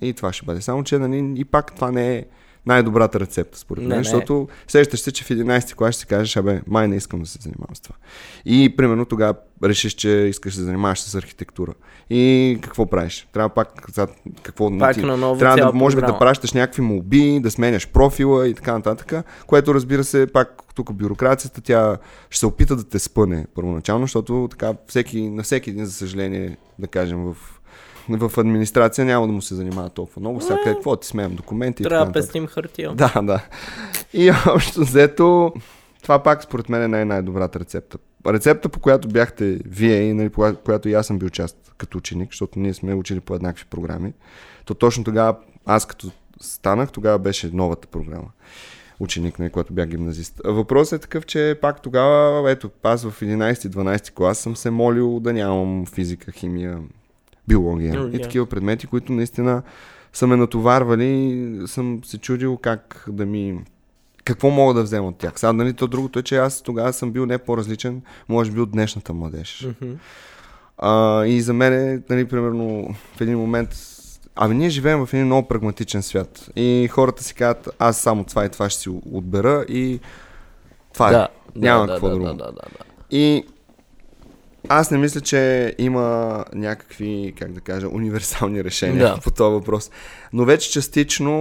И 0.00 0.12
това 0.12 0.32
ще 0.32 0.46
бъде. 0.46 0.60
Само, 0.60 0.84
че 0.84 0.98
нали, 0.98 1.34
и 1.36 1.44
пак 1.44 1.74
това 1.74 1.90
не 1.90 2.16
е 2.16 2.24
най-добрата 2.66 3.20
рецепта, 3.20 3.58
според 3.58 3.84
мен, 3.84 3.98
не. 3.98 4.04
защото 4.04 4.48
сещаш 4.68 5.00
се, 5.00 5.12
че 5.12 5.24
в 5.24 5.28
11 5.28 5.74
клас 5.74 5.94
ще 5.94 6.00
си 6.00 6.06
кажеш, 6.06 6.36
абе, 6.36 6.60
май 6.66 6.88
не 6.88 6.96
искам 6.96 7.20
да 7.20 7.26
се 7.26 7.38
занимавам 7.40 7.76
с 7.76 7.80
това. 7.80 7.96
И 8.44 8.74
примерно 8.76 9.04
тогава 9.04 9.34
решиш, 9.64 9.92
че 9.92 10.08
искаш 10.10 10.54
да 10.54 10.58
се 10.58 10.64
занимаваш 10.64 11.00
с 11.00 11.14
архитектура. 11.14 11.72
И 12.10 12.58
какво 12.62 12.86
правиш? 12.86 13.28
Трябва 13.32 13.48
пак, 13.48 13.90
за- 13.94 14.08
какво 14.42 14.78
Пак 14.78 14.94
ти- 14.94 15.02
на 15.02 15.16
ново 15.16 15.38
трябва 15.38 15.56
да 15.56 15.72
може 15.72 15.96
би 15.96 16.02
да 16.02 16.18
пращаш 16.18 16.52
някакви 16.52 16.82
молби, 16.82 17.40
да 17.40 17.50
сменяш 17.50 17.88
профила 17.88 18.48
и 18.48 18.54
така 18.54 18.72
нататък, 18.72 19.12
което 19.46 19.74
разбира 19.74 20.04
се, 20.04 20.26
пак 20.26 20.62
тук 20.74 20.92
бюрокрацията, 20.92 21.60
тя 21.60 21.96
ще 22.30 22.38
се 22.38 22.46
опита 22.46 22.76
да 22.76 22.84
те 22.84 22.98
спъне 22.98 23.46
първоначално, 23.54 24.04
защото 24.04 24.48
така 24.50 24.72
всеки, 24.86 25.30
на 25.30 25.42
всеки 25.42 25.70
един, 25.70 25.84
за 25.84 25.92
съжаление, 25.92 26.56
да 26.78 26.86
кажем, 26.86 27.24
в, 27.24 27.36
в 28.08 28.38
администрация 28.38 29.04
няма 29.04 29.26
да 29.26 29.32
му 29.32 29.42
се 29.42 29.54
занимава 29.54 29.90
толкова 29.90 30.20
много. 30.20 30.40
Сега 30.40 30.56
какво 30.64 30.96
ти 30.96 31.06
смеем 31.06 31.34
документи 31.34 31.82
Трябва 31.82 32.06
да 32.06 32.12
пестим 32.12 32.46
хартия. 32.46 32.92
Да, 32.94 33.12
да. 33.22 33.44
И 34.12 34.30
общо 34.46 34.80
взето, 34.80 35.52
това 36.02 36.22
пак 36.22 36.42
според 36.42 36.68
мен 36.68 36.82
е 36.82 36.88
най- 36.88 37.04
най-добрата 37.04 37.60
рецепта. 37.60 37.98
Рецепта, 38.26 38.68
по 38.68 38.80
която 38.80 39.08
бяхте 39.08 39.58
вие 39.66 40.00
и 40.02 40.14
нали, 40.14 40.28
по 40.28 40.40
коя- 40.40 40.56
която 40.56 40.88
и 40.88 40.94
аз 40.94 41.06
съм 41.06 41.18
бил 41.18 41.28
част 41.28 41.72
като 41.78 41.98
ученик, 41.98 42.28
защото 42.32 42.58
ние 42.58 42.74
сме 42.74 42.94
учили 42.94 43.20
по 43.20 43.34
еднакви 43.34 43.64
програми, 43.64 44.12
то 44.64 44.74
точно 44.74 45.04
тогава, 45.04 45.36
аз 45.66 45.86
като 45.86 46.10
станах, 46.40 46.92
тогава 46.92 47.18
беше 47.18 47.50
новата 47.52 47.88
програма. 47.88 48.28
Ученик, 49.00 49.38
нали, 49.38 49.50
когато 49.50 49.72
бях 49.72 49.88
гимназист. 49.88 50.40
Въпросът 50.44 50.98
е 50.98 51.02
такъв, 51.02 51.26
че 51.26 51.58
пак 51.60 51.82
тогава, 51.82 52.50
ето, 52.50 52.70
аз 52.82 53.04
в 53.04 53.20
11-12 53.20 54.10
клас 54.10 54.38
съм 54.38 54.56
се 54.56 54.70
молил 54.70 55.20
да 55.20 55.32
нямам 55.32 55.86
физика, 55.86 56.32
химия, 56.32 56.78
биология 57.48 57.92
Биология. 57.92 58.18
и 58.18 58.22
такива 58.22 58.46
предмети, 58.46 58.86
които 58.86 59.12
наистина 59.12 59.62
са 60.12 60.26
ме 60.26 60.36
натоварвали 60.36 61.06
и 61.06 61.60
съм 61.66 62.00
се 62.04 62.18
чудил 62.18 62.56
как 62.56 63.04
да 63.08 63.26
ми... 63.26 63.60
Какво 64.24 64.50
мога 64.50 64.74
да 64.74 64.82
взема 64.82 65.08
от 65.08 65.18
тях? 65.18 65.32
Сега, 65.36 65.52
нали, 65.52 65.72
то 65.72 65.86
другото 65.86 66.18
е, 66.18 66.22
че 66.22 66.36
аз 66.36 66.62
тогава 66.62 66.92
съм 66.92 67.12
бил 67.12 67.26
не 67.26 67.38
по-различен, 67.38 68.02
може 68.28 68.50
би 68.50 68.60
от 68.60 68.70
днешната 68.70 69.12
младеж. 69.12 69.68
Мгм. 69.82 69.92
А, 70.78 71.24
и 71.26 71.40
за 71.40 71.52
мен, 71.52 71.72
е, 71.72 72.02
нали, 72.10 72.24
примерно, 72.28 72.94
в 73.16 73.20
един 73.20 73.38
момент... 73.38 73.68
Ами 74.40 74.54
ние 74.54 74.68
живеем 74.70 75.06
в 75.06 75.14
един 75.14 75.26
много 75.26 75.48
прагматичен 75.48 76.02
свят. 76.02 76.50
И 76.56 76.88
хората 76.92 77.24
си 77.24 77.34
казват, 77.34 77.68
аз 77.78 77.98
само 77.98 78.24
това 78.24 78.44
и 78.44 78.48
това 78.48 78.70
ще 78.70 78.80
си 78.80 78.90
отбера 79.12 79.64
и 79.68 80.00
това 80.92 81.10
Да, 81.10 81.28
е. 81.56 81.60
Няма 81.60 81.86
да, 81.86 81.92
какво 81.92 82.08
да, 82.08 82.14
друго. 82.14 82.26
Да, 82.26 82.34
да, 82.34 82.44
да, 82.44 82.52
да. 82.52 82.84
И 83.10 83.44
аз 84.68 84.90
не 84.90 84.98
мисля, 84.98 85.20
че 85.20 85.74
има 85.78 86.04
някакви, 86.54 87.34
как 87.38 87.52
да 87.52 87.60
кажа, 87.60 87.88
универсални 87.88 88.64
решения 88.64 89.04
Да. 89.04 89.20
по 89.20 89.30
този 89.30 89.52
въпрос. 89.52 89.90
Но 90.32 90.44
вече 90.44 90.70
частично, 90.70 91.32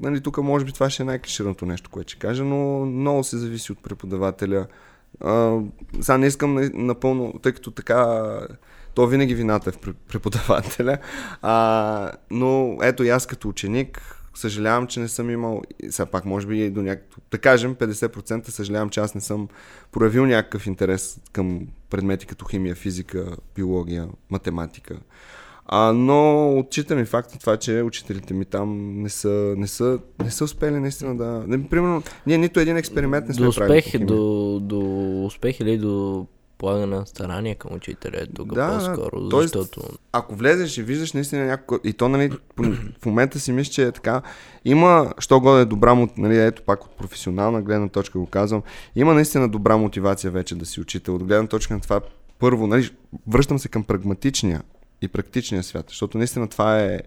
нали, 0.00 0.20
тук 0.20 0.38
може 0.38 0.64
би 0.64 0.72
това 0.72 0.90
ще 0.90 1.02
е 1.02 1.06
най-клишираното 1.06 1.66
нещо, 1.66 1.90
което 1.90 2.08
ще 2.08 2.18
кажа, 2.18 2.44
но 2.44 2.56
много 2.86 3.24
се 3.24 3.38
зависи 3.38 3.72
от 3.72 3.82
преподавателя. 3.82 4.66
А, 5.20 5.58
сега 6.00 6.18
не 6.18 6.26
искам 6.26 6.54
на- 6.54 6.70
напълно, 6.74 7.34
тъй 7.42 7.52
като 7.52 7.70
така, 7.70 8.24
то 8.94 9.06
винаги 9.06 9.34
вината 9.34 9.70
е 9.70 9.72
в 9.72 9.78
пре- 9.78 9.94
преподавателя. 10.08 10.98
А, 11.42 12.10
но 12.30 12.78
ето 12.82 13.04
и 13.04 13.08
аз 13.08 13.26
като 13.26 13.48
ученик, 13.48 14.15
съжалявам, 14.38 14.86
че 14.86 15.00
не 15.00 15.08
съм 15.08 15.30
имал, 15.30 15.62
сега 15.90 16.06
пак 16.06 16.24
може 16.24 16.46
би 16.46 16.64
и 16.64 16.70
до 16.70 16.82
някакво, 16.82 17.20
да 17.30 17.38
кажем 17.38 17.74
50% 17.74 18.48
съжалявам, 18.48 18.90
че 18.90 19.00
аз 19.00 19.14
не 19.14 19.20
съм 19.20 19.48
проявил 19.92 20.26
някакъв 20.26 20.66
интерес 20.66 21.20
към 21.32 21.60
предмети 21.90 22.26
като 22.26 22.44
химия, 22.44 22.74
физика, 22.74 23.36
биология, 23.54 24.08
математика. 24.30 24.96
А, 25.68 25.92
но 25.92 26.48
отчитам 26.58 26.98
и 26.98 27.04
факта 27.04 27.38
това, 27.38 27.56
че 27.56 27.82
учителите 27.82 28.34
ми 28.34 28.44
там 28.44 29.00
не 29.02 29.08
са, 29.08 29.54
не 29.56 29.66
са, 29.66 29.98
не 30.24 30.30
са 30.30 30.44
успели 30.44 30.74
наистина 30.80 31.16
да... 31.16 31.44
Не, 31.46 31.68
примерно, 31.68 32.02
ние 32.26 32.38
нито 32.38 32.60
един 32.60 32.76
експеримент 32.76 33.28
не 33.28 33.34
сме 33.34 33.46
До 33.46 33.52
правили. 33.52 33.78
успех, 33.78 33.90
химия. 33.90 34.06
до, 34.06 34.58
до 34.62 34.80
успех 35.24 35.60
или 35.60 35.78
до 35.78 36.26
полагане 36.58 36.86
на 36.86 37.06
старание 37.06 37.54
към 37.54 37.74
учителя 37.74 38.16
е 38.20 38.26
тук 38.26 38.54
Да, 38.54 38.68
по-скоро, 38.68 39.28
тоест- 39.28 39.58
защото... 39.58 39.80
ако 40.12 40.34
влезеш 40.34 40.78
и 40.78 40.82
виждаш 40.82 41.12
наистина 41.12 41.46
някой... 41.46 41.78
И 41.84 41.92
то, 41.92 42.08
нали, 42.08 42.30
в 43.02 43.06
момента 43.06 43.40
си 43.40 43.52
мисля, 43.52 43.72
че 43.72 43.86
е 43.86 43.92
така. 43.92 44.22
Има, 44.64 45.14
що 45.18 45.40
годе 45.40 45.62
е 45.62 45.64
добра, 45.64 46.08
нали, 46.16 46.38
ето 46.38 46.62
пак 46.62 46.84
от 46.84 46.96
професионална 46.96 47.62
гледна 47.62 47.88
точка 47.88 48.18
го 48.18 48.26
казвам, 48.26 48.62
има 48.96 49.14
наистина 49.14 49.48
добра 49.48 49.76
мотивация 49.76 50.30
вече 50.30 50.54
да 50.54 50.66
си 50.66 50.80
учител. 50.80 51.14
От 51.14 51.24
гледна 51.24 51.48
точка 51.48 51.74
на 51.74 51.80
това, 51.80 52.00
първо, 52.38 52.66
нали, 52.66 52.90
връщам 53.26 53.58
се 53.58 53.68
към 53.68 53.84
прагматичния 53.84 54.62
и 55.02 55.08
практичния 55.08 55.62
свят, 55.62 55.84
защото 55.88 56.18
наистина 56.18 56.48
това 56.48 56.80
е, 56.80 57.00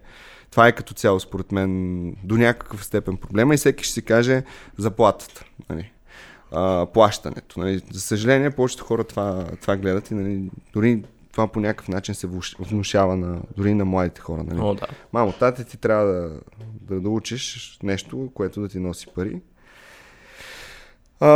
това 0.52 0.68
е 0.68 0.76
като 0.76 0.94
цяло, 0.94 1.20
според 1.20 1.52
мен, 1.52 2.16
до 2.24 2.38
някакъв 2.38 2.86
степен 2.86 3.18
проблема 3.18 3.54
и 3.54 3.58
всеки 3.58 3.84
ще 3.84 3.94
си 3.94 4.02
каже 4.02 4.44
заплатата. 4.78 5.46
Нали 5.70 5.92
а, 6.52 6.86
плащането. 6.86 7.60
Нали. 7.60 7.82
За 7.92 8.02
съжаление, 8.02 8.52
повечето 8.52 8.86
хора 8.86 9.04
това, 9.04 9.46
това 9.62 9.78
гледат 9.78 10.12
и 10.12 10.14
нали, 10.14 10.50
дори 10.74 11.04
това 11.32 11.48
по 11.48 11.60
някакъв 11.60 11.88
начин 11.88 12.16
се 12.16 12.28
внушава 12.60 13.16
на, 13.16 13.42
дори 13.58 13.74
на 13.74 13.86
младите 13.86 14.22
хора. 14.22 14.44
Нали. 14.44 14.60
О, 14.62 14.74
да. 14.74 14.88
Мамо, 15.14 15.32
тате 15.32 15.64
ти 15.64 15.78
трябва 15.78 16.06
да, 16.06 16.40
да, 16.82 17.02
да 17.02 17.10
учиш 17.10 17.78
нещо, 17.84 18.32
което 18.34 18.62
да 18.62 18.70
ти 18.70 18.80
носи 18.80 19.08
пари. 19.16 19.42
А, 21.20 21.28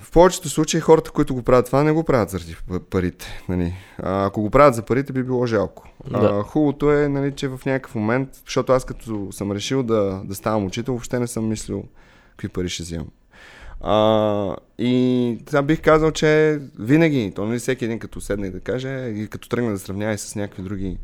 в 0.00 0.10
повечето 0.12 0.48
случаи 0.48 0.80
хората, 0.80 1.10
които 1.10 1.34
го 1.34 1.42
правят 1.42 1.66
това, 1.66 1.82
не 1.82 1.92
го 1.92 2.04
правят 2.04 2.30
заради 2.30 2.56
парите. 2.90 3.44
Нали. 3.48 3.74
А, 3.98 4.26
ако 4.26 4.42
го 4.42 4.50
правят 4.50 4.74
за 4.74 4.82
парите, 4.82 5.12
би 5.12 5.22
било 5.22 5.46
жалко. 5.46 5.88
Да. 6.10 6.18
А, 6.18 6.42
хубавото 6.42 6.92
е, 6.92 7.08
нали, 7.08 7.32
че 7.32 7.48
в 7.48 7.60
някакъв 7.66 7.94
момент, 7.94 8.28
защото 8.44 8.72
аз 8.72 8.84
като 8.84 9.32
съм 9.32 9.52
решил 9.52 9.82
да, 9.82 10.22
да 10.24 10.34
ставам 10.34 10.64
учител, 10.64 10.94
въобще 10.94 11.18
не 11.18 11.26
съм 11.26 11.48
мислил 11.48 11.84
какви 12.30 12.48
пари 12.48 12.68
ще 12.68 12.82
взимам. 12.82 13.06
А, 13.84 14.56
и 14.78 15.38
сега 15.48 15.62
бих 15.62 15.82
казал, 15.82 16.10
че 16.10 16.60
винаги, 16.78 17.32
то 17.34 17.46
нали 17.46 17.58
всеки 17.58 17.84
един 17.84 17.98
като 17.98 18.20
седне 18.20 18.50
да 18.50 18.60
каже, 18.60 19.12
и 19.16 19.28
като 19.28 19.48
тръгне 19.48 19.70
да 19.70 19.78
сравнява 19.78 20.12
и 20.12 20.18
с 20.18 20.36
някакви 20.36 20.62
други 20.62 20.98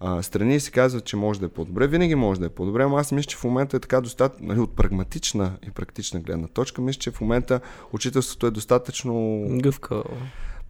а, 0.00 0.22
страни 0.22 0.54
и 0.54 0.60
си 0.60 0.70
казва, 0.70 1.00
че 1.00 1.16
може 1.16 1.40
да 1.40 1.46
е 1.46 1.48
по-добре. 1.48 1.86
Винаги 1.86 2.14
може 2.14 2.40
да 2.40 2.46
е 2.46 2.48
по-добре, 2.48 2.86
но 2.86 2.96
аз 2.96 3.12
мисля, 3.12 3.28
че 3.28 3.36
в 3.36 3.44
момента 3.44 3.76
е 3.76 3.80
така 3.80 4.00
достатъчно, 4.00 4.46
нали, 4.46 4.60
от 4.60 4.76
прагматична 4.76 5.52
и 5.68 5.70
практична 5.70 6.20
гледна 6.20 6.46
точка, 6.46 6.82
мисля, 6.82 6.98
че 6.98 7.10
в 7.10 7.20
момента 7.20 7.60
учителството 7.92 8.46
е 8.46 8.50
достатъчно 8.50 9.44
Гъвка. 9.50 10.02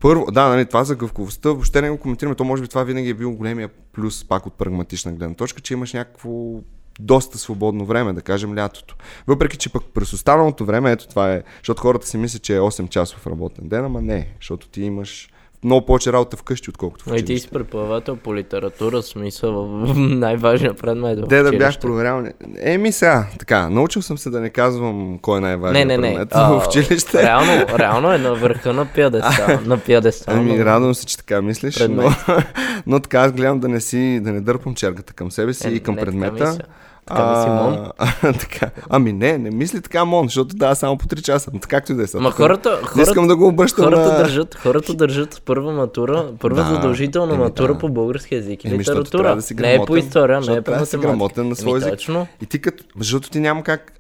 първо, 0.01 0.27
да, 0.31 0.49
нали, 0.49 0.67
това 0.67 0.85
за 0.85 0.97
гъвковостта, 0.97 1.49
въобще 1.49 1.83
не 1.83 1.91
го 1.91 1.99
коментираме, 1.99 2.35
то 2.35 2.45
може 2.45 2.63
би 2.63 2.69
това 2.69 2.85
винаги 2.85 3.09
е 3.09 3.15
бил 3.15 3.33
големия 3.33 3.69
плюс, 3.93 4.25
пак 4.25 4.47
от 4.47 4.55
прагматична 4.55 5.13
гледна 5.13 5.35
точка, 5.35 5.61
че 5.61 5.75
имаш 5.75 5.93
някакво 5.93 6.61
доста 7.01 7.39
свободно 7.39 7.85
време, 7.85 8.13
да 8.13 8.21
кажем 8.21 8.57
лятото. 8.57 8.97
Въпреки, 9.27 9.57
че 9.57 9.73
пък 9.73 9.83
през 9.95 10.13
останалото 10.13 10.65
време, 10.65 10.93
ето 10.93 11.09
това 11.09 11.33
е, 11.33 11.43
защото 11.59 11.83
хората 11.83 12.07
си 12.07 12.17
мислят, 12.19 12.43
че 12.43 12.57
е 12.57 12.61
8 12.61 12.89
часов 12.89 13.27
работен 13.27 13.69
ден, 13.69 13.85
ама 13.85 14.03
не, 14.03 14.29
защото 14.41 14.69
ти 14.69 14.83
имаш 14.83 15.29
много 15.65 15.87
повече 15.87 16.13
работа 16.13 16.37
вкъщи, 16.37 16.71
отколкото 16.71 17.05
в 17.05 17.09
А 17.09 17.15
и 17.15 17.17
ти 17.17 17.23
училище. 17.25 17.43
си 17.43 17.51
преподавател 17.51 18.17
по 18.17 18.35
литература, 18.37 19.03
смисъл 19.03 19.53
в 19.67 19.95
най-важният 19.97 20.79
предмет 20.79 21.19
в 21.19 21.27
Де 21.27 21.37
да 21.37 21.51
бях 21.51 21.59
училище. 21.61 21.81
проверял. 21.81 22.25
Еми 22.57 22.93
сега, 22.93 23.27
така, 23.39 23.71
научил 23.71 24.03
съм 24.03 24.19
се 24.19 24.31
да 24.31 24.41
не 24.41 24.51
казвам 24.51 25.19
кой 25.19 25.39
е 25.39 25.41
най-важният 25.41 25.89
не, 25.89 25.97
не. 25.97 26.09
предмет 26.09 26.29
а, 26.33 26.49
в 26.51 26.67
училище. 26.69 27.23
Реално, 27.23 27.79
реално 27.79 28.13
е 28.13 28.19
на 28.19 28.35
върха 28.35 28.73
на 28.73 28.87
пиадестал. 28.87 29.61
на 29.65 29.79
пиадестал. 29.79 30.35
Ами, 30.35 30.57
но- 30.57 30.65
радвам 30.65 30.95
се, 30.95 31.07
че 31.07 31.17
така 31.17 31.43
мислиш, 31.43 31.79
но, 31.79 31.87
Предмет. 31.87 32.13
но 32.87 33.01
така 33.01 33.19
аз 33.19 33.33
гледам 33.33 33.61
да 33.61 33.69
не 33.69 33.81
си, 33.81 34.21
да 34.23 34.33
не 34.33 34.41
дърпам 34.41 34.75
чергата 34.75 35.13
към 35.13 35.31
себе 35.31 35.55
си 35.55 35.69
Е, 35.69 35.71
и 35.71 35.81
към 35.81 35.95
не, 35.95 36.01
така 36.01 36.11
предмета. 36.11 36.47
мисля. 36.47 36.63
Така 37.07 37.31
мисли 37.31 37.51
Мон. 37.51 37.91
а, 37.99 38.07
така. 38.41 38.71
Ами 38.91 39.13
не, 39.13 39.39
не 39.39 39.51
мисли 39.51 39.81
така 39.81 40.05
Мон, 40.05 40.25
защото 40.25 40.57
да, 40.57 40.75
само 40.75 40.99
по 40.99 41.07
3 41.07 41.23
часа. 41.23 41.51
Но 41.55 41.61
както 41.61 41.93
и 41.93 41.95
да 41.95 42.03
е. 42.03 42.07
сега. 42.07 42.23
Ма 42.23 42.31
хората, 42.31 42.81
хората, 42.85 43.03
искам 43.03 43.29
да 43.29 43.37
го 43.37 43.47
обръщам 43.47 43.85
хората 43.85 44.03
на... 44.03 44.19
държат, 44.19 44.55
хората 44.55 44.95
държат 44.95 45.43
първа 45.45 45.73
матура, 45.73 46.33
първа 46.41 46.57
Да, 46.57 46.65
задължителна 46.67 47.35
еми 47.35 47.43
матура 47.45 47.73
да. 47.73 47.79
по 47.79 47.89
български 47.89 48.35
язик 48.35 48.65
и 48.65 48.69
Еми, 48.69 48.79
литература. 48.79 49.35
да 49.35 49.43
си 49.43 49.55
не 49.55 49.75
е 49.75 49.77
по 49.77 49.85
грамотен, 49.85 50.07
история, 50.07 50.41
не 50.41 50.53
е 50.53 50.57
по 50.57 50.63
трябва 50.63 50.81
да 50.81 50.87
си 50.87 50.97
математика. 50.97 51.09
грамотен 51.09 51.49
на 51.49 51.57
своя 51.57 51.77
език. 51.79 51.91
Точно. 51.91 52.27
И 52.43 52.47
ти 52.47 52.61
като... 52.61 52.85
Защото 52.99 53.31
ти 53.31 53.41
няма 53.41 53.63
как... 53.63 53.93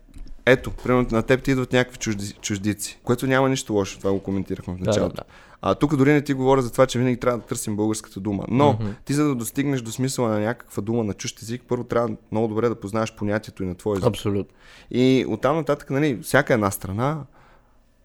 Ето, 0.46 0.70
примерно 0.72 1.06
на 1.12 1.22
теб 1.22 1.42
ти 1.42 1.50
идват 1.50 1.72
някакви 1.72 1.98
чужди, 1.98 2.34
чуждици, 2.42 2.98
което 3.04 3.26
няма 3.26 3.48
нищо 3.48 3.72
лошо, 3.72 3.98
това 3.98 4.12
го 4.12 4.20
коментирахме 4.20 4.74
в 4.74 4.78
Да, 4.78 4.84
началото. 4.84 5.14
да, 5.14 5.22
да. 5.22 5.28
А 5.70 5.74
тук 5.74 5.96
дори 5.96 6.12
не 6.12 6.22
ти 6.22 6.34
говоря 6.34 6.62
за 6.62 6.72
това, 6.72 6.86
че 6.86 6.98
винаги 6.98 7.16
трябва 7.16 7.38
да 7.38 7.44
търсим 7.44 7.76
българската 7.76 8.20
дума. 8.20 8.44
Но 8.48 8.72
Мгм. 8.72 8.86
ти 9.04 9.14
за 9.14 9.24
да 9.24 9.34
достигнеш 9.34 9.80
до 9.80 9.92
смисъла 9.92 10.28
на 10.28 10.40
някаква 10.40 10.82
дума 10.82 11.04
на 11.04 11.14
чужд 11.14 11.42
език, 11.42 11.62
първо 11.68 11.84
трябва 11.84 12.16
много 12.32 12.48
добре 12.48 12.68
да 12.68 12.74
познаваш 12.74 13.14
понятието 13.14 13.62
и 13.62 13.66
на 13.66 13.74
твой 13.74 13.96
език. 13.96 14.06
Абсолютно. 14.06 14.54
И 14.90 15.26
оттам 15.28 15.56
нататък, 15.56 15.90
нали, 15.90 16.18
всяка 16.22 16.54
една 16.54 16.70
страна, 16.70 17.18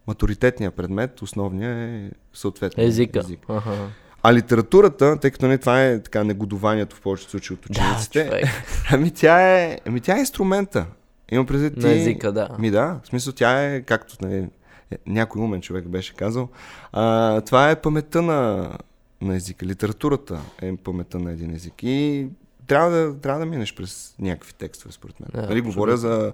матуритетният 0.08 0.76
предмет, 0.76 1.22
основния 1.22 1.72
е 1.72 2.10
съответно 2.34 2.84
Езика. 2.84 3.20
език. 3.20 3.40
Аха. 3.50 3.90
А 4.24 4.34
литературата, 4.34 5.18
тъй 5.20 5.32
като 5.32 5.48
не, 5.48 5.58
това 5.58 5.84
е 5.86 6.04
така 6.04 6.24
негодованието 6.24 6.96
в 6.96 7.02
повечето 7.02 7.32
случаи 7.32 7.54
от 7.54 7.60
Да, 7.62 7.68
учениците, 7.72 8.26
човек. 8.28 8.46
ами, 8.92 9.12
тя 9.12 9.60
е, 9.60 9.80
ами 9.88 10.02
тя 10.02 10.16
е 10.16 10.20
инструмента. 10.20 10.86
Имам 11.32 11.46
предвид 11.46 11.74
ти... 11.74 11.80
На 11.80 11.92
езика, 11.92 12.32
да. 12.32 12.50
Ми 12.60 12.72
да, 12.72 13.00
в 13.04 13.08
смисъл 13.08 13.34
тя 13.34 13.64
е, 13.64 13.82
както 13.82 14.16
нали, 14.22 14.48
някой 15.08 15.42
умен 15.42 15.62
човек 15.62 15.88
беше 15.88 16.16
казал, 16.16 16.50
а, 16.92 17.42
това 17.42 17.72
е 17.72 17.82
паметта 17.82 18.22
на, 18.22 18.72
на 19.22 19.36
езика. 19.36 19.66
Литературата 19.66 20.40
е 20.62 20.78
паметта 20.78 21.20
на 21.20 21.32
един 21.32 21.56
език. 21.56 21.74
И 21.84 22.28
трябва 22.68 22.92
да, 22.92 23.20
трябва 23.20 23.40
да 23.40 23.46
минеш 23.46 23.76
през 23.76 24.16
някакви 24.20 24.54
текстове, 24.54 24.94
според 24.94 25.20
мен. 25.20 25.30
Да, 25.34 25.50
нали, 25.50 25.62
говоря 25.62 25.98
за 25.98 26.34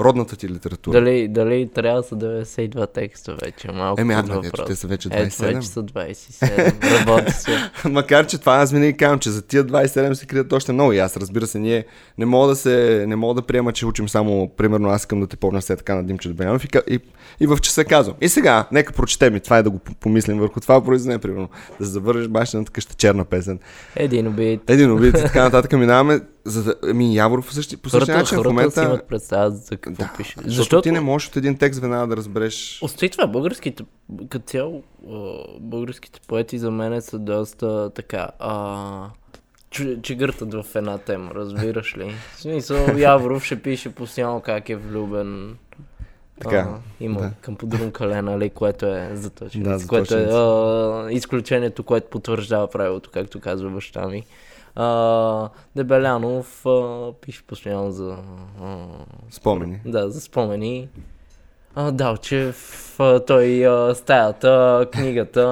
родната 0.00 0.36
ти 0.36 0.48
литература. 0.48 1.00
Дали, 1.00 1.28
дали 1.28 1.68
трябва 1.74 2.02
са 2.02 2.16
92 2.16 2.92
текста 2.92 3.36
вече? 3.42 3.72
Малко 3.72 4.00
Еми, 4.00 4.14
ами, 4.14 4.46
ето, 4.46 4.64
те 4.64 4.76
са 4.76 4.86
вече 4.86 5.08
Ето 5.12 5.30
27. 5.30 5.54
вече 5.54 5.68
са 5.68 5.82
27. 5.82 7.06
Работи 7.06 7.32
се. 7.32 7.70
Макар, 7.88 8.26
че 8.26 8.38
това 8.38 8.56
аз 8.56 8.72
винаги 8.72 8.96
казвам, 8.96 9.18
че 9.18 9.30
за 9.30 9.42
тия 9.42 9.64
27 9.64 10.12
се 10.12 10.26
крият 10.26 10.52
още 10.52 10.72
много. 10.72 10.92
И 10.92 10.98
аз, 10.98 11.16
разбира 11.16 11.46
се, 11.46 11.58
ние 11.58 11.84
не 12.18 12.26
мога 12.26 12.48
да 12.48 12.56
се, 12.56 13.04
не 13.08 13.16
мога 13.16 13.34
да 13.34 13.46
приема, 13.46 13.72
че 13.72 13.86
учим 13.86 14.08
само, 14.08 14.48
примерно, 14.56 14.88
аз 14.88 15.02
искам 15.02 15.20
да 15.20 15.26
те 15.26 15.36
помня 15.36 15.60
все 15.60 15.76
така 15.76 15.94
на 15.94 16.04
Димчо 16.04 16.28
Добрянов 16.28 16.64
и, 16.64 16.68
и, 16.88 17.00
и 17.40 17.46
в 17.46 17.58
часа 17.58 17.84
казвам. 17.84 18.16
И 18.20 18.28
сега, 18.28 18.68
нека 18.72 18.92
прочетем 18.92 19.36
и 19.36 19.40
това 19.40 19.58
е 19.58 19.62
да 19.62 19.70
го 19.70 19.78
помислим 19.78 20.38
върху 20.38 20.60
това 20.60 20.84
произведение, 20.84 21.18
примерно. 21.18 21.48
Да 21.80 21.86
завършиш 21.86 22.28
бащината 22.28 22.72
къща 22.72 22.94
черна 22.94 23.24
песен. 23.24 23.58
Един 23.96 24.26
убит. 24.26 24.70
Един 24.70 24.92
убит 24.92 25.18
и 25.18 25.22
така 25.22 25.42
нататък 25.44 25.72
минаваме. 25.72 26.20
За 26.44 26.64
да, 26.64 26.74
ами 26.84 27.14
Яворов 27.14 27.46
по 27.46 27.52
същия, 27.52 27.78
по 27.78 27.90
същия 27.90 28.06
Хората, 28.06 28.18
начин 28.18 28.36
в 28.36 28.38
хората 28.38 28.52
момента... 28.52 28.80
си 28.80 28.86
имат 28.86 29.08
представа 29.08 29.50
за 29.50 29.76
какво 29.76 30.02
Да, 30.04 30.12
пише. 30.16 30.34
защото, 30.36 30.54
Защото 30.54 30.82
ти 30.82 30.90
не 30.90 31.00
можеш 31.00 31.28
от 31.28 31.36
един 31.36 31.58
текст 31.58 31.80
веднага 31.80 32.06
да 32.06 32.16
разбереш. 32.16 32.78
Остави 32.82 33.10
това, 33.10 33.26
българските, 33.26 33.84
като 34.28 34.46
цяло, 34.46 34.82
българските 35.60 36.20
поети 36.28 36.58
за 36.58 36.70
мен 36.70 37.02
са 37.02 37.18
доста 37.18 37.90
така, 37.90 38.28
а, 38.38 39.06
че, 39.70 39.98
чегъртат 40.02 40.54
в 40.54 40.66
една 40.74 40.98
тема, 40.98 41.30
разбираш 41.34 41.96
ли? 41.96 42.14
В 42.34 42.40
смисъл, 42.40 42.96
Яворов 42.96 43.44
ще 43.44 43.62
пише 43.62 43.94
постоянно 43.94 44.40
как 44.40 44.68
е 44.68 44.76
влюбен. 44.76 45.56
Така, 46.40 46.56
а, 46.56 46.78
има 47.00 47.20
да. 47.20 47.32
към 47.40 47.56
подрункале, 47.56 48.22
нали, 48.22 48.50
което 48.50 48.86
е 48.86 49.10
заточено. 49.14 49.78
Да, 49.78 49.86
което 49.86 50.14
е 50.14 50.28
а, 50.30 51.08
изключението, 51.10 51.82
което 51.82 52.10
потвърждава 52.10 52.70
правилото, 52.70 53.10
както 53.12 53.40
казва 53.40 53.70
баща 53.70 54.08
ми. 54.08 54.24
А, 54.74 55.48
Дебелянов 55.76 56.66
а, 56.66 57.12
пише 57.20 57.42
постоянно 57.46 57.90
за 57.90 58.16
а, 58.62 58.86
Спомени. 59.30 59.80
да, 59.84 60.10
за 60.10 60.20
спомени. 60.20 60.88
А, 61.74 61.90
Далчев, 61.90 62.94
той 63.26 63.66
а, 63.66 63.94
стаята, 63.94 64.86
книгата. 64.92 65.42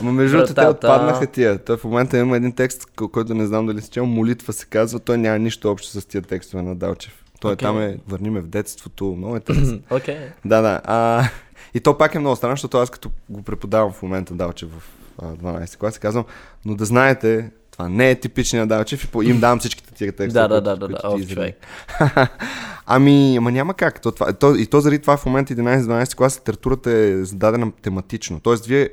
Ама 0.00 0.12
между 0.12 0.36
другото, 0.36 0.54
те 0.54 0.66
отпаднаха 0.66 1.26
тия. 1.26 1.64
Той 1.64 1.76
в 1.76 1.84
момента 1.84 2.18
има 2.18 2.36
един 2.36 2.52
текст, 2.52 2.86
който 3.12 3.34
не 3.34 3.46
знам 3.46 3.66
дали 3.66 3.80
си 3.80 3.90
чел, 3.90 4.06
молитва 4.06 4.52
се 4.52 4.66
казва, 4.66 5.00
той 5.00 5.18
няма 5.18 5.38
нищо 5.38 5.70
общо 5.70 6.00
с 6.00 6.06
тия 6.06 6.22
текстове 6.22 6.62
на 6.62 6.76
Далчев. 6.76 7.24
Той 7.40 7.52
Окей. 7.52 7.66
там 7.66 7.80
е, 7.80 7.98
върни 8.08 8.30
ме 8.30 8.40
в 8.40 8.46
детството, 8.46 9.04
много 9.04 9.36
е 9.36 9.38
интересно. 9.48 9.80
Окей. 9.90 10.18
да, 10.44 10.60
да. 10.60 10.80
А, 10.84 11.28
и 11.74 11.80
то 11.80 11.98
пак 11.98 12.14
е 12.14 12.18
много 12.18 12.36
странно, 12.36 12.56
защото 12.56 12.78
аз 12.78 12.90
като 12.90 13.10
го 13.28 13.42
преподавам 13.42 13.92
в 13.92 14.02
момента 14.02 14.34
Далчев 14.34 14.70
в 14.70 14.82
а, 15.22 15.24
12 15.24 15.76
клас, 15.76 15.98
казвам, 15.98 16.24
но 16.64 16.74
да 16.74 16.84
знаете, 16.84 17.50
това 17.78 17.88
не 17.88 18.10
е 18.10 18.14
типичният 18.14 18.68
Далчев 18.68 19.08
и 19.24 19.28
им 19.28 19.40
давам 19.40 19.58
всичките 19.58 19.94
тия 19.94 20.12
текстове. 20.12 20.48
Да, 20.48 20.48
да, 20.48 20.60
да, 20.60 20.76
да, 20.76 20.88
да, 20.88 21.26
човек. 21.26 21.66
ами, 22.86 23.36
ама 23.36 23.52
няма 23.52 23.74
как. 23.74 24.02
То, 24.02 24.12
това, 24.12 24.32
то, 24.32 24.54
и 24.54 24.66
то 24.66 24.80
заради 24.80 24.98
това 24.98 25.16
в 25.16 25.26
момента 25.26 25.54
11-12 25.54 26.14
клас 26.14 26.38
литературата 26.40 26.90
е 26.90 27.24
зададена 27.24 27.72
тематично. 27.82 28.40
Тоест, 28.40 28.66
вие, 28.66 28.90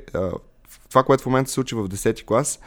това, 0.88 1.02
което 1.02 1.22
в 1.22 1.26
момента 1.26 1.50
се 1.50 1.54
случи 1.54 1.74
в 1.74 1.88
10 1.88 2.24
клас, 2.24 2.58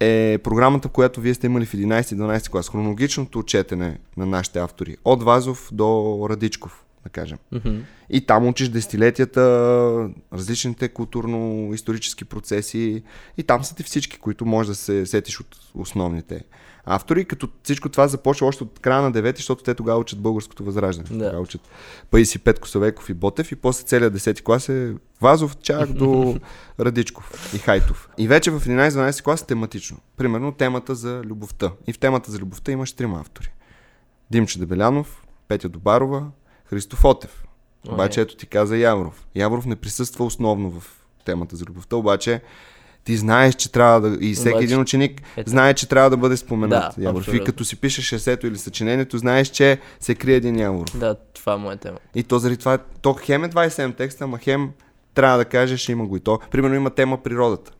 е 0.00 0.38
програмата, 0.38 0.88
която 0.88 1.20
вие 1.20 1.34
сте 1.34 1.46
имали 1.46 1.66
в 1.66 1.72
11-12 1.72 2.50
клас. 2.50 2.70
Хронологичното 2.70 3.42
четене 3.42 3.98
на 4.16 4.26
нашите 4.26 4.58
автори. 4.58 4.96
От 5.04 5.22
Вазов 5.22 5.68
до 5.72 6.18
Радичков. 6.30 6.81
Да 7.04 7.10
кажем. 7.10 7.38
Мгм. 7.52 7.76
И 8.10 8.26
там 8.26 8.48
учиш 8.48 8.68
десетилетията, 8.68 9.40
различните 10.32 10.88
културно-исторически 10.88 12.24
процеси 12.24 13.02
и 13.36 13.42
там 13.42 13.64
са 13.64 13.74
ти 13.74 13.82
всички, 13.82 14.18
които 14.18 14.46
може 14.46 14.68
да 14.68 14.74
се 14.74 15.06
сетиш 15.06 15.40
от 15.40 15.56
основните 15.74 16.44
автори, 16.84 17.24
като 17.24 17.48
всичко 17.62 17.88
това 17.88 18.08
започва 18.08 18.46
още 18.46 18.62
от 18.62 18.78
края 18.78 19.02
на 19.02 19.12
9, 19.12 19.36
защото 19.36 19.64
те 19.64 19.74
тогава 19.74 19.98
учат 19.98 20.18
българското 20.18 20.64
възраждане. 20.64 21.08
Да. 21.08 21.14
Тогава 21.14 21.42
учат 21.42 21.60
Паиси 22.10 22.38
Петко 22.38 22.68
Савеков 22.68 23.10
и 23.10 23.14
Ботев 23.14 23.52
и 23.52 23.56
после 23.56 23.84
целият 23.84 24.18
10 24.18 24.42
клас 24.42 24.68
е 24.68 24.94
Вазов 25.20 25.56
чак 25.56 25.92
до 25.92 26.38
Радичков 26.80 27.54
и 27.54 27.58
Хайтов. 27.58 28.08
И 28.18 28.28
вече 28.28 28.50
в 28.50 28.60
11-12 28.60 29.22
клас 29.22 29.42
е 29.42 29.46
тематично. 29.46 29.98
Примерно 30.16 30.52
темата 30.52 30.94
за 30.94 31.22
любовта. 31.24 31.72
И 31.86 31.92
в 31.92 31.98
темата 31.98 32.30
за 32.30 32.38
любовта 32.38 32.72
имаш 32.72 32.92
трима 32.92 33.20
автори. 33.20 33.52
Димчо 34.30 34.58
Дебелянов, 34.58 35.22
Петя 35.48 35.68
Добарова, 35.68 36.30
Христо 36.72 36.96
Фотев. 36.96 37.44
О, 37.88 37.94
Обаче 37.94 38.20
ето 38.20 38.36
ти 38.36 38.46
каза 38.46 38.76
Явров. 38.76 39.26
Явров 39.34 39.66
не 39.66 39.76
присъства 39.76 40.24
основно 40.24 40.70
в 40.70 40.90
темата 41.24 41.56
за 41.56 41.64
любовта, 41.64 41.96
обаче 41.96 42.40
ти 43.04 43.16
знаеш, 43.16 43.54
че 43.54 43.72
трябва 43.72 44.00
да... 44.00 44.18
И 44.20 44.34
всеки 44.34 44.48
Обаче- 44.54 44.64
един 44.64 44.80
ученик 44.80 45.22
Ето. 45.36 45.50
знае, 45.50 45.74
че 45.74 45.88
трябва 45.88 46.10
да 46.10 46.16
бъде 46.16 46.36
споменат 46.36 46.94
Да, 46.96 47.02
Яворов. 47.02 47.34
И 47.34 47.44
като 47.44 47.64
си 47.64 47.76
пишеш 47.76 48.12
есето 48.12 48.46
или 48.46 48.58
съчинението, 48.58 49.18
знаеш, 49.18 49.48
че 49.48 49.78
се 50.00 50.14
крие 50.14 50.36
един 50.36 50.58
Яворов. 50.58 50.98
Да, 50.98 51.14
това 51.14 51.56
му 51.56 51.70
е 51.70 51.76
тема. 51.76 51.98
И 52.14 52.22
то 52.22 52.38
заради 52.38 52.56
това, 52.56 52.78
то 52.78 53.14
хем 53.14 53.44
е 53.44 53.48
27 53.48 53.96
текста, 53.96 54.24
ама 54.24 54.38
хем 54.38 54.70
трябва 55.14 55.38
да 55.38 55.44
кажеш, 55.44 55.88
има 55.88 56.06
го 56.06 56.16
и 56.16 56.20
то. 56.20 56.38
Примерно 56.50 56.74
има 56.74 56.90
тема 56.90 57.22
природата. 57.22 57.72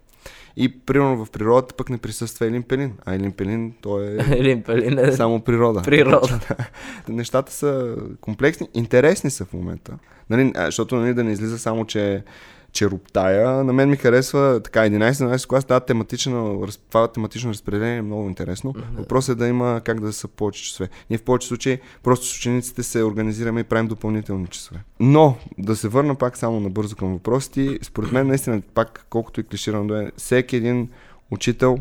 И 0.57 0.80
примерно 0.80 1.24
в 1.24 1.30
природата 1.30 1.74
пък 1.74 1.90
не 1.90 1.98
присъства 1.98 2.46
Елин 2.46 2.62
Пелин. 2.62 2.92
А 3.05 3.14
Елин 3.14 3.32
Пелин, 3.32 3.72
той 3.80 4.05
е 4.07 4.16
Елин 4.38 4.62
Пелин 4.62 4.98
е 4.98 5.12
само 5.12 5.40
природа. 5.40 5.82
природа. 5.82 6.40
Нещата 7.09 7.53
са 7.53 7.96
комплексни, 8.20 8.68
интересни 8.74 9.30
са 9.30 9.44
в 9.44 9.53
момента. 9.53 9.98
Нали, 10.30 10.53
защото 10.57 10.96
нали, 10.96 11.14
да 11.14 11.24
не 11.24 11.32
излиза 11.32 11.59
само, 11.59 11.84
че 11.84 12.24
че 12.72 12.90
руптая. 12.90 13.64
На 13.64 13.72
мен 13.72 13.90
ми 13.90 13.96
харесва 13.96 14.60
така 14.64 14.80
11-12 14.80 15.46
клас, 15.46 15.64
да, 15.64 15.80
тематично, 15.80 16.66
това 16.88 17.08
тематично 17.08 17.50
разпределение 17.50 17.96
е 17.96 18.02
много 18.02 18.28
интересно. 18.28 18.74
Въпросът 18.94 19.36
е 19.36 19.38
да 19.38 19.48
има 19.48 19.80
как 19.84 20.00
да 20.00 20.12
са 20.12 20.28
повече 20.28 20.64
часове. 20.64 20.88
Ние 21.10 21.18
в 21.18 21.22
повече 21.22 21.48
случаи 21.48 21.78
просто 22.02 22.26
с 22.26 22.36
учениците 22.36 22.82
се 22.82 23.02
организираме 23.02 23.60
и 23.60 23.64
правим 23.64 23.88
допълнителни 23.88 24.46
часове. 24.46 24.80
Но, 25.00 25.36
да 25.58 25.76
се 25.76 25.88
върна 25.88 26.14
пак 26.14 26.36
само 26.36 26.60
набързо 26.60 26.96
към 26.96 27.12
въпросите, 27.12 27.78
според 27.82 28.12
мен 28.12 28.26
наистина 28.26 28.62
пак, 28.74 29.06
колкото 29.10 29.40
и 29.40 29.44
клиширано 29.44 29.86
да 29.86 30.02
е, 30.02 30.10
всеки 30.16 30.56
един 30.56 30.88
учител 31.30 31.78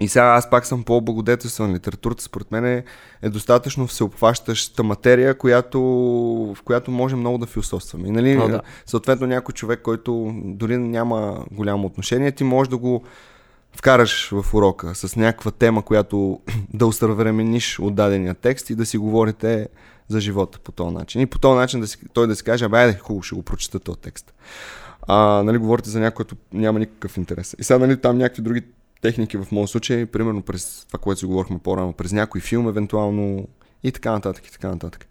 и 0.00 0.08
сега 0.08 0.24
аз 0.24 0.50
пак 0.50 0.66
съм 0.66 0.84
по-благодетелстван. 0.84 1.74
Литературата 1.74 2.22
според 2.22 2.50
мен 2.50 2.64
е, 2.64 2.84
е 3.22 3.28
достатъчно 3.28 3.86
всеобхващаща 3.86 4.82
материя, 4.82 5.38
която, 5.38 5.80
в 6.54 6.62
която 6.64 6.90
може 6.90 7.16
много 7.16 7.38
да 7.38 7.46
философстваме. 7.46 8.08
И 8.08 8.10
нали, 8.10 8.38
О, 8.38 8.48
да. 8.48 8.60
съответно 8.86 9.26
някой 9.26 9.52
човек, 9.52 9.82
който 9.82 10.32
дори 10.44 10.76
няма 10.76 11.44
голямо 11.50 11.86
отношение, 11.86 12.32
ти 12.32 12.44
може 12.44 12.70
да 12.70 12.76
го 12.76 13.02
вкараш 13.76 14.30
в 14.32 14.54
урока 14.54 14.94
с 14.94 15.16
някаква 15.16 15.50
тема, 15.50 15.82
която 15.82 16.40
да 16.74 16.86
усъвремениш 16.86 17.78
от 17.78 17.94
дадения 17.94 18.34
текст 18.34 18.70
и 18.70 18.74
да 18.74 18.86
си 18.86 18.98
говорите 18.98 19.68
за 20.08 20.20
живота 20.20 20.58
по 20.58 20.72
този 20.72 20.94
начин. 20.94 21.20
И 21.20 21.26
по 21.26 21.38
този 21.38 21.56
начин 21.56 21.80
да 21.80 21.86
си, 21.86 21.98
той 22.12 22.26
да 22.26 22.36
си 22.36 22.44
каже, 22.44 22.64
абе, 22.64 22.78
айде, 22.78 22.98
хубаво, 22.98 23.22
ще 23.22 23.34
го 23.34 23.42
прочета 23.42 23.80
този 23.80 23.98
текст. 23.98 24.34
А, 25.02 25.42
нали, 25.42 25.58
говорите 25.58 25.90
за 25.90 26.00
някой, 26.00 26.14
който 26.14 26.36
няма 26.52 26.78
никакъв 26.78 27.16
интерес. 27.16 27.56
И 27.58 27.64
сега, 27.64 27.78
нали, 27.78 28.00
там 28.00 28.18
някакви 28.18 28.42
други 28.42 28.62
техники 29.00 29.36
в 29.36 29.46
моят 29.52 29.70
случай, 29.70 30.06
примерно 30.06 30.42
през 30.42 30.84
това, 30.86 30.98
което 30.98 31.18
си 31.18 31.26
говорихме 31.26 31.58
по-рано, 31.58 31.92
през 31.92 32.12
някой 32.12 32.40
филм, 32.40 32.68
евентуално 32.68 33.48
и 33.82 33.92
така 33.92 34.12
нататък, 34.12 34.46
и 34.46 34.52
така 34.52 34.68
нататък. 34.68 35.06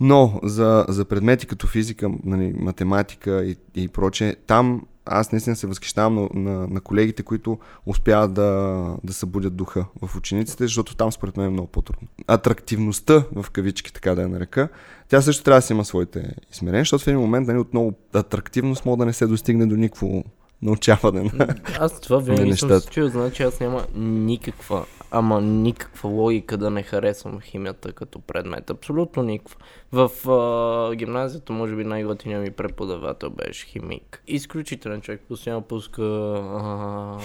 Но 0.00 0.40
за, 0.42 0.84
за 0.88 1.04
предмети 1.04 1.46
като 1.46 1.66
физика, 1.66 2.10
нали, 2.24 2.54
математика 2.56 3.44
и, 3.44 3.56
и 3.74 3.88
прочее, 3.88 4.36
там 4.46 4.82
аз 5.06 5.32
наистина 5.32 5.56
се 5.56 5.66
възхищавам 5.66 6.14
на, 6.14 6.28
на, 6.34 6.66
на 6.66 6.80
колегите, 6.80 7.22
които 7.22 7.58
успяват 7.86 8.34
да, 8.34 8.96
да 9.04 9.12
събудят 9.12 9.56
духа 9.56 9.84
в 10.02 10.16
учениците, 10.16 10.64
защото 10.64 10.96
там 10.96 11.12
според 11.12 11.36
мен 11.36 11.46
е 11.46 11.50
много 11.50 11.68
по-трудно. 11.68 12.08
Атрактивността, 12.26 13.24
в 13.34 13.50
кавички, 13.50 13.92
така 13.92 14.14
да 14.14 14.22
я 14.22 14.28
нарека, 14.28 14.68
тя 15.08 15.22
също 15.22 15.44
трябва 15.44 15.58
да 15.58 15.66
си 15.66 15.72
има 15.72 15.84
своите 15.84 16.34
измерения, 16.52 16.82
защото 16.82 17.04
в 17.04 17.06
един 17.06 17.20
момент 17.20 17.48
нали, 17.48 17.58
отново 17.58 17.92
атрактивност 18.12 18.84
може 18.84 18.98
да 18.98 19.06
не 19.06 19.12
се 19.12 19.26
достигне 19.26 19.66
до 19.66 19.76
никакво 19.76 20.24
научаване 20.64 21.30
на... 21.34 21.54
Аз 21.78 22.00
това 22.00 22.18
винаги 22.18 22.56
съм 22.56 22.80
се 22.80 22.90
чул, 22.90 23.08
значи 23.08 23.42
аз 23.42 23.60
няма 23.60 23.86
никаква, 23.94 24.84
ама 25.10 25.40
никаква 25.40 26.08
логика 26.08 26.56
да 26.56 26.70
не 26.70 26.82
харесвам 26.82 27.40
химията 27.40 27.92
като 27.92 28.18
предмет. 28.18 28.70
Абсолютно 28.70 29.22
никаква. 29.22 29.56
В 29.92 30.30
а, 30.30 30.94
гимназията, 30.94 31.52
може 31.52 31.76
би 31.76 31.84
най-готиният 31.84 32.42
ми 32.42 32.50
преподавател 32.50 33.30
беше 33.30 33.66
химик. 33.66 34.22
Изключителен 34.26 35.00
човек, 35.00 35.20
постоянно 35.28 35.62
пуска 35.62 36.02
а, 36.02 37.18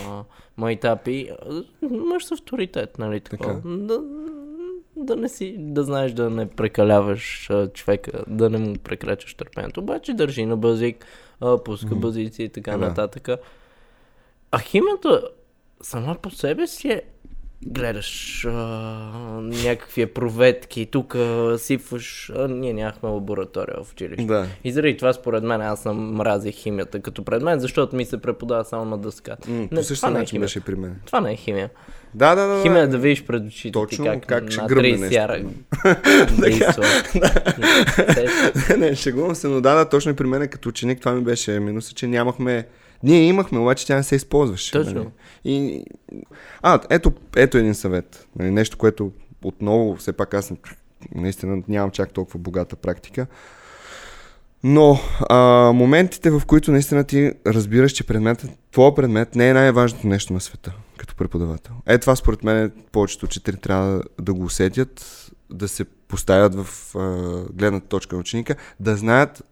майтапи. 0.57 1.29
Мъж 1.91 2.25
с 2.25 2.31
авторитет, 2.31 2.99
нали 2.99 3.19
така? 3.19 3.47
Така. 3.47 3.59
Да, 3.65 4.01
да 4.95 5.15
не 5.15 5.29
си, 5.29 5.55
да 5.59 5.83
знаеш 5.83 6.11
да 6.11 6.29
не 6.29 6.49
прекаляваш 6.49 7.49
а, 7.49 7.67
човека, 7.67 8.11
да 8.27 8.49
не 8.49 8.57
му 8.57 8.73
прекрачаш 8.83 9.33
търпението. 9.33 9.79
Обаче 9.79 10.13
държи 10.13 10.45
на 10.45 10.57
базик, 10.57 11.05
а, 11.41 11.57
пуска 11.57 11.95
базици 11.95 12.43
и 12.43 12.49
така 12.49 12.71
Да. 12.71 12.77
нататък. 12.77 13.29
А 14.51 14.59
химията 14.59 15.21
сама 15.81 16.15
по 16.15 16.29
себе 16.31 16.67
си 16.67 16.87
е 16.87 17.01
гледаш 17.63 18.45
а, 18.45 18.51
някакви 19.43 20.05
проветки, 20.05 20.85
тук 20.85 21.15
сипваш, 21.57 22.31
а, 22.31 22.47
ние 22.47 22.73
нямахме 22.73 23.09
лаборатория 23.09 23.83
в 23.83 23.91
училище. 23.91 24.25
Да. 24.25 24.47
И 24.63 24.71
заради 24.71 24.97
това 24.97 25.13
според 25.13 25.43
мен 25.43 25.61
аз 25.61 25.81
съм 25.81 26.11
мразих 26.11 26.55
химията 26.55 26.99
като 26.99 27.23
предмет, 27.23 27.61
защото 27.61 27.95
ми 27.95 28.05
се 28.05 28.17
преподава 28.17 28.65
само 28.65 28.85
на 28.85 28.97
дъската. 28.97 29.51
М, 29.51 29.57
Не, 29.61 29.69
по 29.69 29.83
същия 29.83 30.07
е 30.07 30.11
начин 30.11 30.27
химия. 30.27 30.41
беше 30.41 30.61
при 30.61 30.75
мен. 30.75 31.01
Това 31.05 31.21
не 31.21 31.31
е 31.31 31.35
химия. 31.35 31.69
Да, 32.15 32.35
да, 32.35 32.47
да. 32.47 32.55
да. 32.55 32.61
Химия 32.61 32.83
е 32.83 32.87
да 32.87 32.97
видиш 32.97 33.23
пред 33.25 33.47
очите 33.47 33.71
Точно 33.71 34.05
ти 34.05 34.11
как, 34.11 34.25
как 34.25 34.51
ще 34.51 34.61
гръмне 34.61 34.89
30 34.89 34.99
нещо. 34.99 35.15
яра 35.15 35.39
действа. 36.39 36.83
Сещаш? 38.13 38.77
не, 38.77 38.95
шегувам 38.95 39.35
се, 39.35 39.47
но 39.47 39.61
да, 39.61 39.75
да, 39.75 39.89
точно 39.89 40.15
при 40.15 40.27
мен 40.27 40.47
като 40.47 40.69
ученик 40.69 40.99
това 40.99 41.11
ми 41.11 41.21
беше 41.21 41.59
минуса, 41.59 41.93
че 41.93 42.07
нямахме... 42.07 42.67
Ние 43.03 43.23
имахме, 43.23 43.59
обаче 43.59 43.87
тя 43.87 43.95
не 43.95 44.03
се 44.03 44.15
използваше. 44.15 44.71
Точно. 44.71 44.93
Нали? 44.93 45.07
И... 45.45 45.85
А, 46.61 46.79
ето, 46.89 47.11
ето 47.35 47.57
един 47.57 47.75
съвет. 47.75 48.27
Нали, 48.39 48.51
нещо, 48.51 48.77
което 48.77 49.11
отново, 49.43 49.95
все 49.95 50.13
пак 50.13 50.33
аз 50.33 50.53
наистина 51.15 51.63
нямам 51.67 51.91
чак 51.91 52.13
толкова 52.13 52.39
богата 52.39 52.75
практика. 52.75 53.27
Но 54.63 54.99
а, 55.29 55.71
моментите, 55.73 56.31
в 56.31 56.41
които 56.47 56.71
наистина 56.71 57.03
ти 57.03 57.31
разбираш, 57.47 57.91
че 57.91 58.03
предметът, 58.03 58.51
твой 58.71 58.95
предмет 58.95 59.35
не 59.35 59.49
е 59.49 59.53
най-важното 59.53 60.07
нещо 60.07 60.33
на 60.33 60.41
света, 60.41 60.73
като 60.99 61.15
преподавател. 61.15 61.73
Е, 61.85 61.97
това 61.97 62.15
според 62.15 62.43
мен 62.43 62.71
повечето 62.91 63.25
учители 63.25 63.57
трябва 63.57 64.03
да 64.21 64.33
го 64.33 64.43
усетят, 64.43 65.25
да 65.49 65.67
се 65.67 65.85
поставят 65.85 66.55
в 66.55 66.95
а, 66.95 67.43
гледната 67.53 67.87
точка 67.87 68.15
на 68.15 68.19
ученика, 68.19 68.55
да 68.79 68.95
знаят 68.95 69.43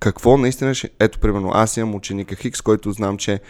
какво 0.00 0.36
наистина 0.36 0.74
ще... 0.74 0.90
Ето, 1.00 1.18
примерно, 1.18 1.50
аз 1.54 1.76
имам 1.76 1.94
ученика 1.94 2.34
Хикс, 2.34 2.60
който 2.60 2.92
знам, 2.92 3.18
че 3.18 3.40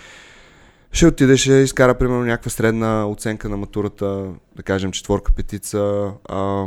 ще 0.92 1.06
отиде, 1.06 1.36
ще 1.36 1.52
изкара, 1.52 1.98
примерно, 1.98 2.24
някаква 2.24 2.50
средна 2.50 3.08
оценка 3.08 3.48
на 3.48 3.56
матурата, 3.56 4.26
да 4.56 4.62
кажем, 4.62 4.92
четворка, 4.92 5.32
петица, 5.32 6.12
а, 6.28 6.66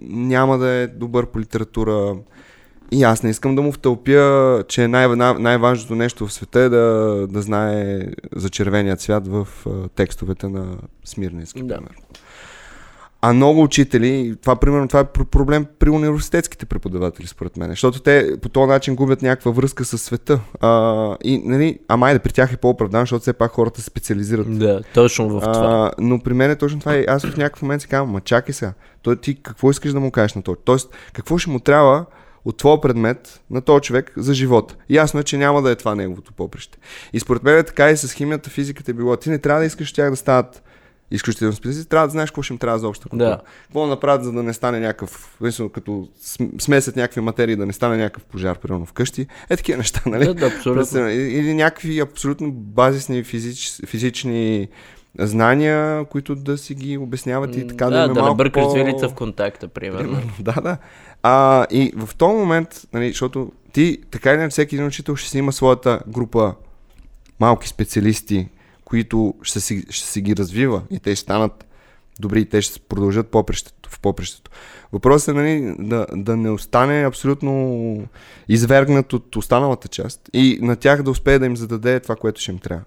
няма 0.00 0.58
да 0.58 0.68
е 0.68 0.86
добър 0.86 1.26
по 1.26 1.40
литература. 1.40 2.16
И 2.92 3.02
аз 3.02 3.22
не 3.22 3.30
искам 3.30 3.56
да 3.56 3.62
му 3.62 3.72
втълпя, 3.72 4.64
че 4.68 4.88
най- 4.88 5.08
най- 5.16 5.34
най-важното 5.38 5.94
нещо 5.94 6.26
в 6.26 6.32
света 6.32 6.60
е 6.60 6.68
да, 6.68 7.26
да 7.30 7.42
знае 7.42 8.00
за 8.36 8.48
червения 8.50 8.96
цвят 8.96 9.28
в 9.28 9.48
а, 9.66 9.88
текстовете 9.88 10.48
на 10.48 10.66
Смирненски, 11.04 11.62
Да. 11.62 11.74
примерно. 11.74 11.96
А 13.22 13.32
много 13.32 13.62
учители, 13.62 14.36
това 14.42 14.56
примерно 14.56 14.88
това 14.88 15.00
е 15.00 15.04
пр- 15.04 15.24
проблем 15.24 15.66
при 15.78 15.90
университетските 15.90 16.66
преподаватели, 16.66 17.26
според 17.26 17.56
мен, 17.56 17.70
защото 17.70 18.00
те 18.00 18.36
по 18.42 18.48
този 18.48 18.68
начин 18.68 18.94
губят 18.96 19.22
някаква 19.22 19.50
връзка 19.50 19.84
с 19.84 19.98
света. 19.98 20.40
А, 20.60 21.16
и, 21.24 21.42
нали, 21.44 21.78
ама 21.88 22.06
айде, 22.06 22.18
при 22.18 22.32
тях 22.32 22.52
е 22.52 22.56
по-оправдано, 22.56 23.02
защото 23.02 23.22
все 23.22 23.32
пак 23.32 23.50
хората 23.52 23.80
се 23.80 23.86
специализират. 23.86 24.58
Да, 24.58 24.82
точно 24.94 25.28
в 25.28 25.40
това. 25.40 25.90
А, 25.98 26.02
но 26.02 26.18
при 26.20 26.34
мен 26.34 26.50
е 26.50 26.56
точно 26.56 26.80
това. 26.80 26.96
И 26.96 27.04
аз 27.08 27.26
в 27.26 27.36
някакъв 27.36 27.62
момент 27.62 27.82
си 27.82 27.88
казвам, 27.88 28.10
ма 28.10 28.20
чакай 28.20 28.54
сега, 28.54 28.72
той 29.02 29.16
ти 29.16 29.42
какво 29.42 29.70
искаш 29.70 29.92
да 29.92 30.00
му 30.00 30.10
кажеш 30.10 30.34
на 30.34 30.42
този? 30.42 30.58
Тоест, 30.64 30.90
какво 31.12 31.38
ще 31.38 31.50
му 31.50 31.60
трябва 31.60 32.04
от 32.44 32.56
твоя 32.56 32.80
предмет 32.80 33.40
на 33.50 33.60
този 33.60 33.82
човек 33.82 34.12
за 34.16 34.34
живота. 34.34 34.76
Ясно 34.90 35.20
е, 35.20 35.22
че 35.22 35.36
няма 35.36 35.62
да 35.62 35.70
е 35.70 35.76
това 35.76 35.94
неговото 35.94 36.32
поприще. 36.32 36.78
И 37.12 37.20
според 37.20 37.42
мен 37.42 37.58
е 37.58 37.62
така 37.62 37.90
и 37.90 37.96
с 37.96 38.12
химията, 38.12 38.50
физиката 38.50 38.90
е 38.90 38.94
било. 38.94 39.16
Ти 39.16 39.30
не 39.30 39.38
трябва 39.38 39.60
да 39.60 39.66
искаш 39.66 39.92
тях 39.92 40.10
да 40.10 40.16
стават 40.16 40.62
изключително 41.10 41.52
специалисти, 41.52 41.88
трябва 41.88 42.06
да 42.06 42.10
знаеш 42.10 42.30
какво 42.30 42.42
ще 42.42 42.52
им 42.52 42.58
трябва 42.58 42.78
за 42.78 42.88
обща 42.88 43.08
култура. 43.08 43.28
Да. 43.28 43.40
Какво 43.62 43.80
да 43.80 43.86
направят, 43.86 44.24
за 44.24 44.32
да 44.32 44.42
не 44.42 44.52
стане 44.52 44.80
някакъв, 44.80 45.38
като 45.72 46.08
см- 46.22 46.60
смесят 46.60 46.96
някакви 46.96 47.20
материи, 47.20 47.56
да 47.56 47.66
не 47.66 47.72
стане 47.72 47.96
някакъв 47.96 48.24
пожар, 48.24 48.58
примерно 48.58 48.86
вкъщи. 48.86 49.26
Е 49.50 49.56
такива 49.56 49.78
неща, 49.78 50.02
нали? 50.06 50.24
Да, 50.24 50.34
да, 50.34 50.46
абсолютно. 50.46 51.08
Или 51.08 51.54
някакви 51.54 52.00
абсолютно 52.00 52.52
базисни 52.52 53.24
физич, 53.24 53.80
физични 53.86 54.68
знания, 55.18 56.04
които 56.04 56.34
да 56.34 56.58
си 56.58 56.74
ги 56.74 56.98
обясняват 56.98 57.56
и 57.56 57.66
така 57.66 57.84
да, 57.84 57.90
да, 57.90 58.12
е 58.12 58.14
да 58.14 58.28
не 58.28 58.34
бъркаш 58.34 58.64
по... 58.64 59.08
в 59.08 59.14
контакта, 59.14 59.68
примерно. 59.68 59.98
Примерно, 59.98 60.32
да, 60.40 60.52
да. 60.52 60.76
А, 61.22 61.66
и 61.70 61.92
в 61.96 62.14
този 62.16 62.34
момент, 62.34 62.82
нали, 62.92 63.08
защото 63.08 63.52
ти, 63.72 63.98
така 64.10 64.32
или 64.32 64.50
всеки 64.50 64.74
един 64.74 64.86
учител 64.86 65.16
ще 65.16 65.30
си 65.30 65.38
има 65.38 65.52
своята 65.52 66.00
група 66.08 66.54
малки 67.40 67.68
специалисти, 67.68 68.48
които 68.84 69.34
ще 69.42 69.60
си, 69.60 69.84
ще 69.90 70.06
си 70.06 70.20
ги 70.20 70.36
развива 70.36 70.82
и 70.90 70.98
те 70.98 71.16
ще 71.16 71.22
станат 71.22 71.64
добри 72.20 72.40
и 72.40 72.44
те 72.44 72.62
ще 72.62 72.80
продължат 72.80 73.28
попрещето, 73.28 73.90
в 73.90 74.00
попрещето. 74.00 74.50
Въпросът 74.92 75.28
е 75.28 75.38
нали, 75.38 75.74
да, 75.78 76.06
да 76.12 76.36
не 76.36 76.50
остане 76.50 77.06
абсолютно 77.06 78.06
извергнат 78.48 79.12
от 79.12 79.36
останалата 79.36 79.88
част 79.88 80.30
и 80.32 80.58
на 80.62 80.76
тях 80.76 81.02
да 81.02 81.10
успее 81.10 81.38
да 81.38 81.46
им 81.46 81.56
зададе 81.56 82.00
това, 82.00 82.16
което 82.16 82.40
ще 82.40 82.50
им 82.50 82.58
трябва. 82.58 82.84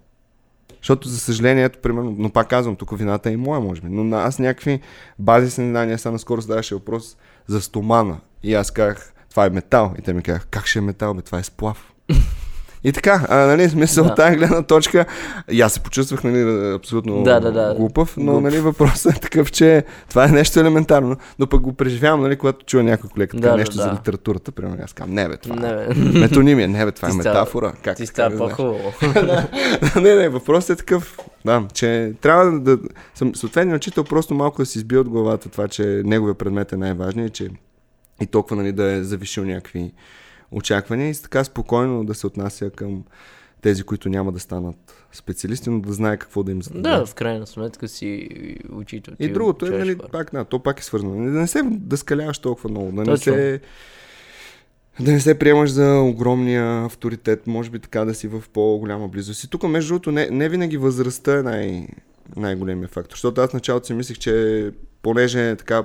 Защото, 0.81 1.07
за 1.07 1.19
съжаление, 1.19 1.63
ето, 1.63 1.79
примерно, 1.79 2.15
но 2.17 2.29
пак 2.29 2.47
казвам, 2.47 2.75
тук 2.75 2.97
вината 2.97 3.29
е 3.29 3.33
и 3.33 3.37
моя, 3.37 3.61
може 3.61 3.81
би. 3.81 3.87
Но 3.89 4.17
аз 4.17 4.39
някакви 4.39 4.79
базисни 5.19 5.69
знания, 5.69 5.99
сега 5.99 6.11
наскоро 6.11 6.41
задаваше 6.41 6.75
въпрос 6.75 7.17
за 7.51 7.61
стомана. 7.61 8.19
И 8.43 8.53
аз 8.53 8.71
казах, 8.71 9.13
това 9.29 9.45
е 9.45 9.49
метал. 9.49 9.93
И 9.99 10.01
те 10.01 10.13
ми 10.13 10.23
казаха, 10.23 10.45
как 10.45 10.67
ще 10.67 10.79
е 10.79 10.81
метал, 10.81 11.13
бе, 11.13 11.21
това 11.21 11.39
е 11.39 11.43
сплав. 11.43 11.93
И 12.83 12.91
така, 12.91 13.25
а, 13.29 13.35
нали, 13.37 13.69
смисъл 13.69 14.03
Да. 14.05 14.15
тази 14.15 14.37
гледна 14.37 14.61
точка, 14.61 15.05
и 15.51 15.61
аз 15.61 15.73
се 15.73 15.79
почувствах, 15.79 16.23
нали, 16.23 16.71
абсолютно 16.75 17.23
Да, 17.23 17.39
да, 17.39 17.51
да. 17.51 17.75
глупав, 17.75 18.17
но, 18.17 18.31
Глуп. 18.31 18.43
нали, 18.43 18.59
въпросът 18.59 19.17
е 19.17 19.19
такъв, 19.19 19.51
че 19.51 19.83
това 20.09 20.25
е 20.25 20.27
нещо 20.27 20.59
елементарно, 20.59 21.15
но 21.39 21.47
пък 21.47 21.61
го 21.61 21.73
преживявам, 21.73 22.21
нали, 22.21 22.35
когато 22.35 22.65
чуя 22.65 22.83
някой 22.83 23.09
колега 23.09 23.37
Да, 23.37 23.49
да, 23.49 23.57
нещо 23.57 23.75
за 23.75 23.83
да. 23.85 23.93
литературата, 23.93 24.51
примерно, 24.51 24.77
аз 24.83 24.93
казвам, 24.93 25.15
не 25.15 25.27
бе, 25.29 25.37
това 25.37 25.55
Не, 25.55 25.69
е. 25.69 25.87
бе. 25.87 26.19
Метонимия, 26.19 26.67
не 26.67 26.85
бе, 26.85 26.91
това 26.91 27.09
е 27.09 27.13
метафора. 27.13 27.73
Как, 27.83 27.97
Ти 27.97 28.05
става 28.05 28.37
по-хубаво. 28.37 28.93
не, 30.01 30.15
не, 30.15 30.29
въпросът 30.29 30.69
е 30.69 30.79
такъв, 30.79 31.17
да, 31.45 31.63
че 31.73 32.13
трябва 32.21 32.45
да, 32.51 32.77
да 32.77 32.79
съм 33.15 33.35
съответният 33.35 33.77
учител 33.77 34.03
просто 34.03 34.33
малко 34.33 34.61
да 34.61 34.65
си 34.65 34.77
избие 34.77 34.97
от 34.97 35.09
главата 35.09 35.49
това, 35.49 35.67
че 35.67 36.01
неговия 36.05 36.35
предмет 36.35 36.73
е 36.73 36.77
най-важният 36.77 37.33
че 37.33 37.49
и 38.21 38.25
толкова 38.25 38.55
нали, 38.55 38.71
да 38.71 38.91
е 38.91 39.03
завишил 39.03 39.45
някакви 39.45 39.91
очаквания 40.51 41.09
и 41.09 41.13
така 41.13 41.43
спокойно 41.43 42.05
да 42.05 42.13
се 42.13 42.27
отнася 42.27 42.69
към 42.69 43.03
тези, 43.61 43.83
които 43.83 44.09
няма 44.09 44.31
да 44.31 44.39
станат 44.39 45.05
специалисти, 45.11 45.69
но 45.69 45.79
да 45.79 45.93
знае 45.93 46.17
какво 46.17 46.43
да 46.43 46.51
им 46.51 46.63
зададе. 46.63 46.89
Да, 46.89 47.05
в 47.05 47.15
крайна 47.15 47.47
сметка 47.47 47.87
си 47.87 48.29
учител. 48.71 49.13
И 49.19 49.29
другото 49.29 49.65
е, 49.65 49.69
нали, 49.69 49.97
пак, 50.11 50.31
да, 50.33 50.45
то 50.45 50.59
пак 50.59 50.79
е 50.79 50.83
свързано. 50.83 51.15
Да 51.15 51.39
не 51.39 51.47
се 51.47 51.61
да 51.63 51.97
скаляваш 51.97 52.39
толкова 52.39 52.69
много, 52.69 52.91
да 52.91 53.01
не 53.01 53.05
Точно. 53.05 53.33
се 53.33 53.59
да 54.99 55.11
не 55.11 55.19
се 55.19 55.39
приемаш 55.39 55.71
за 55.71 55.99
огромния 55.99 56.85
авторитет, 56.85 57.47
може 57.47 57.69
би 57.69 57.79
така 57.79 58.05
да 58.05 58.13
си 58.13 58.27
в 58.27 58.43
по-голяма 58.53 59.07
близост. 59.07 59.43
И 59.43 59.49
тук, 59.49 59.63
между 59.63 59.93
другото, 59.93 60.11
не, 60.11 60.29
не 60.31 60.49
винаги 60.49 60.77
възрастта 60.77 61.39
е 61.39 61.43
най- 61.43 61.87
най-големия 62.35 62.87
фактор. 62.87 63.15
Защото 63.15 63.41
аз 63.41 63.53
началото 63.53 63.87
си 63.87 63.93
мислех, 63.93 64.17
че 64.17 64.71
понеже 65.01 65.55
така 65.55 65.83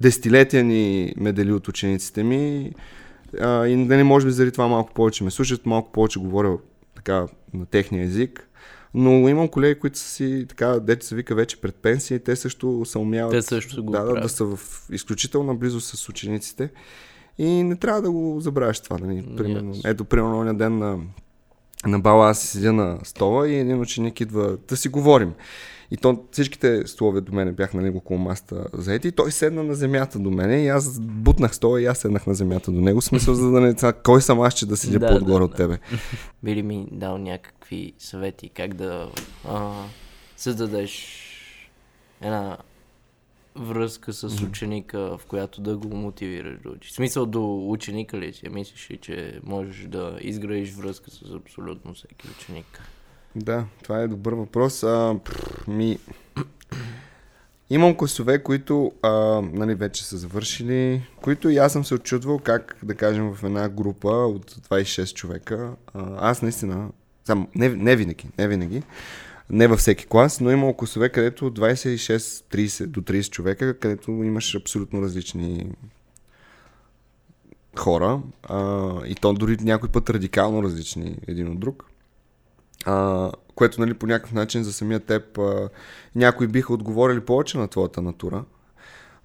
десетилетия 0.00 0.64
ни 0.64 1.14
медали 1.16 1.52
от 1.52 1.68
учениците 1.68 2.22
ми 2.22 2.72
а, 3.40 3.66
и 3.66 3.86
да 3.86 3.96
не 3.96 4.04
може 4.04 4.26
би 4.26 4.32
заради 4.32 4.52
това 4.52 4.68
малко 4.68 4.92
повече 4.92 5.24
ме 5.24 5.30
слушат, 5.30 5.66
малко 5.66 5.92
повече 5.92 6.18
говоря 6.18 6.58
така 6.96 7.26
на 7.54 7.66
техния 7.66 8.04
език. 8.04 8.48
Но 8.94 9.28
имам 9.28 9.48
колеги, 9.48 9.80
които 9.80 9.98
са 9.98 10.08
си 10.08 10.46
така, 10.48 10.66
дете 10.66 11.06
се 11.06 11.14
вика 11.14 11.34
вече 11.34 11.60
пред 11.60 11.74
пенсия 11.74 12.20
те 12.20 12.36
също 12.36 12.84
са 12.84 12.98
умяват 12.98 13.32
Те 13.32 13.42
също 13.42 13.84
го 13.84 13.92
да, 13.92 14.02
да, 14.04 14.20
да 14.20 14.28
са 14.28 14.44
в 14.44 14.58
изключителна 14.92 15.54
близост 15.54 15.96
с 15.96 16.08
учениците. 16.08 16.70
И 17.38 17.62
не 17.62 17.76
трябва 17.76 18.02
да 18.02 18.10
го 18.10 18.40
забравяш 18.40 18.80
това. 18.80 18.98
Нали? 18.98 19.36
Примерно, 19.36 19.74
Yes. 19.74 19.90
Ето, 19.90 20.04
примерно, 20.04 20.38
оня 20.38 20.54
ден 20.54 20.78
на, 20.78 20.98
на 21.86 21.98
бала 21.98 22.30
аз 22.30 22.40
седя 22.40 22.72
на 22.72 22.98
стола 23.04 23.48
и 23.48 23.54
един 23.54 23.80
ученик 23.80 24.20
идва 24.20 24.56
да 24.68 24.76
си 24.76 24.88
говорим. 24.88 25.32
И 25.90 25.96
то, 25.96 26.24
всичките 26.32 26.86
столове 26.86 27.20
до 27.20 27.32
мене 27.32 27.52
бяха 27.52 27.76
нали, 27.76 27.96
около 27.96 28.18
маста 28.18 28.66
заети 28.72 29.08
и 29.08 29.12
той 29.12 29.32
седна 29.32 29.62
на 29.62 29.74
земята 29.74 30.18
до 30.18 30.30
мене 30.30 30.64
и 30.64 30.68
аз 30.68 31.00
бутнах 31.00 31.54
стола 31.54 31.80
и 31.80 31.86
аз 31.86 31.98
седнах 31.98 32.26
на 32.26 32.34
земята 32.34 32.72
до 32.72 32.80
него. 32.80 33.02
Смисъл, 33.02 33.34
за 33.34 33.50
да 33.50 33.60
не... 33.60 33.74
това, 33.74 33.92
Кой 33.92 34.22
съм 34.22 34.40
аз, 34.40 34.54
че 34.54 34.66
да 34.66 34.76
седя 34.76 34.98
Да, 34.98 35.08
по-отгоре 35.08 35.38
да, 35.38 35.44
от 35.44 35.50
да. 35.50 35.56
тебе? 35.56 35.78
Би 36.42 36.54
ли 36.54 36.62
ми 36.62 36.86
дал 36.92 37.18
някакви 37.18 37.92
съвети 37.98 38.48
как 38.48 38.74
да 38.74 39.10
а, 39.48 39.72
създадеш 40.36 41.20
една 42.20 42.56
връзка 43.56 44.12
с 44.12 44.42
ученика, 44.42 45.18
в 45.18 45.26
която 45.28 45.60
да 45.60 45.76
го 45.76 45.96
мотивираш 45.96 46.58
да 46.62 46.70
учи? 46.70 46.90
В 46.90 46.92
смисъл 46.92 47.26
до 47.26 47.70
ученика 47.70 48.18
ли 48.18 48.32
си? 48.32 48.48
Мислиш 48.48 48.90
ли, 48.90 48.96
че 48.96 49.40
можеш 49.44 49.86
да 49.86 50.18
изградиш 50.20 50.72
връзка 50.72 51.10
с 51.10 51.34
абсолютно 51.34 51.94
всеки 51.94 52.28
ученик? 52.38 52.80
Да, 53.36 53.64
това 53.82 54.00
е 54.00 54.08
добър 54.08 54.32
въпрос. 54.32 54.82
А, 54.82 55.16
пф, 55.24 55.66
ми... 55.68 55.98
Имам 57.70 57.96
класове, 57.96 58.42
които 58.42 58.92
а, 59.02 59.10
нали, 59.52 59.74
вече 59.74 60.04
са 60.04 60.16
завършили, 60.16 61.02
които 61.22 61.50
и 61.50 61.56
аз 61.56 61.72
съм 61.72 61.84
се 61.84 61.94
очудвал 61.94 62.38
как, 62.38 62.76
да 62.82 62.94
кажем, 62.94 63.34
в 63.34 63.44
една 63.44 63.68
група 63.68 64.08
от 64.08 64.50
26 64.50 65.14
човека, 65.14 65.70
а, 65.94 66.30
аз 66.30 66.42
наистина, 66.42 66.88
сам, 67.24 67.48
не, 67.54 67.68
не 67.68 67.96
винаги, 67.96 68.26
не 68.38 68.48
винаги, 68.48 68.82
не 69.50 69.66
във 69.66 69.78
всеки 69.78 70.06
клас, 70.06 70.40
но 70.40 70.50
имам 70.50 70.74
класове, 70.74 71.08
където 71.08 71.50
26-30 71.50 72.86
до 72.86 73.00
30 73.00 73.30
човека, 73.30 73.78
където 73.78 74.10
имаш 74.10 74.54
абсолютно 74.54 75.02
различни 75.02 75.70
хора, 77.78 78.22
а, 78.42 78.92
и 79.06 79.14
то 79.14 79.32
дори 79.32 79.56
някой 79.60 79.88
път 79.88 80.10
радикално 80.10 80.62
различни 80.62 81.18
един 81.26 81.48
от 81.48 81.60
друг 81.60 81.93
а, 82.84 83.30
което 83.54 83.80
нали, 83.80 83.94
по 83.94 84.06
някакъв 84.06 84.32
начин 84.32 84.64
за 84.64 84.72
самия 84.72 85.00
теб 85.00 85.38
а, 85.38 85.68
някои 86.14 86.46
биха 86.46 86.72
отговорили 86.72 87.20
повече 87.20 87.58
на 87.58 87.68
твоята 87.68 88.02
натура. 88.02 88.44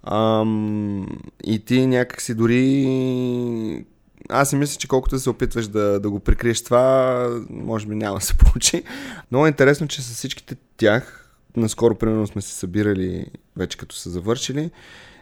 Ам, 0.04 1.06
и 1.44 1.64
ти 1.64 1.86
някакси 1.86 2.34
дори... 2.34 3.84
Аз 4.28 4.50
си 4.50 4.56
мисля, 4.56 4.78
че 4.78 4.88
колкото 4.88 5.18
се 5.18 5.30
опитваш 5.30 5.68
да, 5.68 6.00
да 6.00 6.10
го 6.10 6.20
прикриеш 6.20 6.64
това, 6.64 7.26
може 7.50 7.86
би 7.86 7.94
няма 7.94 8.18
да 8.18 8.24
се 8.24 8.36
получи. 8.38 8.82
Много 9.30 9.46
е 9.46 9.48
интересно, 9.48 9.88
че 9.88 10.02
с 10.02 10.14
всичките 10.14 10.56
тях, 10.76 11.30
наскоро 11.56 11.94
примерно 11.94 12.26
сме 12.26 12.42
се 12.42 12.54
събирали, 12.54 13.26
вече 13.56 13.78
като 13.78 13.96
са 13.96 14.10
завършили, 14.10 14.70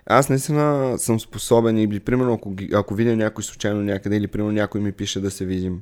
аз 0.06 0.28
наистина 0.28 0.94
съм 0.98 1.20
способен 1.20 1.78
или 1.78 2.00
примерно 2.00 2.34
ако, 2.34 2.54
ако 2.74 2.94
видя 2.94 3.16
някой 3.16 3.44
случайно 3.44 3.82
някъде 3.82 4.16
или 4.16 4.26
примерно 4.26 4.52
някой 4.52 4.80
ми 4.80 4.92
пише 4.92 5.20
да 5.20 5.30
се 5.30 5.44
видим, 5.44 5.80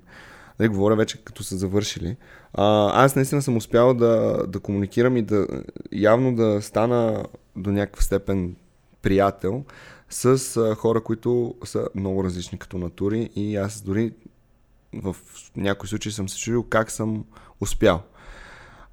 да 0.59 0.69
говоря 0.69 0.97
вече 0.97 1.25
като 1.25 1.45
са 1.45 1.57
завършили. 1.57 2.17
А, 2.55 2.91
аз 3.05 3.17
наистина 3.17 3.43
съм 3.43 3.57
успял 3.57 3.95
да, 3.95 4.45
да 4.49 4.61
комуникирам 4.61 5.17
и 5.17 5.23
да 5.23 5.47
явно 5.93 6.35
да 6.35 6.63
стана 6.63 7.25
до 7.57 7.73
някаква 7.73 8.03
степен 8.03 8.57
приятел 9.03 9.65
с 10.11 10.57
а, 10.57 10.75
хора, 10.75 11.01
които 11.01 11.55
са 11.65 11.89
много 11.95 12.25
различни 12.25 12.59
като 12.59 12.79
натури 12.79 13.31
и 13.37 13.57
аз 13.57 13.81
дори 13.81 14.13
в 14.95 15.17
някои 15.57 15.89
случаи 15.89 16.13
съм 16.13 16.29
се 16.29 16.39
чудил 16.39 16.63
как 16.63 16.91
съм 16.91 17.25
успял. 17.61 18.03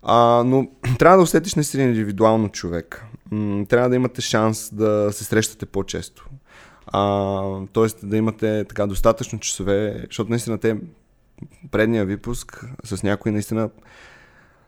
А, 0.04 0.44
но 0.46 0.68
трябва 1.00 1.18
да 1.18 1.24
усетиш 1.24 1.56
наистина 1.56 1.84
индивидуално 1.84 2.50
човек. 2.50 3.06
М, 3.32 3.66
трябва 3.66 3.90
да 3.90 3.96
имате 3.96 4.22
шанс 4.22 4.70
да 4.74 5.10
се 5.12 5.24
срещате 5.24 5.66
по-често. 5.66 6.30
А, 6.88 7.42
тоест 7.74 8.10
да 8.10 8.18
имате 8.18 8.66
така 8.70 8.88
достатъчно 8.88 9.40
часове, 9.40 10.04
защото 10.06 10.30
наистина 10.30 10.58
те 10.58 10.78
предния 11.72 12.06
випуск 12.06 12.66
с 12.84 13.04
някой 13.04 13.32
наистина 13.32 13.70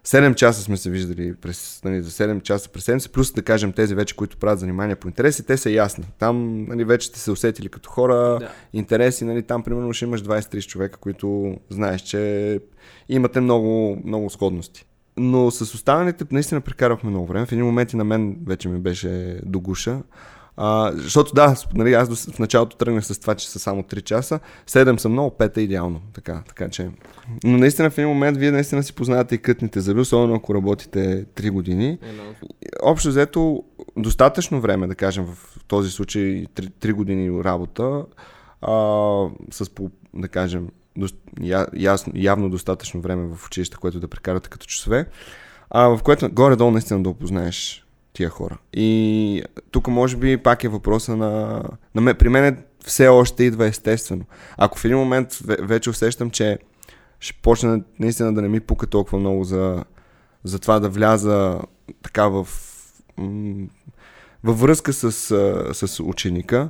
7 0.06 0.36
часа 0.36 0.62
сме 0.62 0.78
се 0.78 0.90
виждали 0.90 1.36
през, 1.36 1.82
нали, 1.86 2.02
за 2.02 2.12
7 2.12 2.42
часа 2.42 2.70
през 2.70 2.84
седмица, 2.84 3.10
плюс 3.10 3.34
да 3.34 3.42
кажем 3.42 3.74
тези 3.74 3.96
вече, 3.96 4.16
които 4.16 4.38
правят 4.38 4.60
занимания 4.60 4.96
по 4.96 5.08
интереси, 5.08 5.46
те 5.46 5.58
са 5.58 5.70
ясни. 5.70 6.06
Там 6.20 6.66
нали, 6.66 6.84
вече 6.84 7.08
сте 7.08 7.20
се 7.20 7.32
усетили 7.32 7.70
като 7.70 7.90
хора, 7.90 8.38
Да. 8.40 8.52
интереси, 8.74 9.26
нали, 9.26 9.44
там 9.44 9.64
примерно 9.64 9.94
ще 9.94 10.06
имаш 10.06 10.24
20-30 10.24 10.68
човека, 10.68 11.00
които 11.00 11.58
знаеш, 11.70 12.02
че 12.02 12.60
имате 13.10 13.40
много, 13.40 14.02
много 14.06 14.30
сходности. 14.30 14.86
Но 15.18 15.52
с 15.52 15.62
останалите 15.62 16.26
наистина 16.32 16.62
прекарахме 16.62 17.10
много 17.10 17.26
време. 17.26 17.46
В 17.46 17.52
един 17.52 17.66
момент 17.66 17.94
и 17.94 17.98
на 17.98 18.04
мен 18.04 18.38
вече 18.46 18.70
ми 18.70 18.80
беше 18.80 19.40
до 19.46 19.60
гуша. 19.60 20.02
А, 20.58 20.92
защото 20.96 21.34
да, 21.34 21.56
нали, 21.74 21.94
аз 21.94 22.26
в 22.32 22.40
началото 22.40 22.78
тръгнах 22.78 23.06
с 23.06 23.20
това, 23.20 23.36
че 23.36 23.50
са 23.50 23.60
само 23.60 23.84
3 23.84 24.04
часа. 24.04 24.40
7 24.68 24.98
са 24.98 25.10
много, 25.10 25.36
5 25.40 25.58
е 25.58 25.62
идеално. 25.62 26.02
Така, 26.14 26.44
така 26.48 26.70
че. 26.70 26.90
Но 27.44 27.58
наистина 27.58 27.90
в 27.90 27.98
един 27.98 28.10
момент 28.10 28.38
вие 28.38 28.52
наистина 28.52 28.84
си 28.84 28.94
познавате 28.94 29.36
и 29.36 29.38
кътните 29.38 29.82
зъби, 29.82 30.00
особено 30.00 30.36
ако 30.36 30.56
работите 30.56 31.26
3 31.26 31.52
години. 31.52 31.98
Общо 32.84 33.10
взето, 33.10 33.64
достатъчно 33.98 34.62
време, 34.62 34.88
да 34.88 34.96
кажем, 34.96 35.26
в 35.26 35.60
този 35.68 35.92
случай 35.92 36.46
3, 36.46 36.70
3 36.70 36.94
години 36.94 37.44
работа, 37.44 38.06
а, 38.62 38.72
с, 39.52 39.70
по, 39.70 39.92
да 40.14 40.28
кажем, 40.28 40.70
я, 41.42 41.68
ясно, 41.74 42.14
явно 42.16 42.50
достатъчно 42.50 43.02
време 43.02 43.36
в 43.36 43.46
училище, 43.46 43.78
което 43.78 44.00
да 44.00 44.08
прекарате 44.08 44.50
като 44.50 44.66
часове, 44.66 45.06
а, 45.70 45.88
в 45.88 46.04
което 46.04 46.30
горе-долу 46.32 46.72
наистина 46.72 47.04
да 47.04 47.10
опознаеш 47.10 47.85
тия 48.16 48.30
хора. 48.30 48.58
И 48.74 49.44
тук 49.72 49.88
може 49.88 50.18
би 50.18 50.38
пак 50.38 50.64
е 50.64 50.70
въпроса 50.70 51.16
на... 51.16 51.64
на 51.96 52.02
ме, 52.02 52.14
при 52.14 52.30
мен 52.30 52.64
все 52.86 53.08
още 53.08 53.44
идва 53.44 53.66
естествено. 53.66 54.26
Ако 54.58 54.80
в 54.80 54.86
един 54.86 54.98
момент 54.98 55.34
ве- 55.34 55.62
вече 55.62 55.90
усещам, 55.90 56.30
че 56.32 56.60
ще 57.20 57.40
почне 57.42 57.82
наистина 58.00 58.34
да 58.34 58.42
не 58.42 58.48
ми 58.48 58.60
пука 58.60 58.88
толкова 58.88 59.20
много 59.20 59.44
за, 59.44 59.84
за 60.44 60.60
това 60.60 60.80
да 60.80 60.90
вляза 60.90 61.62
така 62.04 62.28
в, 62.28 62.48
във 64.44 64.60
връзка 64.60 64.94
с, 64.94 65.12
с 65.74 66.04
ученика, 66.04 66.70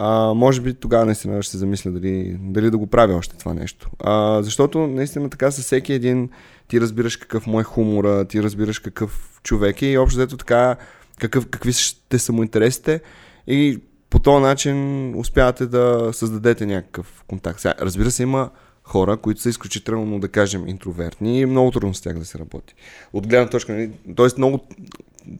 а, 0.00 0.34
може 0.34 0.60
би 0.60 0.74
тогава 0.74 1.04
наистина 1.04 1.42
ще 1.42 1.50
се 1.50 1.58
замисля 1.58 1.90
дали, 1.90 2.36
дали 2.40 2.70
да 2.70 2.78
го 2.78 2.86
правя 2.86 3.14
още 3.14 3.36
това 3.36 3.54
нещо. 3.54 3.90
А, 3.98 4.42
защото 4.42 4.86
наистина 4.86 5.30
така 5.30 5.50
със 5.50 5.64
всеки 5.64 5.92
един 5.92 6.30
ти 6.68 6.80
разбираш 6.80 7.16
какъв 7.16 7.46
му 7.46 7.60
е 7.60 8.24
ти 8.24 8.42
разбираш 8.42 8.78
какъв 8.78 9.40
човек 9.42 9.82
е 9.82 9.86
и 9.86 9.98
общо 9.98 10.16
взето 10.16 10.36
така 10.36 10.76
какъв, 11.18 11.46
какви 11.46 11.72
ще 11.72 12.18
са 12.18 12.32
му 12.32 12.42
интересите 12.42 13.00
и 13.46 13.80
по 14.10 14.18
този 14.18 14.42
начин 14.42 15.14
успявате 15.16 15.66
да 15.66 16.10
създадете 16.12 16.66
някакъв 16.66 17.24
контакт. 17.26 17.60
Сега, 17.60 17.74
разбира 17.80 18.10
се, 18.10 18.22
има 18.22 18.50
хора, 18.84 19.16
които 19.16 19.40
са 19.40 19.48
изключително, 19.48 20.20
да 20.20 20.28
кажем, 20.28 20.68
интровертни 20.68 21.40
и 21.40 21.46
много 21.46 21.70
трудно 21.70 21.94
с 21.94 22.00
тях 22.00 22.18
да 22.18 22.24
се 22.24 22.38
работи. 22.38 22.74
От 23.12 23.26
гледна 23.26 23.48
точка, 23.48 23.72
нали, 23.72 23.90
т.е. 24.16 24.26
много 24.38 24.60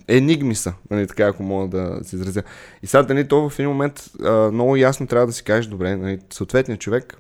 енигми 0.09 0.55
са, 0.55 0.75
нали, 0.91 1.07
така 1.07 1.25
ако 1.25 1.43
мога 1.43 1.69
да 1.69 1.99
се 2.03 2.17
изразя. 2.17 2.43
И 2.83 2.87
сега, 2.87 3.07
нали, 3.09 3.29
то 3.29 3.51
в 3.51 3.59
един 3.59 3.71
момент 3.71 4.11
а, 4.25 4.31
много 4.31 4.77
ясно 4.77 5.07
трябва 5.07 5.27
да 5.27 5.33
си 5.33 5.45
кажеш, 5.45 5.67
добре, 5.67 5.97
нали, 5.97 6.19
съответният 6.31 6.81
човек, 6.81 7.19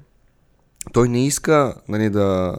той 0.92 1.08
не 1.08 1.26
иска 1.26 1.74
нали, 1.88 2.10
да, 2.10 2.56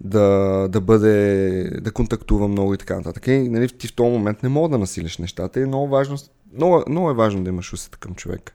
да, 0.00 0.28
да 0.68 0.80
бъде, 0.80 1.70
да 1.80 1.92
контактува 1.92 2.48
много 2.48 2.74
и 2.74 2.78
така 2.78 2.96
нататък. 2.96 3.26
И 3.26 3.48
нали, 3.48 3.68
ти 3.68 3.88
в 3.88 3.94
този 3.94 4.10
момент 4.10 4.42
не 4.42 4.48
мога 4.48 4.68
да 4.68 4.78
насилиш 4.78 5.18
нещата 5.18 5.60
и 5.60 5.62
е 5.62 5.66
много 5.66 5.88
важно, 5.88 6.16
много, 6.54 6.82
много 6.88 7.10
е 7.10 7.14
важно 7.14 7.44
да 7.44 7.50
имаш 7.50 7.72
усета 7.72 7.98
към 7.98 8.14
човека. 8.14 8.52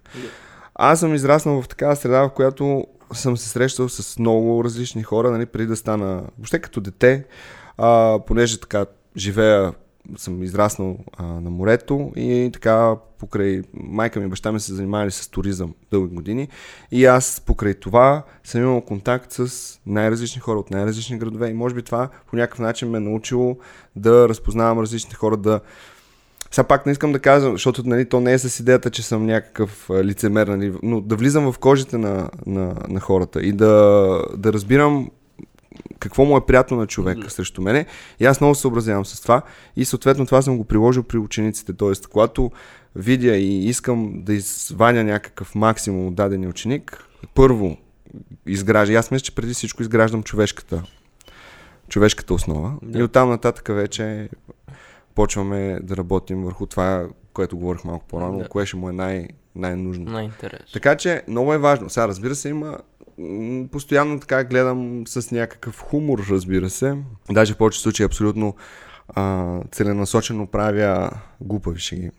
Аз 0.76 1.00
съм 1.00 1.16
израснал 1.16 1.62
в 1.62 1.68
такава 1.68 1.96
среда, 1.96 2.22
в 2.22 2.34
която 2.34 2.88
съм 3.14 3.38
се 3.38 3.50
срещал 3.50 3.90
с 3.90 4.20
много 4.20 4.64
различни 4.64 5.04
хора, 5.04 5.32
нали, 5.32 5.46
преди 5.46 5.68
да 5.68 5.76
стана, 5.76 6.24
въобще 6.38 6.60
като 6.60 6.82
дете, 6.82 7.26
а, 7.78 8.20
понеже 8.28 8.60
така 8.60 8.86
живея 9.18 9.74
съм 10.18 10.44
израснал 10.44 10.98
а, 11.18 11.24
на 11.24 11.50
морето 11.50 12.12
и 12.16 12.50
така 12.54 12.96
покрай 13.20 13.62
майка 13.74 14.20
ми 14.20 14.26
и 14.26 14.30
баща 14.30 14.52
ми 14.52 14.60
се 14.60 14.74
занимавали 14.74 15.12
с 15.12 15.30
туризъм 15.30 15.74
дълги 15.92 16.16
години 16.16 16.48
и 16.92 17.06
аз 17.06 17.42
покрай 17.46 17.74
това 17.74 18.24
съм 18.44 18.62
имал 18.62 18.82
контакт 18.82 19.32
с 19.32 19.80
най-различни 19.86 20.42
хора 20.42 20.60
от 20.60 20.72
най-различни 20.72 21.18
градове 21.18 21.50
и 21.50 21.54
може 21.54 21.76
би 21.76 21.84
това 21.84 22.10
по 22.30 22.36
някакъв 22.36 22.60
начин 22.60 22.90
ме 22.90 22.98
е 22.98 23.02
научило 23.02 23.58
да 23.96 24.30
разпознавам 24.30 24.80
различните 24.80 25.16
хора, 25.16 25.38
да 25.38 25.60
сега 26.52 26.68
пак 26.68 26.86
не 26.86 26.92
искам 26.92 27.12
да 27.12 27.20
кажа, 27.20 27.52
защото 27.52 27.84
нали, 27.86 28.10
то 28.10 28.20
не 28.20 28.34
е 28.34 28.40
с 28.40 28.60
идеята, 28.60 28.90
че 28.90 29.04
съм 29.04 29.26
някакъв 29.26 29.90
лицемер, 30.04 30.48
нали, 30.48 30.74
но 30.84 31.02
да 31.02 31.16
влизам 31.16 31.52
в 31.52 31.60
кожите 31.60 31.98
на, 31.98 32.30
на, 32.46 32.76
на 32.88 33.00
хората 33.00 33.42
и 33.42 33.52
да, 33.52 34.24
да 34.38 34.54
разбирам 34.54 35.10
какво 36.00 36.26
му 36.26 36.38
е 36.38 36.46
приятно 36.46 36.78
на 36.78 36.88
човека 36.88 37.22
mm-hmm. 37.22 37.30
срещу 37.30 37.62
мене. 37.62 37.86
И 38.20 38.26
аз 38.26 38.42
много 38.42 38.56
съобразявам 38.56 39.06
с 39.06 39.22
това. 39.22 39.42
И 39.76 39.86
съответно 39.86 40.26
това 40.26 40.42
съм 40.42 40.58
го 40.58 40.64
приложил 40.64 41.04
при 41.04 41.18
учениците. 41.18 41.74
Тоест, 41.74 42.08
когато 42.08 42.52
видя 42.96 43.36
и 43.36 43.66
искам 43.66 44.24
да 44.24 44.34
извадя 44.34 45.04
някакъв 45.04 45.56
максимум 45.56 46.08
от 46.08 46.16
дадения 46.16 46.50
ученик, 46.50 47.06
първо 47.36 47.78
изгражда. 48.46 48.94
Аз 48.94 49.12
мисля, 49.12 49.24
че 49.24 49.36
преди 49.36 49.54
всичко 49.54 49.82
изграждам 49.82 50.24
човешката, 50.24 50.84
човешката 51.90 52.34
основа. 52.34 52.74
Да. 52.82 53.00
И 53.00 53.04
оттам 53.04 53.30
нататък 53.30 53.68
вече 53.68 54.30
почваме 55.16 55.80
да 55.84 55.98
работим 55.98 56.44
върху 56.44 56.66
това, 56.66 57.08
което 57.34 57.58
говорих 57.58 57.84
малко 57.84 58.06
по-рано, 58.08 58.38
да. 58.38 58.50
кое 58.50 58.66
ще 58.66 58.78
му 58.78 58.90
е 58.90 58.94
най- 58.94 59.28
най-нужно. 59.56 60.12
Най-интересно. 60.12 60.74
Така 60.74 60.96
че 60.96 61.24
много 61.28 61.54
е 61.54 61.58
важно. 61.58 61.90
Сега, 61.90 62.08
разбира 62.08 62.36
се, 62.36 62.50
има 62.50 62.78
постоянно 63.72 64.20
така 64.20 64.44
гледам 64.44 65.04
с 65.08 65.32
някакъв 65.32 65.82
хумор, 65.82 66.26
разбира 66.30 66.70
се. 66.70 66.98
Даже 67.32 67.54
в 67.54 67.58
повече 67.58 67.80
случаи 67.80 68.06
абсолютно 68.06 68.56
а, 69.10 69.56
целенасочено 69.72 70.48
правя 70.48 71.10
глупави 71.42 71.80
шеги. 71.80 72.12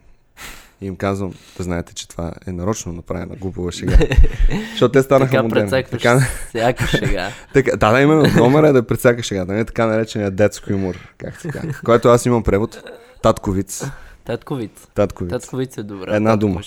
И 0.80 0.86
им 0.86 0.96
казвам, 0.96 1.34
да 1.57 1.62
знаете, 1.62 1.94
че 1.94 2.09
това 2.09 2.32
е 2.46 2.53
нарочно 2.53 2.92
направена 2.92 3.36
глупава 3.36 3.72
шега. 3.72 3.99
Защото 4.70 4.92
те 4.92 5.03
станаха 5.03 5.30
така 5.30 5.42
модерни. 5.42 5.70
Така 5.70 6.20
всяка 6.49 6.86
шега. 6.86 7.30
така, 7.55 7.76
да, 7.76 7.92
да, 7.92 8.01
именно. 8.01 8.24
Номер 8.36 8.62
е 8.62 8.72
да 8.72 8.86
прецака 8.86 9.22
шега. 9.22 9.44
Да 9.44 9.53
не 9.53 9.61
е 9.61 9.64
така 9.64 9.86
наречения 9.86 10.30
детски 10.30 10.72
юмор, 10.72 11.14
как 11.18 11.40
се 11.40 11.49
казва. 11.49 11.74
Който 11.84 12.09
аз 12.09 12.26
имам 12.26 12.42
превод. 12.42 12.82
Татковиц. 13.22 13.84
Татковиц. 14.24 14.70
Татковиц. 14.94 15.30
Татковиц 15.30 15.76
е 15.78 15.82
добре. 15.82 16.16
Една 16.16 16.36
дума. 16.36 16.61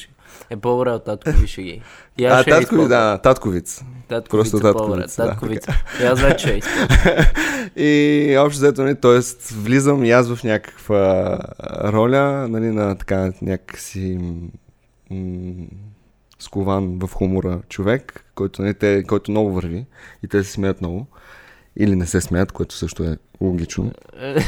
Е 0.49 0.57
по-добре 0.57 0.89
от 0.89 1.05
таткови 1.05 1.47
шеги. 1.47 1.81
И 2.17 2.25
аз 2.25 2.41
а, 2.41 2.49
таткови, 2.49 2.87
да, 2.87 3.17
татковиц. 3.17 3.83
Татковица, 4.07 4.51
Просто 4.51 4.59
татковиц. 4.59 5.15
Да, 5.15 5.27
татковица. 5.27 5.73
И 6.01 6.03
аз 6.03 6.21
вече 6.21 6.61
ще 6.61 6.61
И 7.83 8.37
общо 8.37 8.57
взето, 8.57 8.83
нали, 8.83 8.95
т.е. 8.95 9.19
влизам 9.55 10.03
и 10.03 10.11
аз 10.11 10.35
в 10.35 10.43
някаква 10.43 11.39
роля, 11.83 12.47
нали, 12.47 12.65
на 12.65 12.97
така 12.97 13.31
някакси 13.41 14.19
м- 15.11 15.65
скован 16.39 16.99
в 16.99 17.13
хумора 17.13 17.59
човек, 17.69 18.25
който, 18.35 18.61
нали, 18.61 18.73
те, 18.73 19.03
който 19.03 19.31
много 19.31 19.51
върви 19.53 19.85
и 20.23 20.27
те 20.27 20.43
се 20.43 20.51
смеят 20.51 20.81
много. 20.81 21.07
Или 21.77 21.95
не 21.95 22.05
се 22.05 22.21
смеят, 22.21 22.51
което 22.51 22.75
също 22.75 23.03
е 23.03 23.17
логично. 23.41 23.91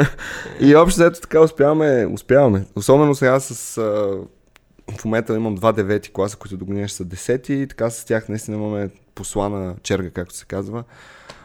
и 0.60 0.76
общо 0.76 1.00
взето 1.00 1.20
така 1.20 1.40
успяваме, 1.40 2.06
успяваме. 2.06 2.64
Особено 2.76 3.14
сега 3.14 3.40
с 3.40 3.80
в 4.98 5.04
момента 5.04 5.36
имам 5.36 5.54
два 5.54 5.72
девети 5.72 6.10
класа, 6.12 6.36
които 6.36 6.56
до 6.56 6.64
година 6.64 6.88
са 6.88 7.04
десети 7.04 7.54
и 7.54 7.66
така 7.66 7.90
с 7.90 8.04
тях 8.04 8.28
наистина 8.28 8.56
имаме 8.56 8.90
послана 9.14 9.76
черга, 9.82 10.10
както 10.10 10.34
се 10.34 10.44
казва. 10.44 10.84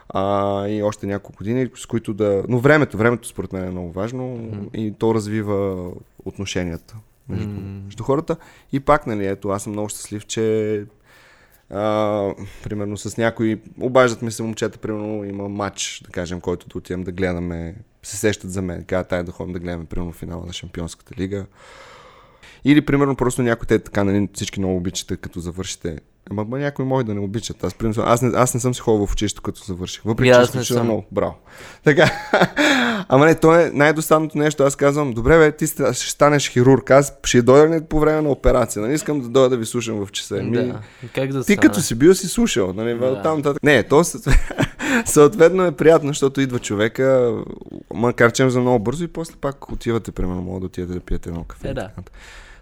А, 0.10 0.68
и 0.68 0.84
още 0.84 1.08
няколко 1.08 1.38
години, 1.38 1.70
с 1.76 1.86
които 1.86 2.14
да... 2.14 2.43
Но 2.50 2.60
времето, 2.60 2.98
времето 2.98 3.28
според 3.28 3.54
мен 3.54 3.68
е 3.68 3.72
много 3.72 3.91
важно 3.91 4.24
mm. 4.24 4.76
и 4.76 4.93
то 5.00 5.14
развива 5.14 5.89
отношенията 6.26 6.96
между, 7.30 7.50
mm. 7.50 7.86
между 7.86 8.04
хората. 8.04 8.36
И 8.72 8.80
пак, 8.80 9.08
нали, 9.08 9.28
ето, 9.28 9.50
аз 9.50 9.64
съм 9.64 9.72
много 9.72 9.89
щастлив, 9.89 10.26
че 10.26 10.86
а, 11.70 12.34
примерно 12.64 12.98
с 12.98 13.18
някои, 13.18 13.62
обаждат 13.80 14.22
ми 14.22 14.32
се 14.32 14.43
момчета, 14.43 14.78
примерно 14.78 15.24
има 15.24 15.50
матч, 15.50 16.02
да 16.06 16.12
кажем, 16.12 16.41
който 16.41 16.68
да 16.68 16.78
отидем 16.78 17.04
да 17.04 17.12
гледаме, 17.12 17.76
се 18.04 18.18
сещат 18.18 18.52
за 18.52 18.62
мен, 18.62 18.84
казват, 18.84 19.10
тай 19.10 19.24
да 19.24 19.32
ходим 19.32 19.54
да 19.54 19.60
гледаме, 19.60 19.86
примерно 19.86 20.12
финала 20.12 20.46
на 20.46 20.54
Шампионската 20.54 21.16
лига. 21.18 21.46
Или, 22.66 22.82
примерно, 22.82 23.16
просто 23.16 23.41
някой 23.41 23.66
те 23.66 23.80
така, 23.80 24.03
нали, 24.03 24.30
всички 24.34 24.59
много 24.59 24.78
обичате, 24.78 25.18
като 25.18 25.39
завършите. 25.39 25.99
Ама 26.32 26.45
ма, 26.45 26.57
някой 26.57 26.86
може 26.86 27.05
да 27.05 27.13
не 27.13 27.20
обичат. 27.20 27.63
Аз, 27.63 27.74
примерно, 27.74 28.03
аз, 28.05 28.22
не, 28.22 28.32
аз 28.36 28.53
не 28.53 28.59
съм 28.59 28.74
си 28.74 28.82
ходил 28.82 29.07
в 29.07 29.13
училище, 29.13 29.39
като 29.43 29.63
завърших. 29.63 30.03
Въпреки, 30.03 30.34
че 30.34 30.41
изключително 30.41 30.84
много. 30.84 31.05
Браво. 31.11 31.36
Така. 31.84 32.11
Ама 33.09 33.26
не, 33.26 33.36
то 33.36 33.59
е 33.59 33.72
най-достанното 33.74 34.38
нещо. 34.38 34.63
Аз 34.63 34.76
казвам, 34.76 35.13
добре, 35.13 35.38
бе, 35.38 35.51
ти 35.51 35.68
ще 35.68 35.93
станеш 35.93 36.49
хирург. 36.49 36.91
Аз 36.91 37.13
ще 37.24 37.41
дойда 37.41 37.76
ли 37.76 37.82
по 37.82 37.99
време 37.99 38.22
на 38.22 38.30
операция? 38.30 38.82
Нали, 38.82 38.93
искам 38.93 39.22
да 39.22 39.30
дойда 39.30 39.49
да 39.49 39.57
ви 39.57 39.66
слушам 39.66 40.05
в 40.05 40.11
часа. 40.11 40.36
Ми, 40.36 40.57
да. 40.57 40.80
Как 41.16 41.32
да 41.32 41.39
ти 41.39 41.53
стане? 41.53 41.57
като 41.57 41.82
си 41.82 41.95
бил 41.95 42.13
си 42.13 42.28
слушал. 42.28 42.74
Нали, 42.74 42.99
да. 42.99 43.22
там, 43.22 43.41
татък. 43.43 43.63
Не, 43.63 43.84
то 43.84 44.03
съответно 45.05 45.66
е 45.66 45.72
приятно, 45.72 46.07
защото 46.09 46.41
идва 46.41 46.59
човека, 46.59 47.36
макар 47.93 48.32
че 48.32 48.49
за 48.49 48.59
много 48.59 48.80
бързо 48.80 49.03
и 49.03 49.07
после 49.07 49.36
пак 49.41 49.72
отивате, 49.72 50.11
примерно, 50.11 50.41
мога 50.41 50.59
да 50.59 50.66
отидете 50.66 50.93
да 50.93 50.99
пиете 50.99 51.30
едно 51.30 51.43
кафе. 51.43 51.70
Е, 51.70 51.74
да. 51.74 51.89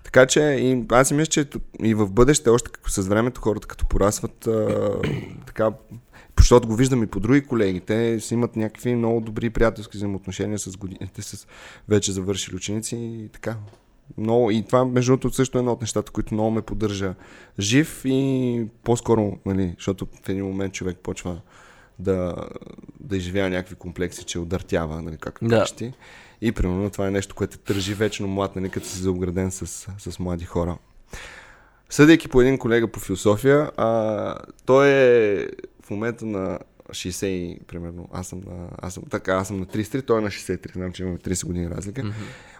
Така 0.04 0.26
че 0.26 0.41
и, 0.41 0.86
аз 0.89 1.08
си 1.08 1.14
мисля, 1.14 1.30
че 1.30 1.45
и 1.84 1.93
в 1.93 2.12
бъдеще, 2.12 2.49
още 2.49 2.70
с 2.88 3.08
времето, 3.08 3.41
хората 3.41 3.68
като 3.68 3.86
порасват, 3.86 4.47
а, 4.47 4.91
така, 5.45 5.72
защото 6.39 6.68
го 6.68 6.76
виждам 6.76 7.04
и 7.04 7.08
по 7.08 7.20
други 7.20 7.41
колеги, 7.41 7.80
те 7.80 8.20
си 8.20 8.34
имат 8.34 8.56
някакви 8.56 8.95
много 8.95 9.22
добри 9.22 9.49
приятелски 9.49 9.97
взаимоотношения 9.97 10.60
с 10.60 10.78
годините, 10.78 11.22
с 11.22 11.47
вече 11.89 12.12
завършили 12.12 12.56
ученици 12.56 12.95
и 12.95 13.30
така. 13.34 13.56
Много, 14.18 14.51
и 14.51 14.64
това, 14.66 14.86
между 14.86 15.12
другото, 15.12 15.36
също 15.36 15.58
е 15.58 15.60
едно 15.60 15.72
от 15.72 15.82
нещата, 15.82 16.12
които 16.12 16.34
много 16.34 16.51
ме 16.51 16.62
поддържа 16.62 17.14
жив 17.60 18.01
и 18.06 18.68
по-скоро, 18.84 19.38
нали, 19.45 19.74
защото 19.78 20.06
в 20.06 20.30
един 20.30 20.45
момент 20.45 20.74
човек 20.74 20.97
почва 21.04 21.41
да, 22.00 22.36
да 23.00 23.18
изживява 23.18 23.50
някакви 23.50 23.76
комплекси, 23.76 24.24
че 24.24 24.39
удъртява, 24.39 25.02
нали, 25.02 25.18
както 25.18 25.46
да. 25.46 25.66
ти. 25.66 25.94
И 26.41 26.52
примерно 26.52 26.89
това 26.89 27.08
е 27.08 27.12
нещо, 27.12 27.36
което 27.36 27.58
тържи 27.58 27.94
вечно 27.94 28.28
млад, 28.28 28.56
нали, 28.56 28.70
като 28.70 28.88
си 28.88 29.00
заобграден 29.00 29.52
с, 29.52 29.68
с 29.98 30.20
млади 30.20 30.46
хора. 30.46 30.78
Съдейки 31.89 32.28
по 32.28 32.41
един 32.41 32.58
колега 32.58 32.88
по 32.88 33.00
философия, 33.00 33.72
а, 33.78 34.38
той 34.66 34.89
е 34.89 35.48
в 35.84 35.89
момента 35.89 36.26
на 36.26 36.60
60, 36.89 37.64
примерно, 37.64 38.10
аз 38.14 38.28
съм 38.28 38.41
на, 38.48 38.68
аз 38.82 38.94
съм, 38.94 39.04
така, 39.10 39.34
аз 39.34 39.48
съм 39.48 39.60
на 39.60 39.66
33, 39.66 40.06
той 40.06 40.20
е 40.20 40.22
на 40.22 40.30
63, 40.30 40.74
знам, 40.74 40.91
че 40.91 41.04
имаме 41.04 41.18
30 41.18 41.46
години 41.46 41.70
разлика. 41.70 42.02
Mm-hmm. 42.02 42.14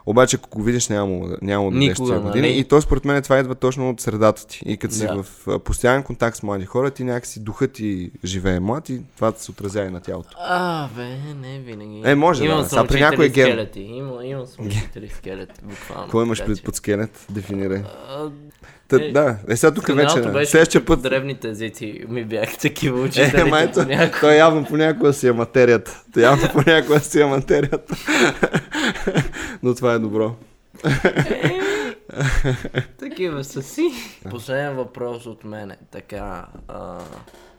Обаче, 0.06 0.36
ако 0.36 0.50
го 0.50 0.64
видиш, 0.64 0.88
няма, 0.88 1.38
няма 1.42 1.72
да 1.72 1.80
дадеш 1.80 1.98
години. 1.98 2.22
Нали? 2.36 2.60
И 2.60 2.64
то 2.64 2.82
според 2.82 3.06
мен 3.06 3.24
това 3.24 3.40
идва 3.40 3.56
точно 3.56 3.90
от 3.90 4.02
средата 4.02 4.48
ти. 4.48 4.62
И 4.66 4.78
като 4.78 4.94
да. 4.94 5.00
си 5.00 5.08
в 5.08 5.60
постоянен 5.60 6.04
контакт 6.04 6.38
с 6.38 6.44
млади 6.44 6.66
хора, 6.66 6.92
ти 6.92 7.04
някакси 7.04 7.40
духът 7.40 7.72
ти 7.72 8.12
живее 8.26 8.60
млад 8.60 8.90
и 8.90 9.02
това 9.16 9.34
се 9.38 9.52
отразява 9.52 9.88
и 9.88 9.92
на 9.92 10.00
тялото. 10.00 10.30
А, 10.40 10.88
бе, 10.96 11.18
не 11.42 11.60
винаги. 11.60 12.02
Е, 12.06 12.16
може 12.16 12.46
имам 12.46 12.62
да. 12.62 12.70
Сега 12.70 12.88
при 12.88 13.00
някой 13.00 13.30
ген. 13.30 13.48
Скелети. 13.48 13.80
Има, 13.80 14.26
имам 14.26 14.46
съм 14.46 14.66
учители 14.66 15.10
скелет, 15.10 15.62
буквално. 15.64 16.04
Какво 16.04 16.22
имаш 16.22 16.46
пред 16.46 16.64
под 16.64 16.76
скелет? 16.76 17.26
Дефинирай. 17.30 17.84
Та, 18.88 18.96
е, 19.06 19.12
да, 19.12 19.38
е 19.48 19.56
сега 19.56 19.74
тук 19.74 19.96
вече. 19.96 20.22
Беше 20.22 20.52
Следващия 20.52 20.86
път. 20.86 21.02
Древните 21.02 21.50
езици 21.50 22.02
ми 22.10 22.26
бяха 22.26 22.58
такива 22.58 23.02
учители. 23.02 23.42
Е, 23.42 23.44
майто, 23.44 23.86
някой... 23.86 24.20
той 24.20 24.36
явно 24.36 24.66
понякога 24.66 25.14
си 25.14 25.28
е 25.28 25.32
материята. 25.32 26.04
Той 26.14 26.24
явно 26.24 26.50
понякога 26.54 27.00
си 27.00 27.22
е 27.22 27.26
материята. 27.26 27.96
Но 29.64 29.76
това 29.76 29.93
е 29.94 30.00
добро. 30.00 30.36
Такива 33.00 33.44
са 33.44 33.62
си. 33.64 33.84
Последен 34.30 34.76
въпрос 34.76 35.26
от 35.26 35.44
мене. 35.44 35.78
Така, 35.92 36.46
а, 36.68 37.00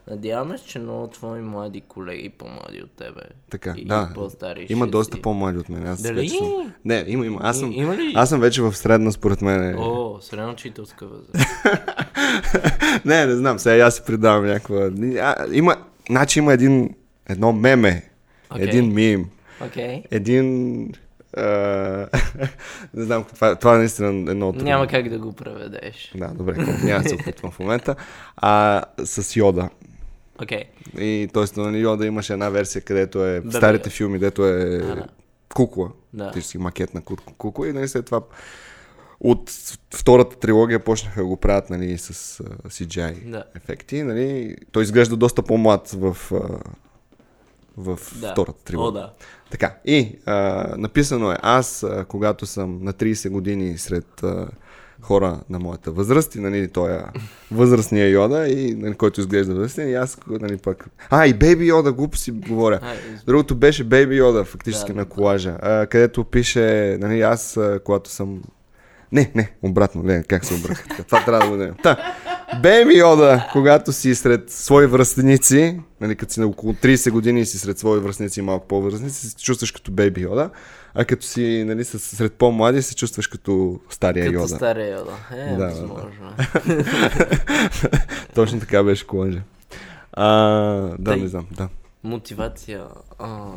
надяваме 0.09 0.57
се, 0.57 0.65
че 0.65 0.79
много 0.79 1.07
твои 1.07 1.41
млади 1.41 1.81
колеги, 1.81 2.29
по-млади 2.29 2.81
от 2.83 2.91
тебе. 2.91 3.21
Така, 3.49 3.73
и 3.77 3.85
да. 3.85 4.09
по-стари. 4.15 4.67
Има 4.69 4.87
доста 4.87 5.15
си- 5.15 5.21
по-млади 5.21 5.57
от 5.57 5.69
мен. 5.69 5.87
Аз 5.87 6.01
Дали? 6.01 6.15
вече 6.15 6.37
съм... 6.37 6.73
Не, 6.85 7.03
има, 7.07 7.25
има. 7.25 7.39
Аз 7.43 7.59
съм, 7.59 7.71
И- 7.71 7.75
има 7.75 7.97
ли? 7.97 8.13
аз 8.15 8.29
съм 8.29 8.39
вече 8.39 8.61
в 8.61 8.73
средна, 8.73 9.11
според 9.11 9.41
мен. 9.41 9.75
О, 9.79 10.17
средна 10.21 10.51
учителска 10.51 11.07
възраст. 11.07 11.49
не, 13.05 13.25
не 13.25 13.35
знам, 13.35 13.59
сега 13.59 13.85
аз 13.85 13.95
си 13.95 14.01
придавам 14.07 14.45
някаква... 14.45 14.89
А, 15.21 15.45
има, 15.51 15.75
значи 16.09 16.39
има 16.39 16.53
един, 16.53 16.95
едно 17.29 17.51
меме, 17.51 18.09
Окей. 18.51 18.63
един 18.63 18.93
мим, 18.93 19.29
Окей. 19.61 20.03
един... 20.11 20.91
Не 22.93 23.03
знам, 23.03 23.23
това, 23.25 23.55
това 23.55 23.75
е 23.75 23.77
наистина 23.77 24.07
едно 24.31 24.49
от... 24.49 24.55
Няма 24.55 24.87
как 24.87 25.09
да 25.09 25.19
го 25.19 25.33
преведеш. 25.33 26.11
Да, 26.15 26.27
добре, 26.27 26.53
няма 26.83 27.03
да 27.03 27.09
се 27.09 27.15
опитвам 27.15 27.51
в 27.51 27.59
момента. 27.59 27.95
А, 28.37 28.83
с 28.99 29.35
Йода. 29.35 29.69
Окей. 30.41 30.63
И 30.97 31.29
т.е. 31.33 31.61
на 31.61 31.77
Йода 31.77 32.05
имаше 32.05 32.33
една 32.33 32.49
версия, 32.49 32.81
където 32.81 33.25
е 33.25 33.39
в 33.39 33.43
Да, 33.43 33.57
старите 33.57 33.83
бе. 33.83 33.89
филми, 33.89 34.19
дето 34.19 34.45
е 34.45 34.51
А, 34.75 34.95
да. 34.95 35.07
кукла. 35.53 35.89
Да. 36.13 36.31
Ти 36.31 36.41
си 36.41 36.57
макет 36.57 36.93
на 36.93 37.01
ку- 37.01 37.33
кукла 37.37 37.69
и 37.69 37.73
нали 37.73 37.87
след 37.87 38.05
това 38.05 38.21
от 39.19 39.51
втората 39.93 40.35
трилогия 40.35 40.79
почнаха 40.79 41.19
да 41.19 41.25
го 41.25 41.37
правят 41.37 41.69
нали, 41.69 41.97
с 41.97 42.13
CGI 42.63 43.29
Да. 43.29 43.43
ефекти. 43.55 44.03
Нали. 44.03 44.55
Той 44.71 44.83
изглежда 44.83 45.15
доста 45.15 45.43
по-млад 45.43 45.89
в, 45.91 46.17
в 47.77 47.99
Да. 48.21 48.31
втората 48.31 48.59
О, 48.61 48.65
трилогия. 48.65 49.01
да. 49.01 49.13
Така, 49.51 49.75
и 49.85 50.19
а, 50.25 50.33
написано 50.77 51.31
е, 51.31 51.37
аз, 51.41 51.83
а, 51.83 52.05
когато 52.07 52.45
съм 52.45 52.79
на 52.83 52.93
30 52.93 53.29
години 53.29 53.77
сред 53.77 54.23
а, 54.23 54.47
хора 55.01 55.39
на 55.49 55.59
моята 55.59 55.91
възраст, 55.91 56.35
и 56.35 56.39
нали, 56.39 56.67
той 56.67 56.91
е 56.93 56.99
възрастния 57.51 58.09
Йода, 58.09 58.47
и, 58.47 58.75
нали, 58.75 58.93
който 58.93 59.19
изглежда 59.21 59.53
възрастен, 59.53 59.89
и 59.89 59.93
аз 59.95 60.17
нали, 60.27 60.57
пък... 60.57 60.85
А, 61.09 61.27
и 61.27 61.33
Бейби 61.33 61.65
Йода, 61.67 61.93
глупо 61.93 62.17
си 62.17 62.31
говоря. 62.31 62.79
Другото 63.25 63.55
беше 63.55 63.83
Бейби 63.83 64.15
Йода, 64.15 64.43
фактически 64.43 64.93
Да, 64.93 64.99
на 64.99 65.05
колажа, 65.05 65.57
а, 65.61 65.85
където 65.85 66.23
пише, 66.23 66.97
нали, 67.01 67.21
аз, 67.21 67.57
а, 67.57 67.79
когато 67.85 68.09
съм... 68.09 68.41
Не, 69.11 69.31
не, 69.35 69.51
обратно, 69.61 70.03
не, 70.03 70.23
как 70.23 70.45
се 70.45 70.53
обръках. 70.53 70.87
така. 70.87 71.03
Това 71.03 71.25
трябва 71.25 71.45
да 71.45 71.51
го 71.51 71.57
дадем. 71.57 71.75
Та, 71.83 72.15
Бейби 72.61 72.97
Йода, 72.97 73.49
когато 73.51 73.93
си 73.93 74.15
сред 74.15 74.49
свои 74.49 74.85
връстеници, 74.87 75.79
нали, 76.01 76.15
като 76.15 76.33
си 76.33 76.39
на 76.39 76.47
около 76.47 76.73
30 76.73 77.11
години 77.11 77.41
и 77.41 77.45
си 77.45 77.59
сред 77.59 77.79
свои 77.79 77.99
връстници 77.99 78.39
и 78.39 78.43
малко 78.43 78.67
по-връстници, 78.67 79.29
се 79.29 79.35
чувстваш 79.35 79.71
като 79.71 79.91
Бейби 79.91 80.21
Йода, 80.21 80.49
а 80.93 81.05
като 81.05 81.25
си 81.25 81.63
нали, 81.67 81.83
сред 81.83 82.33
по-млади 82.33 82.81
се 82.81 82.95
чувстваш 82.95 83.27
като 83.27 83.79
стария 83.89 84.25
Като 84.25 84.33
Йода. 84.33 84.47
стария 84.47 84.89
Йода. 84.89 85.11
Е, 85.31 85.49
Да, 85.49 85.55
да, 85.55 85.65
възможно. 85.65 86.33
Точно 88.35 88.59
така 88.59 88.83
беше 88.83 89.07
колажа. 89.07 89.41
А, 90.13 90.25
да, 90.99 91.11
Тъй. 91.11 91.21
не 91.21 91.27
знам, 91.27 91.45
да. 91.51 91.69
Мотивация. 92.03 92.83
А, 93.19 93.47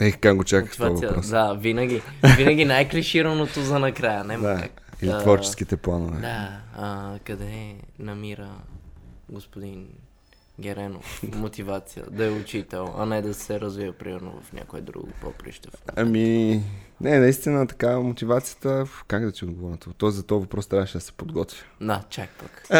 Ех, 0.00 0.18
как 0.20 0.36
го 0.36 0.44
чаках 0.44 0.72
това 0.72 0.88
въпрос. 0.88 1.28
Да, 1.28 1.54
винаги. 1.60 2.02
Винаги 2.36 2.64
най-клишираното 2.64 3.60
за 3.60 3.78
накрая. 3.78 4.24
Няма 4.24 4.48
Да, 4.48 4.60
как. 4.62 4.82
Или 5.04 5.12
А, 5.12 5.18
творческите 5.18 5.76
планове. 5.76 6.20
Да, 6.20 6.60
а, 6.76 7.18
къде 7.24 7.74
намира 7.98 8.50
господин 9.28 9.88
Геренов 10.60 11.22
мотивация 11.34 12.04
да 12.10 12.26
е 12.26 12.30
учител, 12.30 12.94
а 12.98 13.06
не 13.06 13.22
да 13.22 13.34
се 13.34 13.60
развие 13.60 13.92
примерно 13.92 14.40
в 14.42 14.52
някое 14.52 14.80
друго 14.80 15.08
поприще. 15.22 15.68
Ами, 15.96 16.62
не, 17.00 17.18
наистина 17.18 17.66
така 17.66 18.00
мотивацията, 18.00 18.84
как 19.08 19.24
да 19.24 19.32
ти 19.32 19.44
отговоря 19.44 19.78
на? 19.86 19.92
Този 19.92 20.16
за 20.16 20.22
този 20.22 20.40
въпрос 20.40 20.66
трябваше 20.66 20.98
да 20.98 21.00
се 21.00 21.12
подготвя. 21.12 21.64
Да, 21.80 22.02
чак 22.10 22.28
пък. 22.30 22.68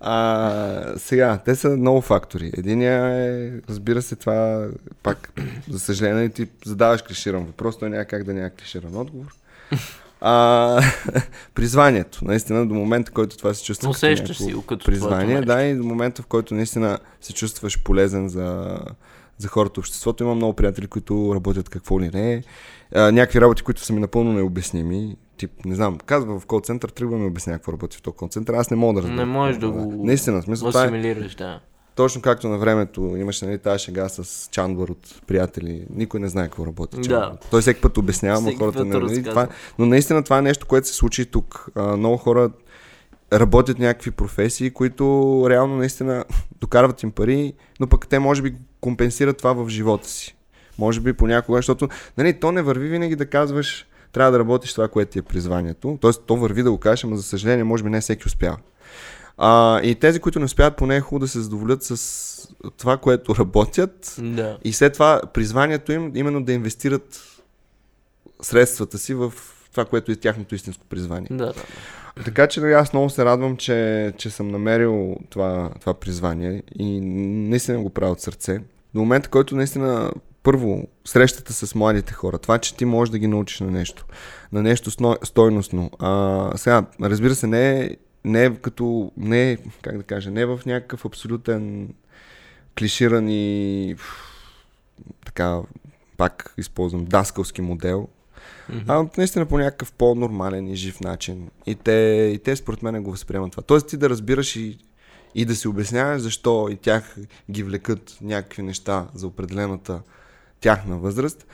А, 0.00 0.94
сега, 0.96 1.38
те 1.44 1.54
са 1.54 1.68
много 1.68 2.00
фактори. 2.00 2.52
Единия 2.56 3.06
е, 3.06 3.52
разбира 3.68 4.02
се, 4.02 4.16
това 4.16 4.68
пак, 5.02 5.32
за 5.68 5.80
съжаление, 5.80 6.28
ти 6.28 6.48
задаваш 6.64 7.02
клиширан 7.02 7.44
въпрос, 7.44 7.78
той 7.78 7.90
няма 7.90 8.04
как 8.04 8.24
да 8.24 8.34
няма 8.34 8.50
клиширан 8.50 8.96
отговор. 8.96 9.34
А, 10.20 10.82
призванието, 11.54 12.24
наистина, 12.24 12.68
до 12.68 12.74
момента, 12.74 13.12
който 13.12 13.36
това 13.36 13.54
се 13.54 13.64
чувства 13.64 13.86
като 13.86 13.90
усещаш 13.90 14.38
някакво 14.38 14.60
си 14.60 14.66
като 14.66 14.84
призвание, 14.86 15.40
да, 15.40 15.62
и 15.62 15.74
до 15.74 15.84
момента, 15.84 16.22
в 16.22 16.26
който 16.26 16.54
наистина 16.54 16.98
се 17.20 17.32
чувстваш 17.32 17.82
полезен 17.82 18.28
за, 18.28 18.78
за 19.38 19.48
хората 19.48 19.74
в 19.74 19.78
обществото. 19.78 20.24
Има 20.24 20.34
много 20.34 20.52
приятели, 20.52 20.86
които 20.86 21.32
работят 21.34 21.68
какво 21.68 22.00
ли 22.00 22.10
не. 22.14 22.42
А, 22.94 23.12
някакви 23.12 23.40
работи, 23.40 23.62
които 23.62 23.84
са 23.84 23.92
ми 23.92 24.00
напълно 24.00 24.32
необясними. 24.32 25.16
Тип, 25.36 25.64
не 25.64 25.74
знам, 25.74 25.98
казва 25.98 26.40
в 26.40 26.46
кол 26.46 26.60
център, 26.60 26.88
тръгва 26.88 27.18
ми 27.18 27.26
обясня 27.26 27.52
какво 27.52 27.72
работи 27.72 27.96
в 27.96 28.02
този 28.02 28.16
кол 28.16 28.28
център. 28.28 28.54
Аз 28.54 28.70
не 28.70 28.76
мога 28.76 28.94
да 28.94 29.08
разбера. 29.08 29.26
Не 29.26 29.32
можеш 29.32 29.58
да 29.58 29.66
какво 29.66 29.80
го 29.80 30.04
Наистина, 30.06 30.42
смисъл, 30.42 30.68
това 30.68 30.84
е, 30.84 31.14
да. 31.14 31.60
Точно 32.00 32.22
както 32.22 32.48
на 32.48 32.58
времето 32.58 33.16
имаше 33.16 33.46
нали, 33.46 33.58
тази 33.58 33.84
шега 33.84 34.08
с 34.08 34.48
Чандлър 34.50 34.88
от 34.88 35.22
приятели. 35.26 35.86
Никой 35.94 36.20
не 36.20 36.28
знае 36.28 36.44
какво 36.44 36.66
работи. 36.66 36.96
Да. 36.96 37.02
Чандлър. 37.02 37.38
Той 37.50 37.60
всеки 37.60 37.80
път 37.80 37.98
обяснява, 37.98 38.40
но 38.40 38.56
хората 38.58 38.84
не. 38.84 38.98
Нали, 38.98 39.22
това, 39.22 39.48
но 39.78 39.86
наистина 39.86 40.22
това 40.22 40.38
е 40.38 40.42
нещо, 40.42 40.66
което 40.66 40.88
се 40.88 40.94
случи 40.94 41.26
тук. 41.26 41.68
А, 41.74 41.96
много 41.96 42.16
хора 42.16 42.50
работят 43.32 43.78
някакви 43.78 44.10
професии, 44.10 44.70
които 44.70 45.46
реално 45.50 45.76
наистина 45.76 46.24
докарват 46.60 47.02
им 47.02 47.10
пари, 47.10 47.52
но 47.80 47.86
пък 47.86 48.08
те 48.08 48.18
може 48.18 48.42
би 48.42 48.54
компенсират 48.80 49.38
това 49.38 49.52
в 49.52 49.68
живота 49.68 50.08
си. 50.08 50.36
Може 50.78 51.00
би 51.00 51.12
понякога, 51.12 51.58
защото 51.58 51.88
нали, 52.18 52.40
то 52.40 52.52
не 52.52 52.62
върви 52.62 52.88
винаги 52.88 53.16
да 53.16 53.26
казваш 53.26 53.86
трябва 54.12 54.32
да 54.32 54.38
работиш 54.38 54.72
това, 54.72 54.88
което 54.88 55.12
ти 55.12 55.18
е 55.18 55.22
призванието. 55.22 55.98
Тоест, 56.00 56.22
то 56.26 56.36
върви 56.36 56.62
да 56.62 56.70
го 56.70 56.78
кажеш, 56.78 57.02
но 57.02 57.16
за 57.16 57.22
съжаление, 57.22 57.64
може 57.64 57.84
би 57.84 57.90
не 57.90 58.00
всеки 58.00 58.26
успява. 58.26 58.56
А, 59.42 59.80
и 59.82 59.94
тези, 59.94 60.20
които 60.20 60.38
не 60.38 60.44
успяват, 60.44 60.76
поне 60.76 60.96
е 60.96 61.00
хубаво 61.00 61.18
да 61.18 61.28
се 61.28 61.40
задоволят 61.40 61.82
с 61.82 62.48
това, 62.76 62.96
което 62.96 63.36
работят 63.36 64.16
Да. 64.18 64.58
и 64.64 64.72
след 64.72 64.92
това 64.92 65.20
призванието 65.34 65.92
им 65.92 66.12
именно 66.14 66.44
да 66.44 66.52
инвестират 66.52 67.20
средствата 68.42 68.98
си 68.98 69.14
в 69.14 69.32
това, 69.70 69.84
което 69.84 70.12
е 70.12 70.16
тяхното 70.16 70.54
истинско 70.54 70.84
призвание. 70.88 71.28
Да, 71.30 71.46
да. 71.46 71.54
Така 72.24 72.46
че 72.46 72.60
нали, 72.60 72.72
аз 72.72 72.92
много 72.92 73.10
се 73.10 73.24
радвам, 73.24 73.56
че, 73.56 74.12
че 74.16 74.30
съм 74.30 74.48
намерил 74.48 75.16
това, 75.30 75.70
това 75.80 75.94
призвание 75.94 76.62
и 76.78 77.00
наистина 77.00 77.82
го 77.82 77.90
правя 77.90 78.12
от 78.12 78.20
сърце. 78.20 78.60
До 78.94 79.00
момента, 79.00 79.28
който 79.28 79.56
наистина 79.56 80.12
първо 80.42 80.88
срещата 81.04 81.52
с 81.52 81.74
младите 81.74 82.12
хора, 82.12 82.38
това, 82.38 82.58
че 82.58 82.76
ти 82.76 82.84
можеш 82.84 83.12
да 83.12 83.18
ги 83.18 83.26
научиш 83.26 83.60
на 83.60 83.70
нещо, 83.70 84.06
на 84.52 84.62
нещо 84.62 84.90
стойностно. 85.22 85.90
А, 85.98 86.50
сега, 86.56 86.84
разбира 87.02 87.34
се, 87.34 87.46
не 87.46 87.80
е, 87.80 87.96
не 88.24 88.44
е 88.44 88.54
като, 88.54 89.12
не 89.16 89.52
е, 89.52 89.56
как 89.82 89.96
да 89.96 90.02
кажа, 90.02 90.30
не 90.30 90.40
е 90.40 90.46
в 90.46 90.60
някакъв 90.66 91.04
абсолютен 91.04 91.94
клиширан 92.78 93.28
и 93.28 93.96
така, 95.24 95.60
пак 96.16 96.54
използвам 96.58 97.04
даскалски 97.04 97.62
модел, 97.62 98.08
а 98.88 99.06
наистина 99.18 99.46
по 99.46 99.58
някакъв 99.58 99.92
по-нормален 99.92 100.68
и 100.68 100.76
жив 100.76 101.00
начин. 101.00 101.50
И 101.66 101.74
те, 101.74 102.30
и 102.34 102.38
те 102.38 102.56
според 102.56 102.82
мен 102.82 103.02
го 103.02 103.10
възприемат 103.10 103.50
това. 103.50 103.62
Тоест 103.62 103.88
ти 103.88 103.96
да 103.96 104.10
разбираш 104.10 104.56
и, 104.56 104.78
и 105.34 105.44
да 105.44 105.56
си 105.56 105.68
обясняваш 105.68 106.22
защо 106.22 106.68
и 106.70 106.76
тях 106.76 107.16
ги 107.50 107.62
влекат 107.62 108.18
някакви 108.22 108.62
неща 108.62 109.08
за 109.14 109.26
определената 109.26 110.00
тяхна 110.60 110.98
възраст. 110.98 111.46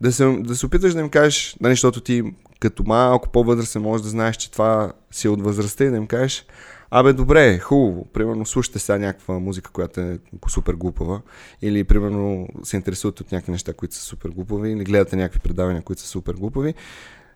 Да 0.00 0.12
се, 0.12 0.26
да 0.26 0.56
се 0.56 0.66
опиташ 0.66 0.94
да 0.94 1.00
им 1.00 1.08
кажеш, 1.08 1.56
нали, 1.60 1.72
защото 1.72 2.00
ти 2.00 2.22
като 2.60 2.84
малко 2.86 3.28
по-възрастен 3.28 3.82
можеш 3.82 4.02
да 4.02 4.10
знаеш, 4.10 4.36
че 4.36 4.50
това 4.50 4.92
си 5.10 5.26
е 5.26 5.30
от 5.30 5.42
възрастта 5.42 5.84
и 5.84 5.90
да 5.90 5.96
им 5.96 6.06
кажеш, 6.06 6.46
абе 6.90 7.12
добре, 7.12 7.58
хубаво, 7.58 8.06
примерно 8.12 8.46
слушате 8.46 8.78
сега 8.78 8.98
някаква 8.98 9.38
музика, 9.38 9.70
която 9.70 10.00
е 10.00 10.18
супер 10.48 10.74
глупава, 10.74 11.20
или 11.62 11.84
примерно 11.84 12.48
се 12.62 12.76
интересувате 12.76 13.22
от 13.22 13.32
някакви 13.32 13.52
неща, 13.52 13.72
които 13.72 13.94
са 13.94 14.02
супер 14.02 14.30
глупави, 14.30 14.70
или 14.72 14.84
гледате 14.84 15.16
някакви 15.16 15.40
предавания, 15.40 15.82
които 15.82 16.02
са 16.02 16.08
супер 16.08 16.34
глупави. 16.34 16.74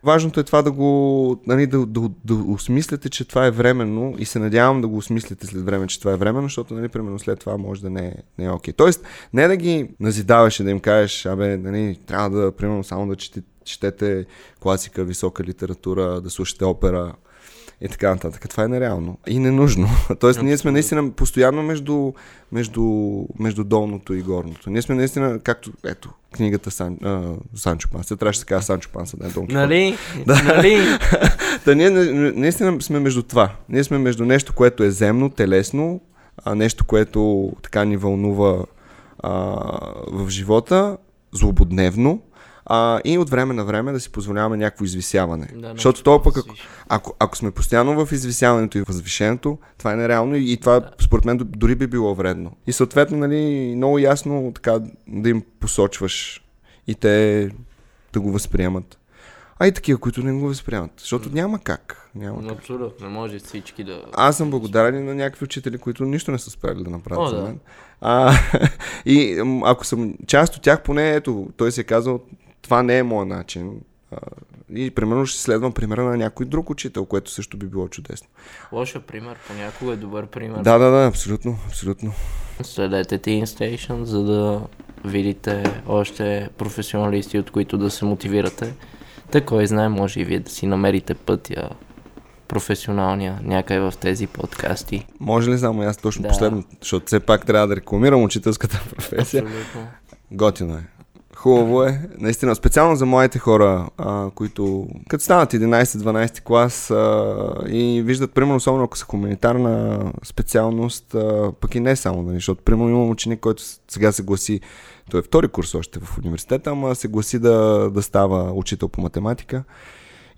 Важното 0.05 0.39
е 0.39 0.43
това 0.43 0.61
да 0.61 0.71
го, 0.71 1.41
нали, 1.47 1.67
да, 1.67 1.85
да, 1.85 2.09
да 2.25 2.33
осмислите, 2.33 3.09
че 3.09 3.25
това 3.25 3.45
е 3.45 3.51
временно 3.51 4.15
и 4.17 4.25
се 4.25 4.39
надявам 4.39 4.81
да 4.81 4.87
го 4.87 4.97
осмислите 4.97 5.47
след 5.47 5.65
време, 5.65 5.87
че 5.87 5.99
това 5.99 6.11
е 6.11 6.17
временно, 6.17 6.47
защото, 6.47 6.73
нали, 6.73 6.89
примерно 6.89 7.19
след 7.19 7.39
това 7.39 7.57
може 7.57 7.81
да 7.81 7.89
не, 7.89 8.07
е- 8.07 8.15
не 8.37 8.45
е 8.45 8.49
окей. 8.49 8.73
Тоест, 8.73 9.05
не 9.33 9.47
да 9.47 9.55
ги 9.55 9.89
назидаваш 9.99 10.59
и 10.59 10.63
да 10.63 10.71
им 10.71 10.79
кажеш, 10.79 11.25
абе, 11.25 11.57
нали, 11.57 11.99
трябва 12.05 12.29
да, 12.29 12.51
примерно, 12.51 12.83
само 12.83 13.07
да 13.07 13.15
четете, 13.15 13.47
четете 13.65 14.25
класика, 14.59 15.03
висока 15.03 15.43
литература, 15.43 16.21
да 16.21 16.29
слушате 16.29 16.65
опера, 16.65 17.13
и 17.81 17.87
така 17.87 18.09
нататък. 18.09 18.49
Това 18.49 18.63
е 18.63 18.67
нереално 18.67 19.17
и 19.27 19.39
ненужно. 19.39 19.87
Тоест, 20.19 20.41
ние 20.41 20.57
сме 20.57 20.71
наистина 20.71 21.11
постоянно 21.11 21.63
между, 21.63 22.13
между, 22.51 22.83
между 23.39 23.63
долното 23.63 24.13
и 24.13 24.21
горното. 24.21 24.69
Ние 24.69 24.81
сме 24.81 24.95
наистина, 24.95 25.39
както, 25.39 25.71
ето, 25.85 26.09
книгата 26.33 26.71
Сан, 26.71 26.97
а, 27.03 27.21
Санчо 27.55 27.89
Панса. 27.89 28.17
Трябваше 28.17 28.37
да 28.37 28.41
се 28.41 28.45
казва 28.45 28.63
Санчо 28.63 28.89
Панса, 28.93 29.17
не 29.19 29.29
Дон 29.29 29.47
Кихот. 29.47 29.53
Нали? 29.61 29.97
Нали? 30.27 30.77
Та 31.65 31.75
ние 31.75 31.89
на- 31.89 32.05
на- 32.05 32.31
наистина 32.31 32.81
сме 32.81 32.99
между 32.99 33.23
това. 33.23 33.51
Ние 33.69 33.83
сме 33.83 33.97
между 33.97 34.25
нещо, 34.25 34.53
което 34.53 34.83
е 34.83 34.91
земно, 34.91 35.29
телесно, 35.29 36.01
а 36.45 36.55
нещо, 36.55 36.85
което 36.85 37.51
така 37.63 37.85
ни 37.85 37.97
вълнува 37.97 38.65
а, 39.19 39.31
в 40.07 40.29
живота, 40.29 40.97
злободневно, 41.31 42.21
а, 42.65 43.01
и 43.05 43.17
от 43.17 43.29
време 43.29 43.53
на 43.53 43.65
време 43.65 43.91
да 43.91 43.99
си 43.99 44.11
позволяваме 44.11 44.57
някакво 44.57 44.85
извисяване. 44.85 45.47
Да, 45.55 45.71
Защото 45.73 46.03
това 46.03 46.23
пък, 46.23 46.37
ако, 46.37 46.55
ако, 46.89 47.15
ако 47.19 47.37
сме 47.37 47.51
постоянно 47.51 48.05
в 48.05 48.11
извисяването 48.11 48.77
и 48.77 48.81
възвишението, 48.81 49.57
това 49.77 49.93
е 49.93 49.95
нереално 49.95 50.35
и, 50.35 50.51
и 50.51 50.57
това 50.57 50.81
според 51.01 51.25
мен 51.25 51.39
дори 51.43 51.75
би 51.75 51.87
било 51.87 52.15
вредно. 52.15 52.51
И 52.67 52.73
съответно, 52.73 53.17
нали, 53.17 53.73
много 53.75 53.99
ясно 53.99 54.51
така 54.55 54.79
да 55.07 55.29
им 55.29 55.43
посочваш 55.59 56.43
и 56.87 56.95
те 56.95 57.49
да 58.13 58.19
го 58.19 58.31
възприемат. 58.31 58.99
А 59.59 59.67
и 59.67 59.71
такива, 59.71 59.99
които 59.99 60.23
не 60.23 60.33
го 60.33 60.47
възприемат. 60.47 60.91
Защото 60.97 61.29
няма 61.33 61.59
как. 61.59 62.09
Няма 62.15 62.47
как. 62.47 62.57
Абсолютно, 62.57 63.07
не 63.07 63.13
може 63.13 63.39
всички 63.39 63.83
да... 63.83 64.01
Аз 64.13 64.37
съм 64.37 64.49
благодарен 64.49 65.05
на 65.05 65.15
някакви 65.15 65.43
учители, 65.43 65.77
които 65.77 66.05
нищо 66.05 66.31
не 66.31 66.39
са 66.39 66.49
справили 66.49 66.83
да 66.83 66.89
направят 66.89 67.27
О, 67.27 67.29
за 67.29 67.35
да. 67.35 67.43
мен. 67.43 67.59
А, 68.01 68.33
и 69.05 69.43
ако 69.63 69.85
съм 69.85 70.13
част 70.27 70.55
от 70.55 70.61
тях, 70.61 70.83
поне 70.83 71.15
ето, 71.15 71.47
той 71.57 71.71
се 71.71 71.81
е 71.81 71.83
казал, 71.83 72.19
това 72.63 72.83
не 72.83 72.97
е 72.97 73.03
моят 73.03 73.29
начин. 73.29 73.81
И 74.75 74.91
примерно 74.91 75.25
ще 75.25 75.41
следвам 75.41 75.71
примера 75.71 76.03
на 76.03 76.17
някой 76.17 76.45
друг 76.45 76.69
учител, 76.69 77.05
което 77.05 77.31
също 77.31 77.57
би 77.57 77.65
било 77.65 77.87
чудесно. 77.87 78.27
Лоша 78.71 78.99
пример, 78.99 79.37
понякога 79.47 79.93
е 79.93 79.95
добър 79.95 80.25
пример. 80.27 80.61
Да, 80.61 80.77
да, 80.77 80.89
да, 80.91 81.07
абсолютно, 81.07 81.57
абсолютно. 81.67 82.13
Следете 82.63 83.19
Teen 83.19 83.43
Station, 83.43 84.03
за 84.03 84.23
да 84.23 84.61
видите 85.05 85.63
още 85.87 86.49
професионалисти, 86.57 87.39
от 87.39 87.51
които 87.51 87.77
да 87.77 87.89
се 87.89 88.05
мотивирате. 88.05 88.73
Та 89.31 89.45
кой 89.45 89.67
знае, 89.67 89.89
може 89.89 90.19
и 90.19 90.25
вие 90.25 90.39
да 90.39 90.51
си 90.51 90.65
намерите 90.65 91.13
пътя 91.13 91.69
професионалния 92.47 93.39
някъде 93.43 93.79
в 93.79 93.93
тези 93.99 94.27
подкасти. 94.27 95.07
Може 95.19 95.51
ли 95.51 95.57
само 95.57 95.81
аз 95.81 95.97
точно 95.97 96.21
Да. 96.21 96.27
последно, 96.27 96.63
защото 96.81 97.05
все 97.05 97.19
пак 97.19 97.45
трябва 97.45 97.67
да 97.67 97.75
рекламирам 97.75 98.23
учителската 98.23 98.81
професия. 98.95 99.43
Абсолютно. 99.43 99.87
Готино 100.31 100.73
е. 100.77 100.83
Хубаво 101.43 101.83
е. 101.83 102.01
Наистина, 102.17 102.55
специално 102.55 102.95
за 102.95 103.05
младите 103.05 103.39
хора, 103.39 103.89
а, 103.97 104.29
които 104.35 104.87
като 105.09 105.23
станат 105.23 105.53
11-12 105.53 106.41
клас 106.41 106.91
а, 106.91 107.35
и 107.67 108.01
виждат, 108.05 108.33
примерно, 108.33 108.55
особено 108.55 108.83
ако 108.83 108.97
са 108.97 109.05
хуманитарна 109.05 110.11
специалност, 110.23 111.15
а, 111.15 111.51
пък 111.61 111.75
и 111.75 111.79
не 111.79 111.95
само, 111.95 112.21
нали, 112.21 112.35
защото, 112.35 112.63
примерно, 112.63 112.89
имам 112.89 113.09
ученик, 113.09 113.39
който 113.39 113.63
сега 113.87 114.11
се 114.11 114.23
гласи, 114.23 114.59
той 115.11 115.19
е 115.19 115.23
втори 115.23 115.47
курс 115.47 115.75
още 115.75 115.99
в 115.99 116.17
университета, 116.17 116.69
ама 116.69 116.95
се 116.95 117.07
гласи 117.07 117.39
да, 117.39 117.89
да 117.93 118.01
става 118.01 118.51
учител 118.51 118.87
по 118.87 119.01
математика. 119.01 119.63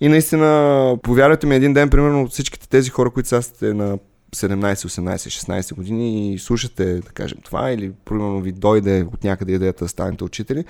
И 0.01 0.07
наистина, 0.07 0.97
повярвайте 1.03 1.47
ми, 1.47 1.55
един 1.55 1.73
ден, 1.73 1.89
примерно, 1.89 2.27
всичките 2.27 2.69
тези 2.69 2.89
хора, 2.89 3.09
които 3.09 3.29
сега 3.29 3.41
сте 3.41 3.73
на 3.73 3.97
17, 4.35 4.73
18, 4.73 5.15
16 5.15 5.75
години 5.75 6.33
и 6.33 6.39
слушате, 6.39 6.95
да 6.95 7.09
кажем, 7.09 7.37
това 7.43 7.71
или 7.71 7.91
примерно 8.05 8.41
ви 8.41 8.51
дойде 8.51 9.05
от 9.13 9.23
някъде 9.23 9.53
идеята 9.53 9.85
да 9.85 9.89
станете 9.89 10.23
учители, 10.23 10.65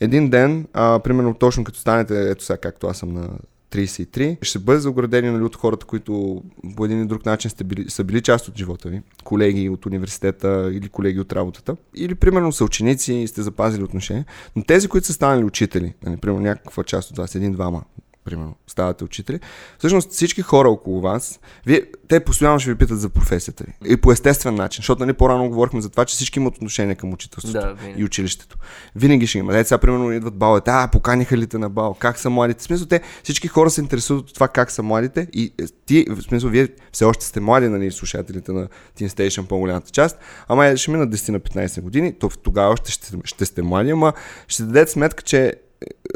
един 0.00 0.30
ден, 0.30 0.66
а, 0.72 0.98
примерно 0.98 1.34
точно 1.34 1.64
като 1.64 1.78
станете, 1.78 2.30
ето 2.30 2.44
сега 2.44 2.56
както 2.56 2.86
аз 2.86 2.98
съм 2.98 3.12
на 3.12 3.28
33, 3.70 4.44
ще 4.44 4.58
бъде 4.58 4.88
оградени 4.88 5.30
нали, 5.30 5.42
от 5.42 5.56
хората, 5.56 5.86
които 5.86 6.42
по 6.76 6.84
един 6.84 7.00
или 7.00 7.06
друг 7.06 7.26
начин 7.26 7.50
сте 7.50 7.64
били, 7.64 7.90
са 7.90 8.04
били 8.04 8.22
част 8.22 8.48
от 8.48 8.56
живота 8.58 8.88
ви, 8.88 9.02
колеги 9.24 9.68
от 9.68 9.86
университета 9.86 10.70
или 10.72 10.88
колеги 10.88 11.20
от 11.20 11.32
работата, 11.32 11.76
или 11.94 12.14
примерно 12.14 12.52
са 12.52 12.64
ученици 12.64 13.14
и 13.14 13.28
сте 13.28 13.42
запазили 13.42 13.82
отношения, 13.82 14.24
но 14.56 14.62
тези, 14.62 14.88
които 14.88 15.06
са 15.06 15.12
станали 15.12 15.44
учители, 15.44 15.94
нали, 16.06 16.16
примерно 16.16 16.42
някаква 16.42 16.84
част 16.84 17.10
от 17.10 17.16
вас, 17.16 17.34
един-двама, 17.34 17.82
примерно, 18.26 18.54
ставате 18.66 19.04
учители, 19.04 19.40
всъщност 19.78 20.10
всички 20.10 20.42
хора 20.42 20.68
около 20.68 21.00
вас, 21.00 21.40
вие, 21.66 21.82
те 22.08 22.20
постоянно 22.20 22.60
ще 22.60 22.70
ви 22.70 22.78
питат 22.78 23.00
за 23.00 23.08
професията 23.08 23.64
ви. 23.64 23.92
И 23.92 23.96
по 23.96 24.12
естествен 24.12 24.54
начин, 24.54 24.78
защото 24.82 25.04
нали, 25.04 25.12
по-рано 25.12 25.48
говорихме 25.48 25.80
за 25.80 25.90
това, 25.90 26.04
че 26.04 26.14
всички 26.14 26.38
имат 26.38 26.56
отношение 26.56 26.94
към 26.94 27.12
учителството 27.12 27.60
Да, 27.60 27.74
винаги. 27.74 28.00
и 28.00 28.04
училището. 28.04 28.56
Винаги 28.96 29.26
ще 29.26 29.38
има. 29.38 29.58
Ето 29.58 29.68
сега, 29.68 29.78
примерно, 29.78 30.12
идват 30.12 30.34
балите, 30.34 30.70
а, 30.70 30.88
поканиха 30.88 31.36
ли 31.36 31.46
те 31.46 31.58
на 31.58 31.68
бал, 31.70 31.94
как 31.94 32.18
са 32.18 32.30
младите. 32.30 32.60
В 32.60 32.62
смисъл, 32.62 32.86
те, 32.86 33.00
всички 33.22 33.48
хора 33.48 33.70
се 33.70 33.80
интересуват 33.80 34.28
от 34.28 34.34
това 34.34 34.48
как 34.48 34.70
са 34.70 34.82
младите 34.82 35.28
и 35.32 35.52
е, 35.60 35.64
ти, 35.86 36.06
в 36.10 36.22
смисъл, 36.22 36.50
вие 36.50 36.68
все 36.92 37.04
още 37.04 37.24
сте 37.24 37.40
млади, 37.40 37.68
нали, 37.68 37.92
слушателите 37.92 38.52
на 38.52 38.68
Teen 38.98 39.08
Station, 39.08 39.46
по-голямата 39.46 39.90
част, 39.90 40.18
ама 40.48 40.66
е, 40.66 40.76
ще 40.76 40.90
минат 40.90 41.14
10 41.14 41.28
на 41.28 41.40
15 41.40 41.80
години, 41.80 42.12
то 42.18 42.28
тогава 42.42 42.72
още 42.72 42.92
ще, 42.92 43.16
ще 43.24 43.44
сте 43.44 43.62
млади, 43.62 43.90
ама 43.90 44.12
ще 44.48 44.62
дадете 44.62 44.90
сметка, 44.90 45.22
че 45.22 45.54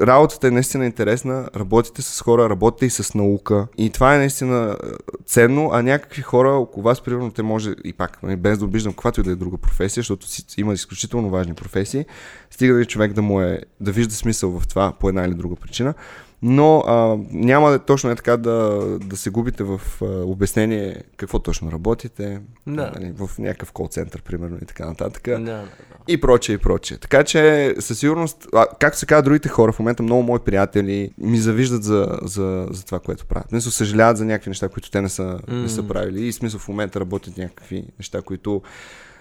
работата 0.00 0.48
е 0.48 0.50
наистина 0.50 0.86
интересна, 0.86 1.48
работите 1.56 2.02
с 2.02 2.20
хора, 2.20 2.50
работите 2.50 2.86
и 2.86 2.90
с 2.90 3.14
наука. 3.14 3.66
И 3.78 3.90
това 3.90 4.14
е 4.14 4.18
наистина 4.18 4.76
е, 4.82 4.86
ценно, 5.26 5.70
а 5.72 5.82
някакви 5.82 6.22
хора 6.22 6.50
около 6.50 6.84
вас, 6.84 7.00
примерно, 7.00 7.30
те 7.30 7.42
може 7.42 7.74
и 7.84 7.92
пак, 7.92 8.22
нали, 8.22 8.36
без 8.36 8.58
да 8.58 8.64
обиждам 8.64 8.92
каквато 8.92 9.20
и 9.20 9.24
да 9.24 9.30
е 9.30 9.34
друга 9.34 9.58
професия, 9.58 10.00
защото 10.00 10.26
си, 10.26 10.44
има 10.58 10.72
изключително 10.72 11.30
важни 11.30 11.54
професии, 11.54 12.04
стига 12.50 12.74
да 12.74 12.84
човек 12.84 13.12
да 13.12 13.22
му 13.22 13.40
е, 13.40 13.60
да 13.80 13.92
вижда 13.92 14.14
смисъл 14.14 14.60
в 14.60 14.68
това 14.68 14.92
по 15.00 15.08
една 15.08 15.24
или 15.24 15.34
друга 15.34 15.56
причина. 15.56 15.94
Но 16.42 16.78
а, 16.78 17.18
няма 17.30 17.70
да 17.70 17.78
точно 17.78 18.10
е 18.10 18.14
така 18.14 18.36
да, 18.36 18.80
да 18.98 19.16
се 19.16 19.30
губите 19.30 19.64
в 19.64 19.80
а, 20.02 20.04
обяснение 20.06 21.02
какво 21.16 21.38
точно 21.38 21.72
работите, 21.72 22.40
Да. 22.66 22.92
нали, 22.94 23.12
в 23.16 23.30
някакъв 23.38 23.72
кол-център, 23.72 24.22
примерно, 24.22 24.58
и 24.62 24.66
така 24.66 24.86
нататък. 24.86 25.22
Да. 25.24 25.64
И 26.08 26.20
прочее, 26.20 26.54
и 26.54 26.58
прочее. 26.58 26.98
Така 26.98 27.24
че, 27.24 27.74
със 27.78 27.98
сигурност, 27.98 28.46
а, 28.54 28.66
както 28.80 28.98
се 28.98 29.06
казва, 29.06 29.22
другите 29.22 29.48
хора, 29.48 29.72
в 29.72 29.78
момента 29.78 30.02
много 30.02 30.22
мои 30.22 30.38
приятели 30.38 31.10
ми 31.18 31.38
завиждат 31.38 31.84
за, 31.84 32.18
за, 32.22 32.66
за 32.70 32.84
това, 32.84 32.98
което 32.98 33.26
правят. 33.26 33.52
Не 33.52 33.60
съжаляват 33.60 34.16
за 34.16 34.24
някакви 34.24 34.50
неща, 34.50 34.68
които 34.68 34.90
те 34.90 35.00
не 35.00 35.08
са, 35.08 35.38
не 35.48 35.68
са 35.68 35.88
правили. 35.88 36.26
И 36.26 36.32
смисъл 36.32 36.60
в 36.60 36.68
момента 36.68 37.00
работят 37.00 37.38
някакви 37.38 37.84
неща, 37.98 38.22
които 38.22 38.62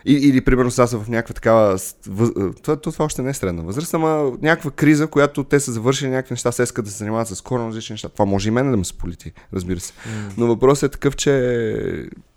и, 0.06 0.14
или, 0.14 0.42
примерно, 0.42 0.72
сега 0.72 0.88
са 0.88 0.98
в 0.98 1.10
някаква 1.10 1.34
такава... 1.34 1.78
въз... 2.08 2.32
Това, 2.64 2.76
това, 2.76 3.06
още 3.06 3.22
не 3.22 3.30
е 3.30 3.34
средна 3.34 3.64
възраст, 3.64 3.94
ама 3.94 4.32
някаква 4.42 4.72
криза, 4.72 5.08
която 5.08 5.44
те 5.44 5.60
са 5.60 5.72
завършили 5.72 6.10
някакви 6.10 6.34
неща, 6.34 6.52
се 6.52 6.64
искат 6.64 6.86
да 6.86 6.92
се 6.92 6.98
занимават 6.98 7.28
с 7.28 7.42
коренно 7.42 7.70
различни 7.70 7.94
неща. 7.94 8.10
Това 8.10 8.26
може 8.26 8.48
и 8.48 8.52
мен 8.52 8.72
да 8.72 8.78
ме 8.78 8.86
сполити, 8.86 9.32
разбира 9.54 9.80
се. 9.80 9.94
Но 10.38 10.48
въпросът 10.48 10.90
е 10.90 10.92
такъв, 10.92 11.16
че 11.16 11.32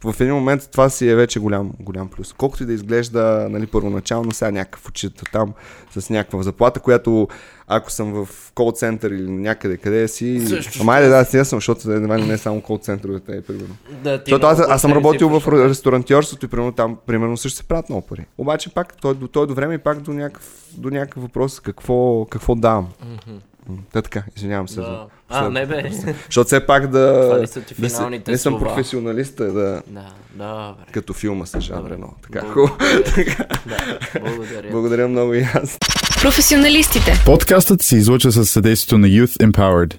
в 0.04 0.14
един 0.20 0.34
момент 0.34 0.68
това 0.72 0.90
си 0.90 1.08
е 1.08 1.14
вече 1.14 1.40
голям, 1.40 1.72
голям 1.80 2.08
плюс. 2.08 2.32
Колкото 2.32 2.62
и 2.62 2.66
да 2.66 2.72
изглежда 2.72 3.46
нали, 3.50 3.66
първоначално, 3.66 4.32
сега 4.32 4.50
някакъв 4.50 4.88
учител 4.88 5.24
там 5.32 5.52
с 5.98 6.10
някаква 6.10 6.42
заплата, 6.42 6.80
която 6.80 7.28
ако 7.76 7.90
съм 7.90 8.24
в 8.24 8.52
кол-център 8.54 9.10
или 9.10 9.30
някъде 9.30 9.76
къде 9.76 10.08
си... 10.08 10.46
Също 10.46 10.78
Ама 10.80 10.92
айде 10.92 11.08
да, 11.08 11.24
съм, 11.24 11.56
защото 11.56 11.92
едва 11.92 12.18
ли 12.18 12.26
не 12.26 12.34
е 12.34 12.38
само 12.38 12.60
кол-центровете, 12.60 13.36
е, 13.36 13.40
примерно. 13.40 13.76
Да, 14.04 14.16
Защото 14.16 14.46
аз, 14.46 14.60
аз 14.60 14.80
съм 14.80 14.92
работил 14.92 15.40
си 15.40 15.40
в 15.40 15.68
ресторантьорството 15.68 16.46
и 16.46 16.48
примерно 16.48 16.72
там 16.72 16.96
примерно 17.06 17.36
също 17.36 17.56
се 17.56 17.64
правят 17.64 17.88
много 17.88 18.06
пари. 18.06 18.26
Обаче 18.38 18.74
пак 18.74 18.96
той, 18.96 19.14
до, 19.14 19.28
той 19.28 19.46
до 19.46 19.54
време 19.54 19.74
и 19.74 19.78
пак 19.78 20.00
до 20.00 20.12
някакъв, 20.12 20.64
до 20.76 20.90
някакъв 20.90 21.22
въпрос 21.22 21.60
какво, 21.60 22.24
какво 22.24 22.54
давам. 22.54 22.88
Мгм. 23.04 23.38
Та 23.92 24.02
така, 24.02 24.22
извинявам 24.36 24.68
се. 24.68 24.74
За... 24.74 24.80
Да. 24.80 25.06
А, 25.28 25.50
не 25.50 25.66
бе. 25.66 25.90
Защото 26.26 26.46
все 26.46 26.66
пак 26.66 26.86
да... 26.86 27.22
Това 27.22 27.42
ли 27.42 27.46
са 27.46 27.60
ти 27.62 27.74
да 27.74 27.88
финалните 27.88 28.30
не 28.30 28.38
съм 28.38 28.58
професионалист, 28.58 29.40
а 29.40 29.44
да... 29.44 29.82
Да, 30.34 30.68
добре. 30.68 30.92
Като 30.92 31.12
филма 31.12 31.46
с 31.46 31.60
Жан. 31.60 31.86
Рено. 31.86 32.14
Така, 32.22 32.40
Благодаря. 32.40 32.52
хубаво. 32.52 32.76
Да, 33.66 34.20
благодаря. 34.20 34.70
Благодаря 34.70 35.08
много 35.08 35.34
и 35.34 35.46
аз. 35.54 35.78
Професионалистите. 36.22 37.12
Подкастът 37.26 37.82
се 37.82 37.96
излъчва 37.96 38.32
със 38.32 38.50
съдействието 38.50 38.98
на 38.98 39.06
Youth 39.06 39.50
Empowered. 39.50 39.94